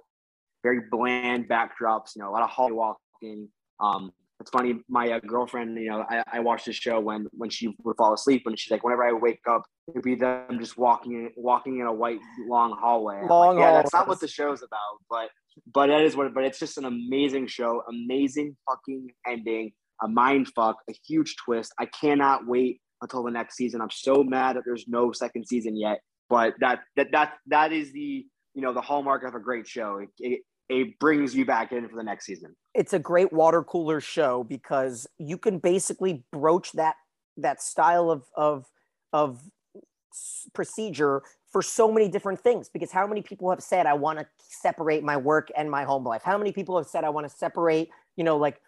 very 0.63 0.81
bland 0.91 1.47
backdrops, 1.47 2.15
you 2.15 2.21
know, 2.21 2.29
a 2.29 2.31
lot 2.31 2.43
of 2.43 2.49
hallway 2.49 2.73
walking. 2.73 3.49
Um, 3.79 4.11
it's 4.39 4.51
funny, 4.51 4.79
my 4.87 5.11
uh, 5.11 5.19
girlfriend, 5.19 5.77
you 5.77 5.89
know, 5.89 6.05
I, 6.09 6.23
I 6.31 6.39
watched 6.39 6.65
the 6.65 6.73
show 6.73 6.99
when 6.99 7.27
when 7.31 7.49
she 7.49 7.75
would 7.83 7.97
fall 7.97 8.13
asleep, 8.13 8.43
and 8.45 8.57
she's 8.57 8.71
like, 8.71 8.83
whenever 8.83 9.03
I 9.03 9.11
wake 9.11 9.41
up, 9.49 9.63
it'd 9.89 10.01
be 10.01 10.15
them 10.15 10.59
just 10.59 10.77
walking 10.77 11.29
walking 11.35 11.79
in 11.79 11.87
a 11.87 11.93
white 11.93 12.19
long 12.47 12.77
hallway. 12.79 13.21
Long 13.27 13.57
like, 13.57 13.63
yeah, 13.63 13.73
that's 13.73 13.93
not 13.93 14.07
what 14.07 14.21
the 14.21 14.29
show's 14.29 14.61
about, 14.61 14.99
but 15.09 15.29
but 15.73 15.87
that 15.87 16.01
is 16.01 16.15
what. 16.15 16.33
But 16.33 16.45
it's 16.45 16.59
just 16.59 16.77
an 16.77 16.85
amazing 16.85 17.47
show, 17.47 17.83
amazing 17.89 18.55
fucking 18.65 19.09
ending, 19.27 19.71
a 20.01 20.07
mind 20.07 20.47
fuck, 20.55 20.77
a 20.89 20.93
huge 21.05 21.35
twist. 21.43 21.73
I 21.77 21.87
cannot 21.87 22.47
wait 22.47 22.79
until 23.01 23.23
the 23.23 23.31
next 23.31 23.57
season. 23.57 23.81
I'm 23.81 23.91
so 23.91 24.23
mad 24.23 24.55
that 24.55 24.63
there's 24.65 24.85
no 24.87 25.11
second 25.11 25.47
season 25.47 25.75
yet, 25.75 25.99
but 26.29 26.53
that 26.61 26.79
that 26.95 27.07
that 27.11 27.33
that 27.47 27.73
is 27.73 27.91
the 27.91 28.25
you 28.53 28.61
know 28.61 28.73
the 28.73 28.81
hallmark 28.81 29.23
of 29.23 29.35
a 29.35 29.39
great 29.39 29.67
show. 29.67 29.97
It, 29.97 30.09
it, 30.19 30.41
it 30.69 30.99
brings 30.99 31.35
you 31.35 31.45
back 31.45 31.71
in 31.71 31.87
for 31.89 31.95
the 31.95 32.03
next 32.03 32.25
season. 32.25 32.55
It's 32.75 32.93
a 32.93 32.99
great 32.99 33.33
water 33.33 33.63
cooler 33.63 33.99
show 33.99 34.43
because 34.43 35.07
you 35.17 35.37
can 35.37 35.59
basically 35.59 36.23
broach 36.31 36.71
that 36.73 36.95
that 37.37 37.61
style 37.61 38.11
of 38.11 38.23
of 38.35 38.65
of 39.13 39.41
procedure 40.53 41.23
for 41.51 41.61
so 41.61 41.91
many 41.91 42.07
different 42.07 42.39
things 42.39 42.69
because 42.69 42.91
how 42.91 43.07
many 43.07 43.21
people 43.21 43.49
have 43.49 43.61
said 43.61 43.85
i 43.85 43.93
want 43.93 44.17
to 44.17 44.25
separate 44.39 45.03
my 45.03 45.15
work 45.15 45.49
and 45.55 45.69
my 45.69 45.83
home 45.83 46.03
life 46.03 46.21
how 46.23 46.37
many 46.37 46.51
people 46.51 46.75
have 46.77 46.87
said 46.87 47.03
i 47.03 47.09
want 47.09 47.29
to 47.29 47.35
separate 47.35 47.89
you 48.15 48.23
know 48.23 48.35
like 48.35 48.59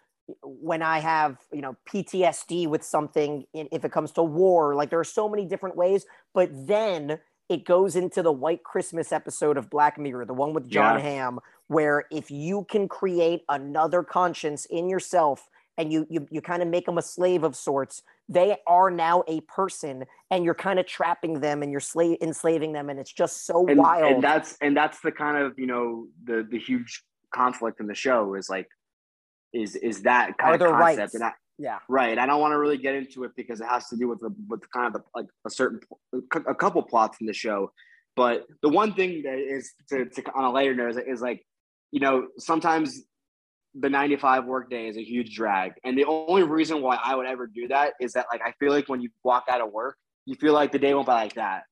when 0.42 0.82
i 0.82 0.98
have 1.00 1.36
you 1.52 1.60
know 1.60 1.76
ptsd 1.92 2.68
with 2.68 2.84
something 2.84 3.44
if 3.52 3.84
it 3.84 3.90
comes 3.90 4.12
to 4.12 4.22
war 4.22 4.74
like 4.74 4.88
there 4.88 5.00
are 5.00 5.04
so 5.04 5.28
many 5.28 5.44
different 5.44 5.76
ways 5.76 6.06
but 6.32 6.48
then 6.52 7.18
it 7.52 7.66
goes 7.66 7.96
into 7.96 8.22
the 8.22 8.32
White 8.32 8.64
Christmas 8.64 9.12
episode 9.12 9.58
of 9.58 9.68
Black 9.68 9.98
Mirror, 9.98 10.24
the 10.24 10.32
one 10.32 10.54
with 10.54 10.70
John 10.70 10.98
yeah. 10.98 11.04
Hamm, 11.04 11.38
where 11.66 12.04
if 12.10 12.30
you 12.30 12.64
can 12.70 12.88
create 12.88 13.42
another 13.50 14.02
conscience 14.02 14.64
in 14.64 14.88
yourself 14.88 15.50
and 15.76 15.92
you 15.92 16.06
you, 16.08 16.26
you 16.30 16.40
kind 16.40 16.62
of 16.62 16.68
make 16.68 16.86
them 16.86 16.96
a 16.96 17.02
slave 17.02 17.44
of 17.44 17.54
sorts, 17.54 18.02
they 18.26 18.56
are 18.66 18.90
now 18.90 19.22
a 19.28 19.42
person 19.42 20.04
and 20.30 20.46
you're 20.46 20.54
kind 20.54 20.78
of 20.78 20.86
trapping 20.86 21.40
them 21.40 21.62
and 21.62 21.70
you're 21.70 21.80
slave 21.80 22.16
enslaving 22.22 22.72
them 22.72 22.88
and 22.88 22.98
it's 22.98 23.12
just 23.12 23.44
so 23.44 23.66
and, 23.66 23.78
wild. 23.78 24.10
And 24.10 24.24
that's 24.24 24.56
and 24.62 24.74
that's 24.74 25.00
the 25.00 25.12
kind 25.12 25.36
of, 25.36 25.58
you 25.58 25.66
know, 25.66 26.06
the 26.24 26.48
the 26.50 26.58
huge 26.58 27.02
conflict 27.34 27.80
in 27.80 27.86
the 27.86 27.94
show 27.94 28.34
is 28.34 28.48
like 28.48 28.68
is 29.52 29.76
is 29.76 30.02
that 30.02 30.38
kind 30.38 30.62
are 30.62 30.68
of 30.68 30.80
concept. 30.80 30.98
Rights? 30.98 31.14
And 31.16 31.24
I, 31.24 31.32
yeah. 31.62 31.78
Right. 31.88 32.18
I 32.18 32.26
don't 32.26 32.40
want 32.40 32.52
to 32.52 32.58
really 32.58 32.76
get 32.76 32.96
into 32.96 33.22
it 33.22 33.30
because 33.36 33.60
it 33.60 33.68
has 33.68 33.86
to 33.88 33.96
do 33.96 34.08
with 34.08 34.18
the 34.18 34.34
with 34.48 34.68
kind 34.72 34.88
of 34.88 34.94
the, 34.94 35.02
like 35.14 35.26
a 35.46 35.50
certain 35.50 35.78
a 36.34 36.54
couple 36.56 36.82
plots 36.82 37.18
in 37.20 37.26
the 37.28 37.32
show. 37.32 37.70
But 38.16 38.46
the 38.62 38.68
one 38.68 38.94
thing 38.94 39.22
that 39.22 39.38
is 39.38 39.72
to, 39.90 40.06
to 40.06 40.32
on 40.34 40.44
a 40.44 40.52
later 40.52 40.74
note 40.74 40.90
is, 40.90 40.96
is 40.96 41.22
like, 41.22 41.46
you 41.92 42.00
know, 42.00 42.26
sometimes 42.36 43.02
the 43.74 43.88
95 43.88 44.44
work 44.44 44.70
day 44.70 44.88
is 44.88 44.96
a 44.96 45.04
huge 45.04 45.36
drag. 45.36 45.74
And 45.84 45.96
the 45.96 46.04
only 46.04 46.42
reason 46.42 46.82
why 46.82 46.98
I 47.02 47.14
would 47.14 47.26
ever 47.26 47.46
do 47.46 47.68
that 47.68 47.92
is 48.00 48.14
that 48.14 48.26
like 48.32 48.42
I 48.44 48.52
feel 48.58 48.72
like 48.72 48.88
when 48.88 49.00
you 49.00 49.10
walk 49.22 49.44
out 49.48 49.60
of 49.60 49.70
work, 49.70 49.96
you 50.26 50.34
feel 50.34 50.54
like 50.54 50.72
the 50.72 50.80
day 50.80 50.94
went 50.94 51.06
by 51.06 51.22
like 51.22 51.34
that. 51.34 51.62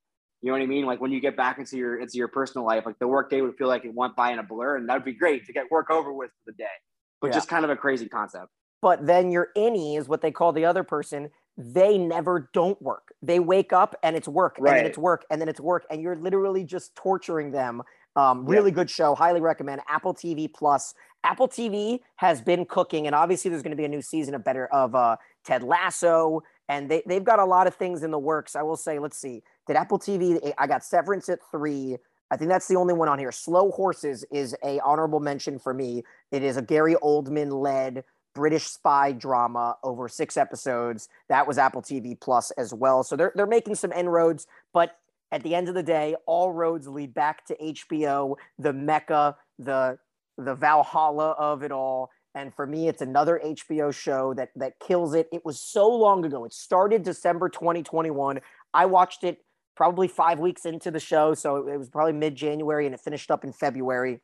You 0.40 0.50
know 0.50 0.52
what 0.52 0.62
I 0.62 0.66
mean? 0.66 0.86
Like 0.86 1.00
when 1.00 1.10
you 1.10 1.20
get 1.20 1.36
back 1.36 1.58
into 1.58 1.76
your 1.76 2.00
into 2.00 2.16
your 2.16 2.28
personal 2.28 2.64
life, 2.64 2.86
like 2.86 2.98
the 3.00 3.08
work 3.08 3.28
day 3.28 3.42
would 3.42 3.56
feel 3.56 3.68
like 3.68 3.84
it 3.84 3.92
went 3.92 4.14
by 4.14 4.30
in 4.30 4.38
a 4.38 4.44
blur, 4.44 4.76
and 4.76 4.88
that'd 4.88 5.04
be 5.04 5.14
great 5.14 5.46
to 5.46 5.52
get 5.52 5.64
work 5.68 5.90
over 5.90 6.12
with 6.12 6.30
for 6.30 6.52
the 6.52 6.56
day. 6.56 6.76
But 7.20 7.28
yeah. 7.28 7.34
just 7.34 7.48
kind 7.48 7.64
of 7.64 7.70
a 7.70 7.76
crazy 7.76 8.08
concept. 8.08 8.50
But 8.82 9.06
then 9.06 9.30
your 9.30 9.48
innie 9.56 9.98
is 9.98 10.08
what 10.08 10.22
they 10.22 10.30
call 10.30 10.52
the 10.52 10.64
other 10.64 10.82
person. 10.82 11.30
They 11.56 11.98
never 11.98 12.48
don't 12.54 12.80
work. 12.80 13.12
They 13.22 13.38
wake 13.38 13.72
up 13.72 13.94
and 14.02 14.16
it's 14.16 14.28
work, 14.28 14.56
right. 14.58 14.70
and 14.70 14.78
then 14.78 14.86
it's 14.86 14.98
work, 14.98 15.26
and 15.30 15.40
then 15.40 15.48
it's 15.48 15.60
work, 15.60 15.84
and 15.90 16.00
you're 16.00 16.16
literally 16.16 16.64
just 16.64 16.94
torturing 16.94 17.50
them. 17.50 17.82
Um, 18.16 18.46
really 18.46 18.70
yeah. 18.70 18.76
good 18.76 18.90
show. 18.90 19.14
Highly 19.14 19.40
recommend. 19.40 19.82
Apple 19.88 20.14
TV 20.14 20.52
Plus. 20.52 20.94
Apple 21.22 21.48
TV 21.48 22.00
has 22.16 22.40
been 22.40 22.64
cooking, 22.64 23.06
and 23.06 23.14
obviously 23.14 23.50
there's 23.50 23.62
going 23.62 23.72
to 23.72 23.76
be 23.76 23.84
a 23.84 23.88
new 23.88 24.02
season 24.02 24.34
of 24.34 24.42
better 24.42 24.66
of 24.72 24.94
uh, 24.94 25.16
Ted 25.44 25.62
Lasso, 25.62 26.42
and 26.68 26.90
they 26.90 27.02
they've 27.06 27.24
got 27.24 27.38
a 27.38 27.44
lot 27.44 27.66
of 27.66 27.74
things 27.74 28.02
in 28.02 28.10
the 28.10 28.18
works. 28.18 28.56
I 28.56 28.62
will 28.62 28.76
say. 28.76 28.98
Let's 28.98 29.18
see. 29.18 29.42
Did 29.66 29.76
Apple 29.76 29.98
TV? 29.98 30.52
I 30.56 30.66
got 30.66 30.82
Severance 30.82 31.28
at 31.28 31.40
three. 31.50 31.98
I 32.30 32.36
think 32.36 32.48
that's 32.48 32.68
the 32.68 32.76
only 32.76 32.94
one 32.94 33.08
on 33.08 33.18
here. 33.18 33.32
Slow 33.32 33.70
Horses 33.72 34.24
is 34.32 34.56
a 34.64 34.80
honorable 34.80 35.20
mention 35.20 35.58
for 35.58 35.74
me. 35.74 36.04
It 36.30 36.42
is 36.42 36.56
a 36.56 36.62
Gary 36.62 36.94
Oldman 37.02 37.52
led 37.60 38.04
British 38.34 38.64
spy 38.64 39.12
drama 39.12 39.76
over 39.82 40.08
six 40.08 40.36
episodes. 40.36 41.08
That 41.28 41.46
was 41.46 41.58
Apple 41.58 41.82
TV 41.82 42.18
Plus 42.18 42.50
as 42.52 42.72
well. 42.72 43.02
So 43.02 43.16
they're 43.16 43.32
they're 43.34 43.46
making 43.46 43.74
some 43.74 43.92
inroads, 43.92 44.46
but 44.72 44.96
at 45.32 45.42
the 45.42 45.54
end 45.54 45.68
of 45.68 45.74
the 45.74 45.82
day, 45.82 46.16
all 46.26 46.52
roads 46.52 46.88
lead 46.88 47.14
back 47.14 47.46
to 47.46 47.56
HBO, 47.56 48.36
the 48.58 48.72
mecca, 48.72 49.36
the 49.58 49.98
the 50.36 50.54
Valhalla 50.54 51.32
of 51.32 51.62
it 51.62 51.72
all. 51.72 52.10
And 52.34 52.54
for 52.54 52.66
me, 52.66 52.88
it's 52.88 53.02
another 53.02 53.40
HBO 53.44 53.92
show 53.92 54.34
that 54.34 54.50
that 54.56 54.78
kills 54.80 55.14
it. 55.14 55.28
It 55.32 55.44
was 55.44 55.60
so 55.60 55.88
long 55.88 56.24
ago. 56.24 56.44
It 56.44 56.52
started 56.52 57.02
December 57.02 57.48
2021. 57.48 58.40
I 58.72 58.86
watched 58.86 59.24
it 59.24 59.38
probably 59.76 60.08
five 60.08 60.38
weeks 60.38 60.64
into 60.64 60.90
the 60.90 61.00
show, 61.00 61.34
so 61.34 61.68
it 61.68 61.76
was 61.78 61.88
probably 61.88 62.12
mid 62.12 62.36
January, 62.36 62.86
and 62.86 62.94
it 62.94 63.00
finished 63.00 63.30
up 63.30 63.44
in 63.44 63.52
February. 63.52 64.20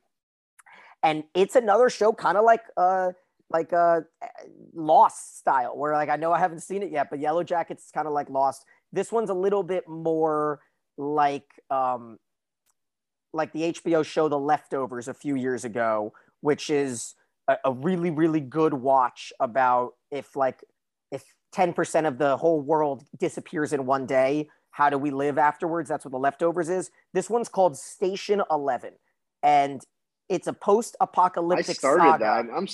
And 1.03 1.23
it's 1.33 1.55
another 1.55 1.89
show, 1.89 2.11
kind 2.13 2.37
of 2.37 2.43
like 2.43 2.61
uh, 2.75 3.11
like 3.49 3.71
a 3.71 4.05
Lost 4.73 5.39
style, 5.39 5.77
where 5.77 5.93
like 5.93 6.09
I 6.09 6.15
know 6.15 6.31
I 6.31 6.39
haven't 6.39 6.61
seen 6.61 6.83
it 6.83 6.91
yet, 6.91 7.09
but 7.09 7.19
Yellow 7.19 7.43
Jackets 7.43 7.85
is 7.85 7.91
kind 7.91 8.07
of 8.07 8.13
like 8.13 8.29
Lost. 8.29 8.65
This 8.91 9.11
one's 9.11 9.29
a 9.29 9.33
little 9.33 9.63
bit 9.63 9.87
more 9.87 10.59
like 10.97 11.47
um 11.69 12.17
like 13.33 13.53
the 13.53 13.73
HBO 13.73 14.05
show 14.05 14.27
The 14.27 14.39
Leftovers 14.39 15.07
a 15.07 15.13
few 15.13 15.35
years 15.35 15.63
ago, 15.65 16.13
which 16.41 16.69
is 16.69 17.15
a, 17.47 17.57
a 17.65 17.73
really 17.73 18.11
really 18.11 18.41
good 18.41 18.73
watch 18.73 19.31
about 19.39 19.93
if 20.11 20.35
like 20.35 20.63
if 21.11 21.23
10% 21.55 22.07
of 22.07 22.17
the 22.17 22.37
whole 22.37 22.61
world 22.61 23.05
disappears 23.17 23.71
in 23.71 23.85
one 23.85 24.05
day, 24.05 24.49
how 24.71 24.89
do 24.89 24.97
we 24.97 25.09
live 25.09 25.37
afterwards? 25.37 25.89
That's 25.89 26.05
what 26.05 26.11
The 26.11 26.19
Leftovers 26.19 26.69
is. 26.69 26.91
This 27.13 27.29
one's 27.29 27.49
called 27.49 27.77
Station 27.77 28.41
11 28.51 28.93
and 29.41 29.81
it's 30.29 30.47
a 30.47 30.53
post-apocalyptic 30.53 31.69
I 31.69 31.73
started 31.73 32.03
saga. 32.03 32.23
that. 32.23 32.53
I'm 32.55 32.67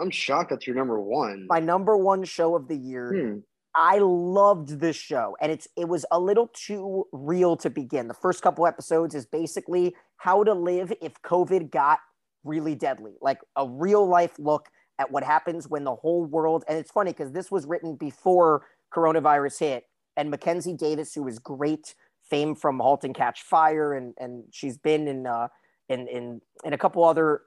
I'm 0.00 0.10
shocked 0.10 0.50
that's 0.50 0.66
your 0.66 0.76
number 0.76 1.00
one. 1.00 1.46
My 1.48 1.60
number 1.60 1.96
one 1.96 2.24
show 2.24 2.54
of 2.54 2.68
the 2.68 2.76
year. 2.76 3.12
Hmm. 3.12 3.38
I 3.74 3.98
loved 3.98 4.80
this 4.80 4.96
show, 4.96 5.36
and 5.40 5.52
it's 5.52 5.68
it 5.76 5.88
was 5.88 6.04
a 6.10 6.18
little 6.18 6.50
too 6.52 7.06
real 7.12 7.56
to 7.58 7.70
begin. 7.70 8.08
The 8.08 8.14
first 8.14 8.42
couple 8.42 8.66
episodes 8.66 9.14
is 9.14 9.26
basically 9.26 9.94
how 10.16 10.42
to 10.42 10.52
live 10.52 10.92
if 11.00 11.14
COVID 11.22 11.70
got 11.70 12.00
really 12.44 12.74
deadly, 12.74 13.12
like 13.20 13.38
a 13.56 13.68
real 13.68 14.06
life 14.06 14.38
look 14.38 14.68
at 14.98 15.10
what 15.10 15.22
happens 15.22 15.68
when 15.68 15.84
the 15.84 15.94
whole 15.94 16.24
world. 16.24 16.64
And 16.68 16.76
it's 16.76 16.90
funny 16.90 17.12
because 17.12 17.32
this 17.32 17.50
was 17.50 17.66
written 17.66 17.94
before 17.94 18.66
coronavirus 18.92 19.60
hit, 19.60 19.84
and 20.16 20.30
Mackenzie 20.30 20.74
Davis, 20.74 21.14
who 21.14 21.28
is 21.28 21.38
great, 21.38 21.94
fame 22.28 22.56
from 22.56 22.80
*Halt 22.80 23.04
and 23.04 23.14
Catch 23.14 23.42
Fire*, 23.42 23.92
and 23.92 24.14
and 24.18 24.44
she's 24.50 24.76
been 24.76 25.06
in 25.06 25.26
uh, 25.26 25.48
in 25.88 26.06
in 26.08 26.40
in 26.64 26.72
a 26.72 26.78
couple 26.78 27.04
other 27.04 27.42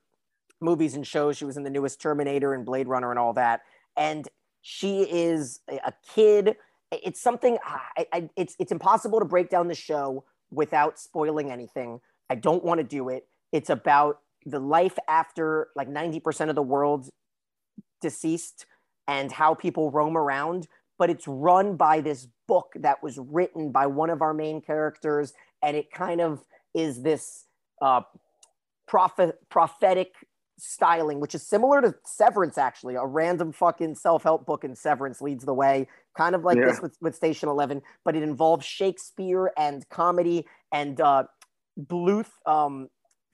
movies 0.60 0.96
and 0.96 1.06
shows. 1.06 1.38
She 1.38 1.46
was 1.46 1.58
in 1.58 1.64
the 1.64 1.70
newest 1.70 2.02
Terminator 2.02 2.54
and 2.54 2.66
Blade 2.66 2.88
Runner 2.88 3.10
and 3.10 3.20
all 3.20 3.34
that, 3.34 3.62
and 3.98 4.28
she 4.62 5.02
is 5.02 5.60
a 5.68 5.94
kid. 6.14 6.56
It's 6.92 7.22
something 7.22 7.58
I, 7.66 8.06
I, 8.14 8.30
it's 8.36 8.56
it's 8.60 8.72
impossible 8.72 9.20
to 9.20 9.26
break 9.26 9.50
down 9.50 9.68
the 9.68 9.76
show 9.76 10.24
without 10.52 11.00
spoiling 11.00 11.52
anything. 11.52 12.00
I 12.30 12.36
don't 12.36 12.64
want 12.64 12.80
to 12.80 12.84
do 12.84 13.10
it. 13.10 13.28
It's 13.52 13.70
about 13.70 14.20
the 14.46 14.60
life 14.60 14.98
after 15.08 15.70
like 15.76 15.88
90% 15.88 16.50
of 16.50 16.56
the 16.56 16.64
world 16.64 17.10
deceased 18.02 18.66
and 19.08 19.32
how 19.32 19.54
people 19.54 19.92
roam 19.92 20.18
around, 20.18 20.68
but 20.98 21.10
it's 21.10 21.28
run 21.28 21.76
by 21.76 22.02
this 22.02 22.28
book 22.48 22.74
that 22.76 23.04
was 23.04 23.20
written 23.20 23.72
by 23.72 23.86
one 23.86 24.10
of 24.10 24.22
our 24.22 24.34
main 24.34 24.62
characters 24.62 25.34
and 25.62 25.78
it 25.78 25.92
kind 25.92 26.22
of 26.22 26.44
is 26.74 27.02
this 27.02 27.46
uh, 27.82 28.02
prophet 28.92 29.38
prophetic 29.50 30.14
styling, 30.60 31.22
which 31.22 31.34
is 31.34 31.42
similar 31.48 31.82
to 31.82 31.96
Severance, 32.06 32.58
actually. 32.58 32.96
A 32.96 33.06
random 33.06 33.54
fucking 33.54 33.96
self 33.96 34.22
help 34.24 34.46
book 34.46 34.66
in 34.66 34.76
Severance 34.76 35.22
leads 35.22 35.46
the 35.46 35.54
way, 35.54 35.88
kind 36.18 36.36
of 36.36 36.44
like 36.44 36.58
Yeah. 36.58 36.66
this 36.66 36.82
with, 36.82 36.98
with 37.00 37.16
Station 37.16 37.48
11, 37.48 37.82
but 38.04 38.18
it 38.18 38.22
involves 38.22 38.66
Shakespeare 38.66 39.54
and 39.58 39.88
comedy. 39.88 40.46
And 40.74 41.00
uh, 41.00 41.24
Bluth 41.80 42.28
um, 42.46 42.90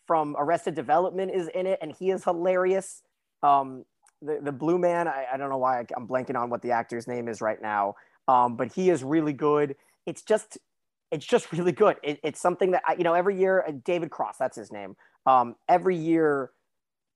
from 0.06 0.36
Arrested 0.38 0.76
Development 0.76 1.32
is 1.34 1.48
in 1.56 1.66
it, 1.66 1.80
and 1.82 1.92
he 1.92 2.12
is 2.12 2.24
hilarious. 2.24 3.02
Um, 3.42 3.84
the, 4.22 4.40
the 4.44 4.52
Blue 4.52 4.78
Man, 4.78 5.08
I, 5.08 5.26
I 5.34 5.38
don't 5.38 5.50
know 5.50 5.58
why 5.58 5.80
I, 5.80 5.86
I'm 5.98 6.08
blanking 6.08 6.36
on 6.36 6.52
what 6.52 6.62
the 6.62 6.70
actor's 6.70 7.08
name 7.08 7.28
is 7.28 7.42
right 7.42 7.60
now, 7.60 7.96
um, 8.28 8.58
but 8.58 8.72
he 8.72 8.92
is 8.92 9.04
really 9.04 9.34
good. 9.34 9.76
It's 10.06 10.22
just. 10.22 10.60
It's 11.10 11.26
just 11.26 11.54
really 11.54 11.72
good. 11.72 11.96
It, 12.04 12.20
it's 12.22 12.42
something 12.42 12.72
that 12.72 12.84
I, 12.86 12.96
you 12.96 13.06
know 13.06 13.14
every 13.14 13.40
year. 13.40 13.64
uh, 13.66 13.72
David 13.86 14.12
Cross, 14.12 14.36
that's 14.40 14.58
his 14.58 14.74
name. 14.74 14.98
Um, 15.28 15.56
every 15.68 15.98
year, 15.98 16.52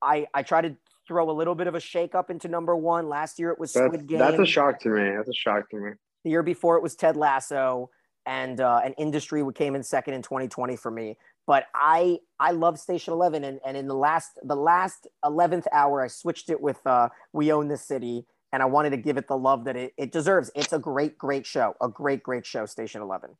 I 0.01 0.27
I 0.33 0.43
try 0.43 0.61
to 0.61 0.75
throw 1.07 1.29
a 1.29 1.31
little 1.31 1.55
bit 1.55 1.67
of 1.67 1.75
a 1.75 1.79
shake 1.79 2.13
up 2.13 2.29
into 2.29 2.47
number 2.47 2.75
one. 2.75 3.09
Last 3.09 3.39
year 3.39 3.49
it 3.51 3.59
was 3.59 3.73
That's, 3.73 3.87
Squid 3.87 4.07
Game. 4.07 4.19
that's 4.19 4.37
a 4.37 4.45
shock 4.45 4.79
to 4.81 4.89
me. 4.89 5.11
That's 5.15 5.29
a 5.29 5.33
shock 5.33 5.69
to 5.71 5.77
me. 5.77 5.91
The 6.25 6.29
year 6.29 6.43
before 6.43 6.77
it 6.77 6.83
was 6.83 6.95
Ted 6.95 7.15
Lasso, 7.15 7.89
and 8.25 8.59
uh, 8.59 8.81
an 8.83 8.93
Industry 8.93 9.43
came 9.55 9.75
in 9.75 9.81
second 9.81 10.13
in 10.13 10.21
2020 10.21 10.75
for 10.75 10.91
me. 10.91 11.17
But 11.47 11.65
I 11.73 12.19
I 12.39 12.51
love 12.51 12.79
Station 12.79 13.13
Eleven, 13.13 13.43
and, 13.45 13.59
and 13.65 13.75
in 13.77 13.87
the 13.87 13.95
last 13.95 14.39
the 14.43 14.55
last 14.55 15.07
eleventh 15.25 15.67
hour, 15.71 16.01
I 16.01 16.07
switched 16.07 16.49
it 16.49 16.61
with 16.61 16.85
uh, 16.85 17.09
We 17.33 17.51
Own 17.51 17.69
This 17.69 17.81
City, 17.81 18.25
and 18.51 18.61
I 18.61 18.65
wanted 18.65 18.91
to 18.91 18.97
give 18.97 19.17
it 19.17 19.27
the 19.27 19.37
love 19.37 19.63
that 19.65 19.75
it, 19.75 19.93
it 19.97 20.11
deserves. 20.11 20.51
It's 20.53 20.73
a 20.73 20.79
great 20.79 21.17
great 21.17 21.45
show, 21.45 21.75
a 21.81 21.87
great 21.87 22.23
great 22.23 22.45
show. 22.45 22.65
Station 22.65 23.01
Eleven, 23.01 23.31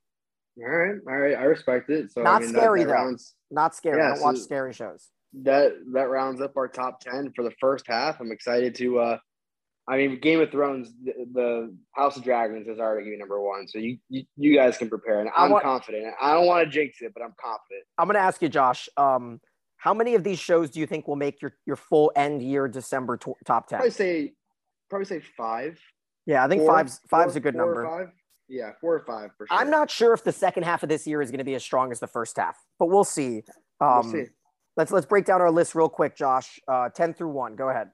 All 0.58 0.68
right, 0.68 0.96
all 1.08 1.16
right. 1.18 1.36
I 1.36 1.44
respect 1.44 1.90
it. 1.90 2.12
So 2.12 2.24
Not 2.24 2.42
I 2.42 2.46
mean, 2.46 2.50
scary, 2.50 2.80
that, 2.82 2.88
that 2.88 2.94
though. 2.98 3.04
rounds 3.04 3.36
not 3.52 3.76
scary. 3.76 3.98
Yeah, 3.98 4.12
I 4.12 4.14
don't 4.16 4.22
watch 4.24 4.38
scary 4.38 4.74
shows. 4.74 5.10
that 5.44 5.74
that 5.94 6.10
rounds 6.10 6.42
up 6.42 6.58
our 6.58 6.68
top 6.68 7.00
ten 7.02 7.32
for 7.36 7.44
the 7.44 7.52
first 7.60 7.86
half. 7.88 8.20
I'm 8.20 8.32
excited 8.32 8.76
to. 8.76 9.00
uh 9.00 9.18
I 9.88 9.98
mean, 9.98 10.20
Game 10.20 10.40
of 10.40 10.52
Thrones, 10.52 10.94
the, 11.04 11.14
the 11.34 11.76
House 11.94 12.16
of 12.16 12.24
Dragons 12.24 12.68
is 12.68 12.80
already 12.80 13.18
number 13.18 13.42
one, 13.42 13.68
so 13.68 13.80
you 13.80 13.98
you, 14.10 14.24
you 14.38 14.56
guys 14.56 14.78
can 14.78 14.90
prepare, 14.90 15.20
and 15.22 15.30
I 15.36 15.46
I'm 15.46 15.52
want- 15.52 15.64
confident. 15.64 16.14
I 16.22 16.34
don't 16.34 16.46
want 16.46 16.64
to 16.66 16.72
jinx 16.72 17.02
it, 17.02 17.12
but 17.14 17.24
I'm 17.24 17.34
confident. 17.42 17.84
I'm 17.98 18.08
going 18.08 18.16
to 18.16 18.22
ask 18.22 18.42
you, 18.42 18.48
Josh. 18.50 18.88
Um, 18.96 19.42
how 19.78 19.94
many 19.96 20.14
of 20.14 20.24
these 20.24 20.38
shows 20.40 20.70
do 20.70 20.80
you 20.80 20.86
think 20.86 21.08
will 21.08 21.16
make 21.16 21.42
your, 21.42 21.54
your 21.66 21.76
full 21.76 22.12
end 22.16 22.44
year 22.44 22.68
December 22.68 23.18
tw- 23.18 23.30
top 23.46 23.68
ten? 23.68 23.78
Probably 23.80 23.90
say, 23.92 24.34
probably 24.92 25.06
say 25.06 25.20
five. 25.36 25.80
Yeah, 26.28 26.46
I 26.46 26.48
think 26.48 26.62
Four- 26.62 26.76
five's 26.76 27.00
five's 27.10 27.34
four- 27.34 27.38
a 27.40 27.42
good 27.42 27.56
number. 27.56 28.14
Yeah, 28.52 28.72
four 28.82 28.96
or 28.96 29.06
five 29.06 29.32
sure. 29.38 29.48
I'm 29.50 29.70
not 29.70 29.90
sure 29.90 30.14
if 30.14 30.26
the 30.26 30.34
second 30.34 30.64
half 30.64 30.84
of 30.84 30.90
this 30.90 31.08
year 31.08 31.22
is 31.22 31.32
going 31.32 31.40
to 31.40 31.46
be 31.46 31.56
as 31.56 31.64
strong 31.64 31.92
as 31.92 32.02
the 32.02 32.08
first 32.08 32.36
half, 32.38 32.58
but 32.78 32.88
we'll 32.88 33.06
see. 33.06 33.44
Um, 33.80 34.02
We'll 34.04 34.12
see. 34.12 34.26
Let's 34.78 34.92
let's 34.92 35.06
break 35.06 35.26
down 35.26 35.42
our 35.42 35.52
list 35.52 35.74
real 35.74 35.90
quick, 35.90 36.16
Josh. 36.16 36.60
Uh, 36.68 36.90
Ten 36.90 37.14
through 37.14 37.32
one. 37.32 37.56
Go 37.56 37.70
ahead. 37.70 37.90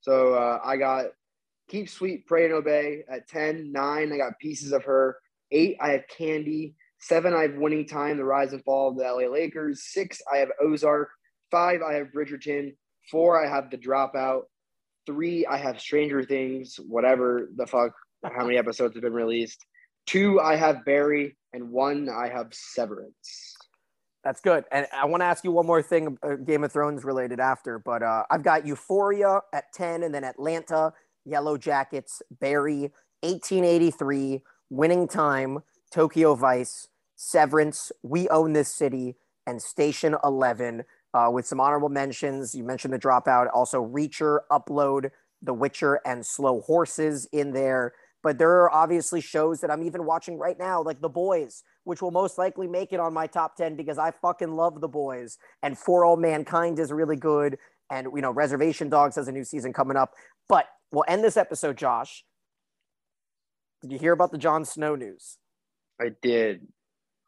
So 0.00 0.34
uh, 0.34 0.58
I 0.64 0.76
got 0.76 1.06
Keep 1.68 1.88
Sweet, 1.88 2.26
Pray 2.26 2.44
and 2.46 2.54
Obey 2.54 3.04
at 3.08 3.28
10. 3.28 3.72
Nine, 3.72 4.12
I 4.12 4.16
got 4.16 4.38
Pieces 4.38 4.72
of 4.72 4.84
Her. 4.84 5.18
Eight, 5.50 5.76
I 5.80 5.90
have 5.90 6.02
Candy. 6.08 6.74
Seven, 6.98 7.34
I 7.34 7.42
have 7.42 7.54
Winning 7.54 7.86
Time, 7.86 8.16
The 8.16 8.24
Rise 8.24 8.52
and 8.52 8.62
Fall 8.64 8.90
of 8.90 8.96
the 8.96 9.04
LA 9.04 9.30
Lakers. 9.30 9.84
Six, 9.92 10.20
I 10.32 10.38
have 10.38 10.50
Ozark. 10.62 11.08
Five, 11.50 11.80
I 11.82 11.94
have 11.94 12.08
Bridgerton. 12.08 12.74
Four, 13.10 13.44
I 13.44 13.48
have 13.48 13.70
The 13.70 13.78
Dropout. 13.78 14.42
Three, 15.06 15.46
I 15.46 15.56
have 15.56 15.80
Stranger 15.80 16.22
Things, 16.22 16.78
whatever 16.86 17.48
the 17.56 17.66
fuck, 17.66 17.92
how 18.22 18.44
many 18.44 18.58
episodes 18.58 18.94
have 18.94 19.02
been 19.02 19.12
released. 19.12 19.64
Two, 20.06 20.40
I 20.40 20.56
have 20.56 20.84
Barry. 20.84 21.36
And 21.52 21.70
one, 21.70 22.08
I 22.08 22.28
have 22.28 22.48
Severance. 22.52 23.56
That's 24.24 24.40
good. 24.40 24.64
And 24.72 24.86
I 24.92 25.04
want 25.04 25.20
to 25.20 25.26
ask 25.26 25.44
you 25.44 25.52
one 25.52 25.66
more 25.66 25.82
thing, 25.82 26.16
uh, 26.22 26.36
Game 26.36 26.64
of 26.64 26.72
Thrones 26.72 27.04
related 27.04 27.40
after, 27.40 27.78
but 27.78 28.02
uh, 28.02 28.22
I've 28.30 28.42
got 28.42 28.64
Euphoria 28.64 29.40
at 29.52 29.64
10, 29.74 30.04
and 30.04 30.14
then 30.14 30.22
Atlanta, 30.22 30.92
Yellow 31.24 31.58
Jackets, 31.58 32.22
Barry, 32.40 32.92
1883, 33.22 34.42
Winning 34.70 35.08
Time, 35.08 35.58
Tokyo 35.90 36.34
Vice, 36.36 36.88
Severance, 37.16 37.90
We 38.02 38.28
Own 38.28 38.52
This 38.52 38.72
City, 38.72 39.16
and 39.46 39.60
Station 39.60 40.16
11. 40.24 40.84
Uh, 41.14 41.28
with 41.32 41.44
some 41.44 41.60
honorable 41.60 41.88
mentions, 41.88 42.54
you 42.54 42.64
mentioned 42.64 42.94
the 42.94 42.98
dropout, 42.98 43.48
also 43.52 43.84
Reacher, 43.84 44.38
Upload, 44.50 45.10
The 45.42 45.52
Witcher, 45.52 46.00
and 46.06 46.24
Slow 46.24 46.60
Horses 46.60 47.26
in 47.32 47.52
there. 47.52 47.92
But 48.22 48.38
there 48.38 48.62
are 48.62 48.70
obviously 48.72 49.20
shows 49.20 49.60
that 49.60 49.70
I'm 49.70 49.82
even 49.82 50.04
watching 50.04 50.38
right 50.38 50.58
now, 50.58 50.80
like 50.82 51.00
The 51.00 51.08
Boys, 51.08 51.64
which 51.84 52.00
will 52.00 52.12
most 52.12 52.38
likely 52.38 52.68
make 52.68 52.92
it 52.92 53.00
on 53.00 53.12
my 53.12 53.26
top 53.26 53.56
10 53.56 53.74
because 53.74 53.98
I 53.98 54.12
fucking 54.12 54.52
love 54.52 54.80
The 54.80 54.88
Boys. 54.88 55.38
And 55.62 55.76
For 55.76 56.04
All 56.04 56.16
Mankind 56.16 56.78
is 56.78 56.92
really 56.92 57.16
good. 57.16 57.58
And, 57.90 58.08
you 58.14 58.22
know, 58.22 58.30
Reservation 58.30 58.88
Dogs 58.88 59.16
has 59.16 59.28
a 59.28 59.32
new 59.32 59.44
season 59.44 59.72
coming 59.72 59.96
up. 59.96 60.14
But 60.48 60.66
we'll 60.92 61.04
end 61.08 61.24
this 61.24 61.36
episode, 61.36 61.76
Josh. 61.76 62.24
Did 63.82 63.90
you 63.90 63.98
hear 63.98 64.12
about 64.12 64.30
the 64.30 64.38
Jon 64.38 64.64
Snow 64.64 64.94
news? 64.94 65.38
I 66.00 66.12
did. 66.22 66.66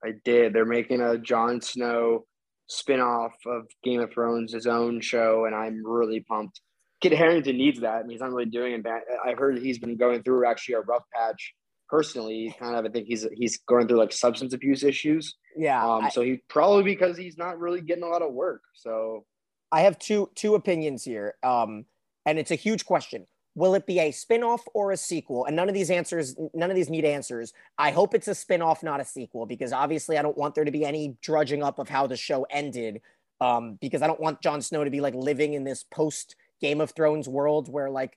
I 0.04 0.12
did. 0.24 0.52
They're 0.52 0.64
making 0.64 1.00
a 1.00 1.18
Jon 1.18 1.60
Snow 1.60 2.26
spin-off 2.68 3.34
of 3.46 3.66
Game 3.82 4.00
of 4.00 4.12
Thrones, 4.12 4.52
his 4.52 4.66
own 4.66 5.00
show, 5.00 5.46
and 5.46 5.54
I'm 5.54 5.84
really 5.84 6.20
pumped. 6.20 6.60
Kit 7.04 7.18
Harington 7.18 7.58
needs 7.58 7.80
that. 7.80 7.96
I 7.96 8.00
mean, 8.00 8.12
he's 8.12 8.20
not 8.20 8.32
really 8.32 8.50
doing 8.50 8.72
it. 8.72 8.86
I 8.86 9.34
heard 9.34 9.58
he's 9.58 9.78
been 9.78 9.96
going 9.96 10.22
through 10.22 10.46
actually 10.46 10.76
a 10.76 10.80
rough 10.80 11.02
patch 11.14 11.54
personally. 11.88 12.44
He's 12.44 12.54
kind 12.58 12.74
of, 12.76 12.84
I 12.86 12.88
think 12.88 13.06
he's 13.06 13.26
he's 13.34 13.58
going 13.58 13.86
through 13.86 13.98
like 13.98 14.10
substance 14.10 14.54
abuse 14.54 14.82
issues. 14.82 15.36
Yeah. 15.54 15.84
Um, 15.86 16.06
I, 16.06 16.08
so 16.08 16.22
he 16.22 16.40
probably 16.48 16.82
because 16.82 17.18
he's 17.18 17.36
not 17.36 17.58
really 17.58 17.82
getting 17.82 18.04
a 18.04 18.08
lot 18.08 18.22
of 18.22 18.32
work. 18.32 18.62
So 18.72 19.26
I 19.70 19.82
have 19.82 19.98
two 19.98 20.30
two 20.34 20.54
opinions 20.54 21.04
here. 21.04 21.34
Um, 21.42 21.84
and 22.24 22.38
it's 22.38 22.50
a 22.50 22.54
huge 22.54 22.86
question. 22.86 23.26
Will 23.54 23.74
it 23.74 23.86
be 23.86 24.00
a 24.00 24.10
spin-off 24.10 24.64
or 24.72 24.90
a 24.90 24.96
sequel? 24.96 25.44
And 25.44 25.54
none 25.54 25.68
of 25.68 25.74
these 25.74 25.90
answers, 25.90 26.34
none 26.54 26.70
of 26.70 26.76
these 26.76 26.88
need 26.88 27.04
answers. 27.04 27.52
I 27.76 27.90
hope 27.90 28.14
it's 28.14 28.28
a 28.28 28.34
spin-off, 28.34 28.82
not 28.82 28.98
a 28.98 29.04
sequel, 29.04 29.44
because 29.46 29.72
obviously 29.72 30.16
I 30.16 30.22
don't 30.22 30.38
want 30.38 30.54
there 30.54 30.64
to 30.64 30.72
be 30.72 30.86
any 30.86 31.16
drudging 31.22 31.62
up 31.62 31.78
of 31.78 31.88
how 31.88 32.06
the 32.06 32.16
show 32.16 32.46
ended. 32.48 33.02
Um, 33.40 33.78
because 33.80 34.00
I 34.00 34.06
don't 34.06 34.20
want 34.20 34.40
Jon 34.40 34.62
Snow 34.62 34.84
to 34.84 34.90
be 34.90 35.00
like 35.00 35.14
living 35.14 35.52
in 35.52 35.64
this 35.64 35.84
post 35.84 36.34
Game 36.64 36.80
of 36.80 36.92
Thrones 36.92 37.28
world 37.28 37.68
where 37.68 37.90
like 37.90 38.16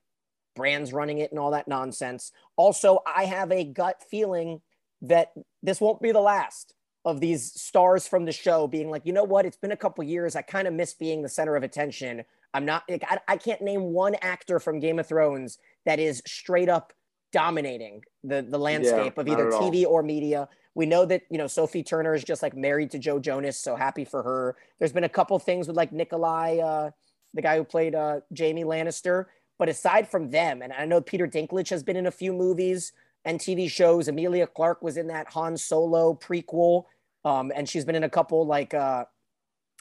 brands 0.55 0.93
running 0.93 1.17
it 1.17 1.31
and 1.31 1.39
all 1.39 1.51
that 1.51 1.67
nonsense. 1.67 2.31
Also, 2.55 2.99
I 3.05 3.25
have 3.25 3.51
a 3.51 3.65
gut 3.65 4.01
feeling 4.09 4.61
that 5.01 5.33
this 5.61 5.81
won't 5.81 6.01
be 6.01 6.13
the 6.13 6.21
last 6.21 6.73
of 7.03 7.19
these 7.19 7.51
stars 7.59 8.07
from 8.07 8.23
the 8.23 8.31
show 8.31 8.65
being 8.65 8.89
like, 8.89 9.05
you 9.05 9.11
know 9.11 9.25
what? 9.25 9.45
It's 9.45 9.57
been 9.57 9.73
a 9.73 9.77
couple 9.77 10.01
years. 10.05 10.37
I 10.37 10.43
kind 10.43 10.65
of 10.65 10.73
miss 10.73 10.93
being 10.93 11.21
the 11.21 11.29
center 11.29 11.57
of 11.57 11.63
attention. 11.63 12.23
I'm 12.53 12.63
not 12.63 12.83
like 12.89 13.03
I, 13.05 13.19
I 13.27 13.35
can't 13.35 13.61
name 13.61 13.81
one 13.81 14.15
actor 14.21 14.59
from 14.61 14.79
Game 14.79 14.97
of 14.97 15.07
Thrones 15.07 15.57
that 15.85 15.99
is 15.99 16.23
straight 16.25 16.69
up 16.69 16.93
dominating 17.33 18.01
the 18.23 18.47
the 18.49 18.57
landscape 18.57 19.13
Yeah, 19.17 19.21
of 19.21 19.27
either 19.27 19.47
at 19.49 19.53
all. 19.55 19.69
TV 19.71 19.85
or 19.85 20.03
media. 20.03 20.47
We 20.73 20.85
know 20.85 21.05
that 21.05 21.23
you 21.29 21.37
know 21.37 21.47
Sophie 21.47 21.83
Turner 21.83 22.13
is 22.15 22.23
just 22.23 22.41
like 22.41 22.55
married 22.55 22.91
to 22.91 22.99
Joe 22.99 23.19
Jonas, 23.19 23.57
so 23.57 23.75
happy 23.75 24.05
for 24.05 24.23
her. 24.23 24.55
There's 24.79 24.93
been 24.93 25.03
a 25.03 25.09
couple 25.09 25.37
things 25.37 25.67
with 25.67 25.75
like 25.75 25.91
Nikolaj, 25.91 26.63
uh, 26.63 26.91
the 27.33 27.41
guy 27.41 27.57
who 27.57 27.63
played 27.63 27.95
uh, 27.95 28.21
Jaime 28.37 28.63
Lannister, 28.63 29.25
but 29.59 29.69
aside 29.69 30.07
from 30.07 30.29
them, 30.29 30.61
and 30.61 30.71
I 30.71 30.85
know 30.85 31.01
Peter 31.01 31.27
Dinklage 31.27 31.69
has 31.69 31.83
been 31.83 31.95
in 31.95 32.07
a 32.07 32.11
few 32.11 32.33
movies 32.33 32.93
and 33.25 33.39
TV 33.39 33.69
shows. 33.69 34.07
Emilia 34.07 34.47
Clarke 34.47 34.81
was 34.81 34.97
in 34.97 35.07
that 35.07 35.27
Han 35.29 35.57
Solo 35.57 36.13
prequel, 36.13 36.85
um, 37.25 37.51
and 37.55 37.67
she's 37.67 37.85
been 37.85 37.95
in 37.95 38.03
a 38.03 38.09
couple 38.09 38.45
like 38.45 38.73
uh, 38.73 39.05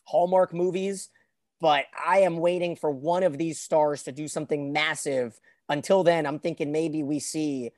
Hallmark 0.04 0.52
movies. 0.52 1.10
But 1.60 1.86
I 2.04 2.18
am 2.20 2.38
waiting 2.38 2.76
for 2.76 2.90
one 2.90 3.22
of 3.22 3.38
these 3.38 3.60
stars 3.60 4.02
to 4.02 4.12
do 4.12 4.28
something 4.28 4.72
massive. 4.72 5.40
Until 5.68 6.02
then, 6.02 6.26
I'm 6.26 6.38
thinking 6.38 6.70
maybe 6.70 7.02
we 7.02 7.18
see. 7.18 7.70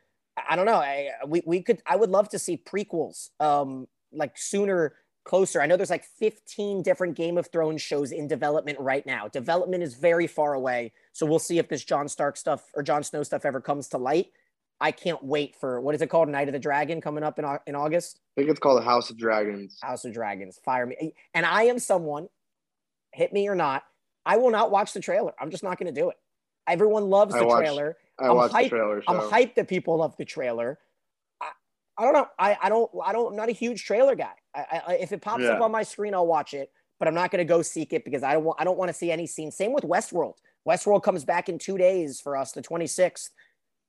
I 0.48 0.56
don't 0.56 0.66
know. 0.66 0.74
I, 0.74 1.10
we 1.26 1.42
we 1.46 1.62
could. 1.62 1.82
I 1.86 1.96
would 1.96 2.10
love 2.10 2.28
to 2.30 2.38
see 2.38 2.56
prequels, 2.56 3.30
um, 3.40 3.86
like 4.12 4.36
sooner, 4.36 4.94
closer. 5.28 5.60
I 5.62 5.66
know 5.66 5.76
there's 5.76 5.90
like 5.90 6.04
15 6.04 6.82
different 6.82 7.14
Game 7.14 7.38
of 7.38 7.46
Thrones 7.52 7.80
shows 7.82 8.10
in 8.10 8.26
development 8.26 8.80
right 8.80 9.06
now. 9.06 9.28
Development 9.28 9.82
is 9.82 9.94
very 9.94 10.26
far 10.26 10.54
away, 10.54 10.92
so 11.12 11.26
we'll 11.26 11.38
see 11.38 11.58
if 11.58 11.68
this 11.68 11.84
Jon 11.84 12.08
Stark 12.08 12.36
stuff 12.36 12.64
or 12.74 12.82
Jon 12.82 13.04
Snow 13.04 13.22
stuff 13.22 13.44
ever 13.44 13.60
comes 13.60 13.86
to 13.88 13.98
light. 13.98 14.28
I 14.80 14.90
can't 14.90 15.22
wait 15.22 15.54
for 15.56 15.80
what 15.80 15.94
is 15.94 16.02
it 16.02 16.08
called? 16.08 16.28
Night 16.28 16.48
of 16.48 16.52
the 16.52 16.58
Dragon 16.58 17.00
coming 17.00 17.22
up 17.22 17.38
in 17.38 17.44
in 17.66 17.74
August. 17.76 18.20
I 18.36 18.40
think 18.40 18.50
it's 18.50 18.58
called 18.60 18.80
the 18.80 18.84
House 18.84 19.10
of 19.10 19.18
Dragons. 19.18 19.78
House 19.82 20.04
of 20.04 20.12
Dragons. 20.12 20.58
Fire 20.64 20.86
me. 20.86 21.12
And 21.34 21.44
I 21.44 21.64
am 21.64 21.78
someone, 21.78 22.28
hit 23.12 23.32
me 23.32 23.48
or 23.48 23.54
not, 23.54 23.84
I 24.24 24.36
will 24.38 24.50
not 24.50 24.70
watch 24.70 24.92
the 24.92 25.00
trailer. 25.00 25.32
I'm 25.40 25.50
just 25.50 25.62
not 25.62 25.78
going 25.78 25.92
to 25.92 26.00
do 26.00 26.10
it. 26.10 26.16
Everyone 26.66 27.10
loves 27.10 27.34
I 27.34 27.40
the 27.40 27.46
watched- 27.46 27.58
trailer. 27.66 27.96
I 28.20 28.26
I'm 28.28 28.36
watched 28.36 28.54
hyped- 28.54 28.62
the 28.64 28.68
trailer. 28.70 29.02
I'm 29.08 29.20
hyped 29.20 29.54
that 29.56 29.68
people 29.68 29.96
love 29.98 30.16
the 30.16 30.24
trailer. 30.24 30.78
I, 31.98 32.04
don't 32.04 32.12
know. 32.12 32.26
I, 32.38 32.56
I 32.62 32.68
don't. 32.68 32.90
I 33.04 33.12
don't. 33.12 33.30
I'm 33.30 33.36
not 33.36 33.48
a 33.48 33.52
huge 33.52 33.84
trailer 33.84 34.14
guy. 34.14 34.32
I, 34.54 34.82
I, 34.86 34.94
if 34.94 35.12
it 35.12 35.20
pops 35.20 35.44
up 35.44 35.60
on 35.60 35.72
my 35.72 35.82
screen, 35.82 36.14
I'll 36.14 36.26
watch 36.26 36.54
it. 36.54 36.70
But 36.98 37.08
I'm 37.08 37.14
not 37.14 37.30
going 37.30 37.38
to 37.38 37.44
go 37.44 37.62
seek 37.62 37.92
it 37.92 38.04
because 38.04 38.22
I 38.22 38.32
don't 38.32 38.44
want. 38.44 38.60
I 38.60 38.64
don't 38.64 38.78
want 38.78 38.88
to 38.88 38.94
see 38.94 39.10
any 39.10 39.26
scene. 39.26 39.50
Same 39.50 39.72
with 39.72 39.84
Westworld. 39.84 40.34
Westworld 40.66 41.02
comes 41.02 41.24
back 41.24 41.48
in 41.48 41.58
two 41.58 41.78
days 41.78 42.20
for 42.20 42.36
us, 42.36 42.52
the 42.52 42.62
26th. 42.62 43.30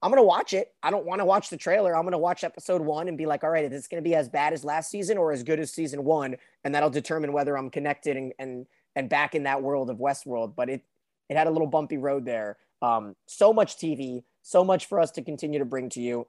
I'm 0.01 0.11
going 0.11 0.21
to 0.21 0.25
watch 0.25 0.53
it. 0.53 0.73
I 0.81 0.91
don't 0.91 1.05
want 1.05 1.19
to 1.19 1.25
watch 1.25 1.49
the 1.49 1.57
trailer. 1.57 1.95
I'm 1.95 2.03
going 2.03 2.13
to 2.13 2.17
watch 2.17 2.43
episode 2.45 2.81
one 2.81 3.09
and 3.09 3.17
be 3.17 3.25
like, 3.25 3.43
all 3.43 3.49
right, 3.49 3.65
is 3.65 3.71
this 3.71 3.87
going 3.87 4.01
to 4.01 4.07
be 4.07 4.15
as 4.15 4.29
bad 4.29 4.53
as 4.53 4.63
last 4.63 4.89
season 4.89 5.17
or 5.17 5.33
as 5.33 5.43
good 5.43 5.59
as 5.59 5.73
season 5.73 6.05
one? 6.05 6.37
And 6.63 6.73
that'll 6.73 6.89
determine 6.89 7.33
whether 7.33 7.57
I'm 7.57 7.69
connected 7.69 8.15
and 8.15 8.33
and 8.39 8.65
and 8.95 9.09
back 9.09 9.35
in 9.35 9.43
that 9.43 9.61
world 9.61 9.89
of 9.89 9.97
Westworld. 9.97 10.55
But 10.55 10.69
it 10.69 10.83
it 11.29 11.35
had 11.35 11.47
a 11.47 11.51
little 11.51 11.67
bumpy 11.67 11.97
road 11.97 12.25
there. 12.25 12.57
Um, 12.81 13.15
so 13.25 13.51
much 13.51 13.77
TV, 13.77 14.23
so 14.41 14.63
much 14.63 14.85
for 14.85 14.99
us 14.99 15.11
to 15.11 15.21
continue 15.21 15.59
to 15.59 15.65
bring 15.65 15.89
to 15.89 16.01
you. 16.01 16.27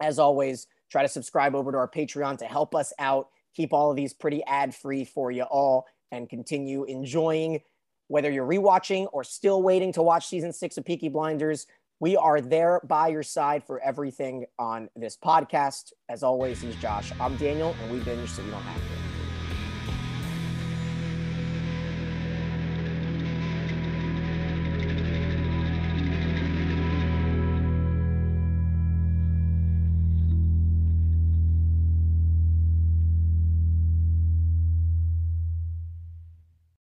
As 0.00 0.18
always, 0.18 0.66
try 0.90 1.02
to 1.02 1.08
subscribe 1.08 1.54
over 1.54 1.72
to 1.72 1.78
our 1.78 1.88
Patreon 1.88 2.38
to 2.38 2.44
help 2.44 2.74
us 2.74 2.92
out, 2.98 3.28
keep 3.54 3.72
all 3.72 3.90
of 3.90 3.96
these 3.96 4.12
pretty 4.12 4.42
ad 4.44 4.74
free 4.74 5.04
for 5.04 5.30
you 5.30 5.44
all, 5.44 5.86
and 6.12 6.28
continue 6.28 6.84
enjoying. 6.84 7.60
Whether 8.08 8.30
you're 8.30 8.46
rewatching 8.46 9.06
or 9.12 9.22
still 9.22 9.62
waiting 9.62 9.92
to 9.92 10.02
watch 10.02 10.26
season 10.26 10.52
six 10.52 10.76
of 10.76 10.84
Peaky 10.84 11.08
Blinders, 11.08 11.66
we 12.00 12.16
are 12.16 12.40
there 12.40 12.80
by 12.84 13.08
your 13.08 13.22
side 13.22 13.62
for 13.62 13.78
everything 13.80 14.46
on 14.58 14.88
this 14.96 15.16
podcast. 15.16 15.92
As 16.08 16.22
always, 16.22 16.60
he's 16.60 16.74
Josh. 16.76 17.12
I'm 17.20 17.36
Daniel, 17.36 17.76
and 17.82 17.92
we 17.92 18.00
binge 18.00 18.30
so 18.30 18.42
you 18.42 18.50
don't 18.50 18.62
have 18.62 18.80
to. 18.80 18.99